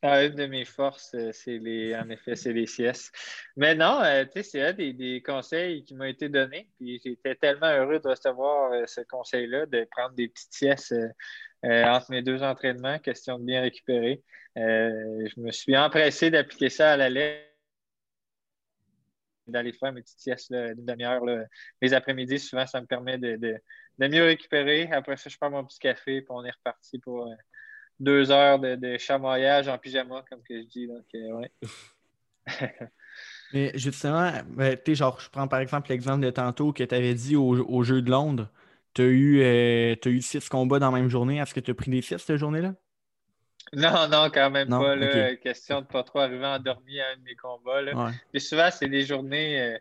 Ah, 0.05 0.25
une 0.25 0.35
de 0.35 0.45
mes 0.47 0.65
forces, 0.65 1.15
c'est 1.31 1.57
les, 1.59 1.95
en 1.95 2.09
effet, 2.09 2.35
c'est 2.35 2.51
les 2.51 2.67
siestes. 2.67 3.15
Mais 3.55 3.73
non, 3.73 4.01
tu 4.25 4.31
sais, 4.33 4.43
c'est 4.43 4.61
un 4.61 4.73
des, 4.73 4.91
des, 4.91 5.21
conseils 5.21 5.85
qui 5.85 5.95
m'ont 5.95 6.03
été 6.03 6.27
donnés. 6.27 6.67
Puis 6.77 6.99
j'étais 7.03 7.35
tellement 7.35 7.71
heureux 7.71 7.99
de 7.99 8.09
recevoir 8.09 8.71
ce 8.85 8.99
conseil-là, 9.01 9.65
de 9.65 9.87
prendre 9.89 10.13
des 10.13 10.27
petites 10.27 10.53
siestes 10.53 10.93
entre 11.63 12.11
mes 12.11 12.21
deux 12.21 12.43
entraînements, 12.43 12.99
question 12.99 13.39
de 13.39 13.45
bien 13.45 13.61
récupérer. 13.61 14.21
Euh, 14.57 15.27
je 15.35 15.39
me 15.39 15.51
suis 15.51 15.75
empressé 15.75 16.29
d'appliquer 16.29 16.69
ça 16.69 16.91
à 16.91 16.97
la 16.97 17.09
lettre, 17.09 17.49
d'aller 19.47 19.73
faire 19.73 19.91
mes 19.91 20.01
petites 20.01 20.19
siestes 20.19 20.51
d'une 20.51 20.85
demi-heure. 20.85 21.23
Les 21.81 21.93
après-midi, 21.93 22.39
souvent, 22.39 22.67
ça 22.67 22.81
me 22.81 22.85
permet 22.85 23.17
de, 23.17 23.59
mieux 23.99 24.23
récupérer. 24.23 24.89
Après 24.91 25.17
ça, 25.17 25.29
je 25.29 25.37
prends 25.37 25.49
mon 25.49 25.65
petit 25.65 25.79
café, 25.79 26.21
puis 26.21 26.29
on 26.29 26.45
est 26.45 26.51
reparti 26.51 26.99
pour 26.99 27.27
euh, 27.27 27.35
deux 28.03 28.31
heures 28.31 28.59
de, 28.59 28.75
de, 28.75 28.97
chamoyage 28.97 29.67
en 29.67 29.77
pyjama, 29.77 30.23
comme 30.29 30.41
que 30.41 30.61
je 30.61 30.67
dis. 30.67 30.87
Donc, 30.87 31.05
euh, 31.15 31.47
Mais 33.53 33.71
justement, 33.75 34.31
ben, 34.47 34.77
genre, 34.87 35.19
je 35.19 35.29
prends 35.29 35.47
par 35.47 35.59
exemple 35.59 35.89
l'exemple 35.89 36.25
de 36.25 36.31
tantôt 36.31 36.73
que 36.73 36.83
tu 36.83 36.95
avais 36.95 37.13
dit 37.13 37.35
au, 37.35 37.55
au, 37.55 37.83
Jeu 37.83 38.01
de 38.01 38.09
Londres 38.09 38.49
tu 38.95 39.01
as, 39.01 39.05
eu, 39.05 39.95
eu 40.05 40.21
six 40.21 40.49
combats 40.49 40.79
dans 40.79 40.91
la 40.91 40.99
même 40.99 41.09
journée. 41.09 41.37
Est-ce 41.37 41.53
que 41.53 41.59
tu 41.59 41.71
as 41.71 41.73
pris 41.73 41.89
des 41.89 42.01
six 42.01 42.17
cette 42.17 42.37
journée-là? 42.37 42.75
Non, 43.71 44.07
non, 44.07 44.29
quand 44.31 44.51
même 44.51 44.69
pas. 44.69 44.95
Là, 44.95 45.35
Question 45.37 45.81
de 45.81 45.87
pas 45.87 46.03
trop 46.03 46.19
arriver 46.19 46.45
endormi 46.45 46.99
à 46.99 47.09
un 47.13 47.17
de 47.17 47.23
mes 47.23 47.35
combats. 47.35 47.81
Là. 47.81 48.11
souvent, 48.39 48.69
c'est 48.71 48.87
des 48.87 49.03
journées 49.03 49.77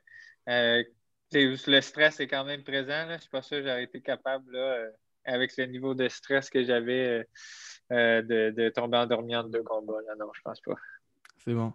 où 0.46 1.56
le 1.66 1.80
stress 1.80 2.20
est 2.20 2.26
quand 2.26 2.44
même 2.44 2.62
présent. 2.62 3.06
Je 3.08 3.14
ne 3.14 3.18
suis 3.18 3.30
pas 3.30 3.42
sûr 3.42 3.58
que 3.58 3.64
j'aurais 3.64 3.84
été 3.84 4.00
capable, 4.00 4.52
là, 4.52 4.86
avec 5.24 5.56
le 5.56 5.66
niveau 5.66 5.94
de 5.94 6.08
stress 6.08 6.50
que 6.50 6.64
j'avais, 6.64 7.26
de, 7.90 8.50
de, 8.50 8.68
tomber 8.70 8.98
endormi 8.98 9.36
entre 9.36 9.50
deux 9.50 9.62
combats. 9.62 9.94
Non, 10.08 10.26
non, 10.26 10.32
je 10.34 10.40
pense 10.42 10.60
pas. 10.60 10.74
C'est 11.44 11.54
bon. 11.54 11.72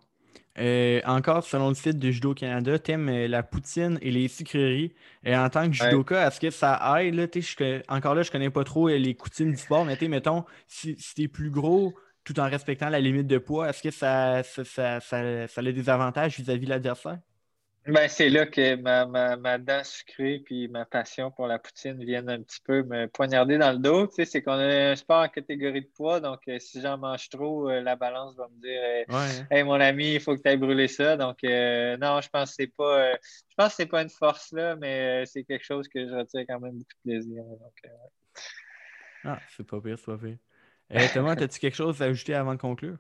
Euh, 0.60 1.02
encore, 1.06 1.44
selon 1.44 1.70
le 1.70 1.76
site 1.76 2.00
de 2.00 2.10
Judo 2.10 2.34
Canada, 2.34 2.80
t'aimes 2.80 3.10
euh, 3.10 3.28
la 3.28 3.44
poutine 3.44 4.00
et 4.02 4.10
les 4.10 4.28
sucreries. 4.28 4.94
Et 5.24 5.36
en 5.36 5.50
tant 5.50 5.68
que 5.68 5.74
judoka, 5.74 6.28
est-ce 6.28 6.40
que 6.40 6.50
ça 6.50 7.00
aide? 7.00 7.16
Là, 7.16 7.28
encore 7.90 8.16
là, 8.16 8.24
je 8.24 8.32
connais 8.32 8.50
pas 8.50 8.64
trop 8.64 8.90
euh, 8.90 8.98
les 8.98 9.14
coutumes 9.14 9.52
du 9.52 9.58
sport, 9.58 9.86
mais 9.86 9.98
mettons, 10.08 10.46
si, 10.68 10.96
si 10.98 11.14
tu 11.14 11.22
es 11.24 11.28
plus 11.28 11.52
gros 11.52 11.94
tout 12.24 12.40
en 12.40 12.50
respectant 12.50 12.90
la 12.90 13.00
limite 13.00 13.28
de 13.28 13.38
poids, 13.38 13.70
est-ce 13.70 13.82
que 13.82 13.92
ça, 13.92 14.44
ça, 14.44 15.00
ça, 15.00 15.18
a 15.20 15.62
des 15.62 15.90
avantages 15.90 16.38
vis-à-vis 16.38 16.66
de 16.66 16.70
l'adversaire? 16.70 17.20
Ben, 17.88 18.10
c'est 18.10 18.28
là 18.28 18.46
que 18.46 18.76
ma, 18.76 19.06
ma, 19.06 19.38
ma 19.38 19.58
dent 19.58 19.82
sucrée 19.82 20.42
puis 20.44 20.68
ma 20.68 20.84
passion 20.84 21.32
pour 21.32 21.48
la 21.48 21.58
poutine 21.58 22.04
viennent 22.04 22.30
un 22.30 22.42
petit 22.42 22.60
peu 22.60 22.84
me 22.84 23.08
poignarder 23.08 23.58
dans 23.58 23.72
le 23.72 23.78
dos. 23.78 24.08
Tu 24.08 24.16
sais, 24.16 24.26
c'est 24.26 24.42
qu'on 24.42 24.52
a 24.52 24.92
un 24.92 24.96
sport 24.98 25.24
en 25.24 25.30
catégorie 25.30 25.84
de 25.84 25.90
poids, 25.96 26.20
donc 26.20 26.42
euh, 26.50 26.60
si 26.60 26.82
j'en 26.82 26.98
mange 26.98 27.30
trop, 27.30 27.70
euh, 27.70 27.80
la 27.80 27.96
balance 27.96 28.36
va 28.36 28.50
me 28.50 28.60
dire 28.60 29.08
euh, 29.10 29.44
Hey 29.50 29.64
mon 29.64 29.80
ami, 29.80 30.16
il 30.16 30.20
faut 30.20 30.36
que 30.36 30.42
tu 30.42 30.50
ailles 30.50 30.58
brûler 30.58 30.90
ça. 30.90 31.16
Donc 31.16 31.38
non, 31.44 32.20
je 32.20 32.28
pense 32.30 32.50
que 32.50 32.56
c'est 32.58 32.76
pas 32.76 33.14
je 33.14 33.56
pense 33.56 33.70
que 33.70 33.76
c'est 33.76 33.86
pas 33.86 34.02
une 34.02 34.10
force 34.10 34.52
là, 34.52 34.76
mais 34.76 35.26
c'est 35.26 35.46
quelque 35.46 35.64
chose 35.64 35.88
que 35.88 36.06
je 36.06 36.14
retire 36.14 36.44
quand 36.46 36.60
même 36.60 36.74
beaucoup 36.74 36.94
de 37.06 37.12
plaisir. 37.12 37.42
ah, 39.24 39.40
c'est 39.56 39.66
pas 39.66 39.80
pire, 39.80 39.98
c'est 39.98 40.12
pas 40.12 40.18
pire. 40.18 41.10
Thomas, 41.14 41.36
as-tu 41.40 41.60
quelque 41.60 41.76
chose 41.76 42.02
à 42.02 42.06
ajouter 42.06 42.34
avant 42.34 42.54
de 42.54 42.60
conclure? 42.60 42.98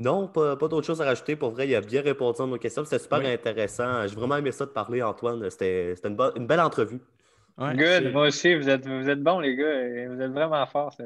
Non, 0.00 0.28
pas, 0.28 0.56
pas 0.56 0.66
d'autre 0.66 0.86
chose 0.86 1.02
à 1.02 1.04
rajouter. 1.04 1.36
Pour 1.36 1.50
vrai, 1.50 1.68
il 1.68 1.74
a 1.74 1.82
bien 1.82 2.00
répondu 2.00 2.40
à 2.40 2.46
nos 2.46 2.56
questions. 2.56 2.84
C'était 2.84 2.98
super 2.98 3.20
intéressant. 3.20 4.06
J'ai 4.06 4.16
vraiment 4.16 4.36
aimé 4.36 4.50
ça 4.50 4.64
de 4.64 4.70
parler, 4.70 5.02
Antoine. 5.02 5.48
C'était 5.50 5.94
une, 6.04 6.16
une, 6.36 6.46
belle 6.46 6.60
entrevue. 6.60 7.00
Good. 7.58 8.12
Moi 8.12 8.28
aussi, 8.28 8.54
vous 8.54 8.68
êtes, 8.70 8.86
vous 8.86 9.08
êtes 9.08 9.22
bons, 9.22 9.40
les 9.40 9.54
gars. 9.54 10.08
Vous 10.08 10.20
êtes 10.20 10.32
vraiment 10.32 10.64
forts. 10.66 10.96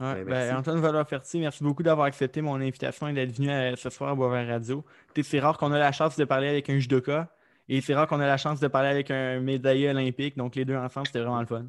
Ouais, 0.00 0.24
ben, 0.24 0.56
Antoine 0.56 0.80
Valois-Ferti, 0.80 1.40
merci 1.40 1.62
beaucoup 1.62 1.82
d'avoir 1.82 2.06
accepté 2.06 2.40
mon 2.40 2.54
invitation 2.54 3.06
et 3.08 3.12
d'être 3.12 3.36
venu 3.36 3.50
euh, 3.50 3.76
ce 3.76 3.90
soir 3.90 4.10
à 4.10 4.14
Boisvert 4.14 4.48
Radio. 4.48 4.82
C'est 5.22 5.40
rare 5.40 5.58
qu'on 5.58 5.72
a 5.72 5.78
la 5.78 5.92
chance 5.92 6.16
de 6.16 6.24
parler 6.24 6.48
avec 6.48 6.70
un 6.70 6.78
judoka 6.78 7.28
et 7.68 7.82
c'est 7.82 7.94
rare 7.94 8.06
qu'on 8.06 8.20
a 8.20 8.26
la 8.26 8.38
chance 8.38 8.60
de 8.60 8.68
parler 8.68 8.88
avec 8.88 9.10
un 9.10 9.40
médaillé 9.40 9.90
olympique. 9.90 10.38
Donc, 10.38 10.54
les 10.54 10.64
deux 10.64 10.74
ensemble, 10.74 11.06
c'était 11.06 11.18
vraiment 11.18 11.40
le 11.40 11.46
fun. 11.46 11.66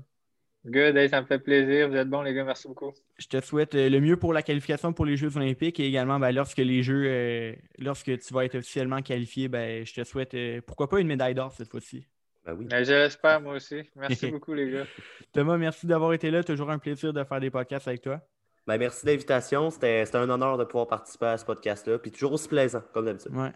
Good, 0.65 1.09
ça 1.09 1.21
me 1.21 1.25
fait 1.25 1.39
plaisir. 1.39 1.89
Vous 1.89 1.95
êtes 1.95 2.07
bons, 2.07 2.21
les 2.21 2.33
gars. 2.33 2.43
Merci 2.43 2.67
beaucoup. 2.67 2.93
Je 3.17 3.27
te 3.27 3.41
souhaite 3.41 3.73
euh, 3.73 3.89
le 3.89 3.99
mieux 3.99 4.15
pour 4.15 4.31
la 4.31 4.43
qualification 4.43 4.93
pour 4.93 5.05
les 5.05 5.17
Jeux 5.17 5.35
Olympiques 5.35 5.79
et 5.79 5.87
également 5.87 6.19
ben, 6.19 6.31
lorsque 6.31 6.59
les 6.59 6.83
Jeux, 6.83 7.05
euh, 7.07 7.53
lorsque 7.79 8.17
tu 8.19 8.33
vas 8.33 8.45
être 8.45 8.55
officiellement 8.55 9.01
qualifié, 9.01 9.47
ben, 9.47 9.83
je 9.85 9.93
te 9.93 10.03
souhaite 10.03 10.35
euh, 10.35 10.61
pourquoi 10.65 10.87
pas 10.87 10.99
une 10.99 11.07
médaille 11.07 11.33
d'or 11.33 11.51
cette 11.51 11.69
fois-ci. 11.69 12.05
Ben 12.45 12.53
oui. 12.53 12.65
Ben, 12.65 12.83
je 12.83 12.93
l'espère, 12.93 13.41
moi 13.41 13.55
aussi. 13.55 13.81
Merci 13.95 14.27
beaucoup, 14.31 14.53
les 14.53 14.69
gars. 14.69 14.85
Thomas, 15.31 15.57
merci 15.57 15.87
d'avoir 15.87 16.13
été 16.13 16.29
là. 16.29 16.43
Toujours 16.43 16.69
un 16.69 16.77
plaisir 16.77 17.11
de 17.11 17.23
faire 17.23 17.39
des 17.39 17.49
podcasts 17.49 17.87
avec 17.87 18.01
toi. 18.01 18.21
Ben, 18.67 18.77
merci 18.77 19.03
de 19.03 19.11
l'invitation. 19.11 19.71
C'était 19.71 20.05
un 20.13 20.29
honneur 20.29 20.59
de 20.59 20.63
pouvoir 20.63 20.87
participer 20.87 21.25
à 21.25 21.37
ce 21.39 21.45
podcast-là. 21.45 21.97
Puis 21.97 22.11
toujours 22.11 22.33
aussi 22.33 22.47
plaisant, 22.47 22.83
comme 22.93 23.05
d'habitude. 23.05 23.35
Ouais. 23.35 23.51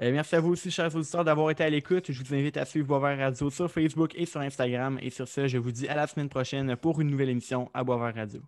Euh, 0.00 0.12
merci 0.12 0.36
à 0.36 0.40
vous 0.40 0.50
aussi, 0.50 0.70
chers 0.70 0.94
auditeurs, 0.94 1.24
d'avoir 1.24 1.50
été 1.50 1.64
à 1.64 1.70
l'écoute. 1.70 2.12
Je 2.12 2.22
vous 2.22 2.34
invite 2.34 2.56
à 2.56 2.64
suivre 2.64 2.86
Boisvert 2.86 3.18
Radio 3.18 3.50
sur 3.50 3.70
Facebook 3.70 4.12
et 4.14 4.26
sur 4.26 4.40
Instagram. 4.40 4.98
Et 5.02 5.10
sur 5.10 5.26
ce, 5.26 5.48
je 5.48 5.58
vous 5.58 5.72
dis 5.72 5.88
à 5.88 5.96
la 5.96 6.06
semaine 6.06 6.28
prochaine 6.28 6.76
pour 6.76 7.00
une 7.00 7.10
nouvelle 7.10 7.30
émission 7.30 7.70
à 7.74 7.82
Boisvert 7.82 8.14
Radio. 8.14 8.42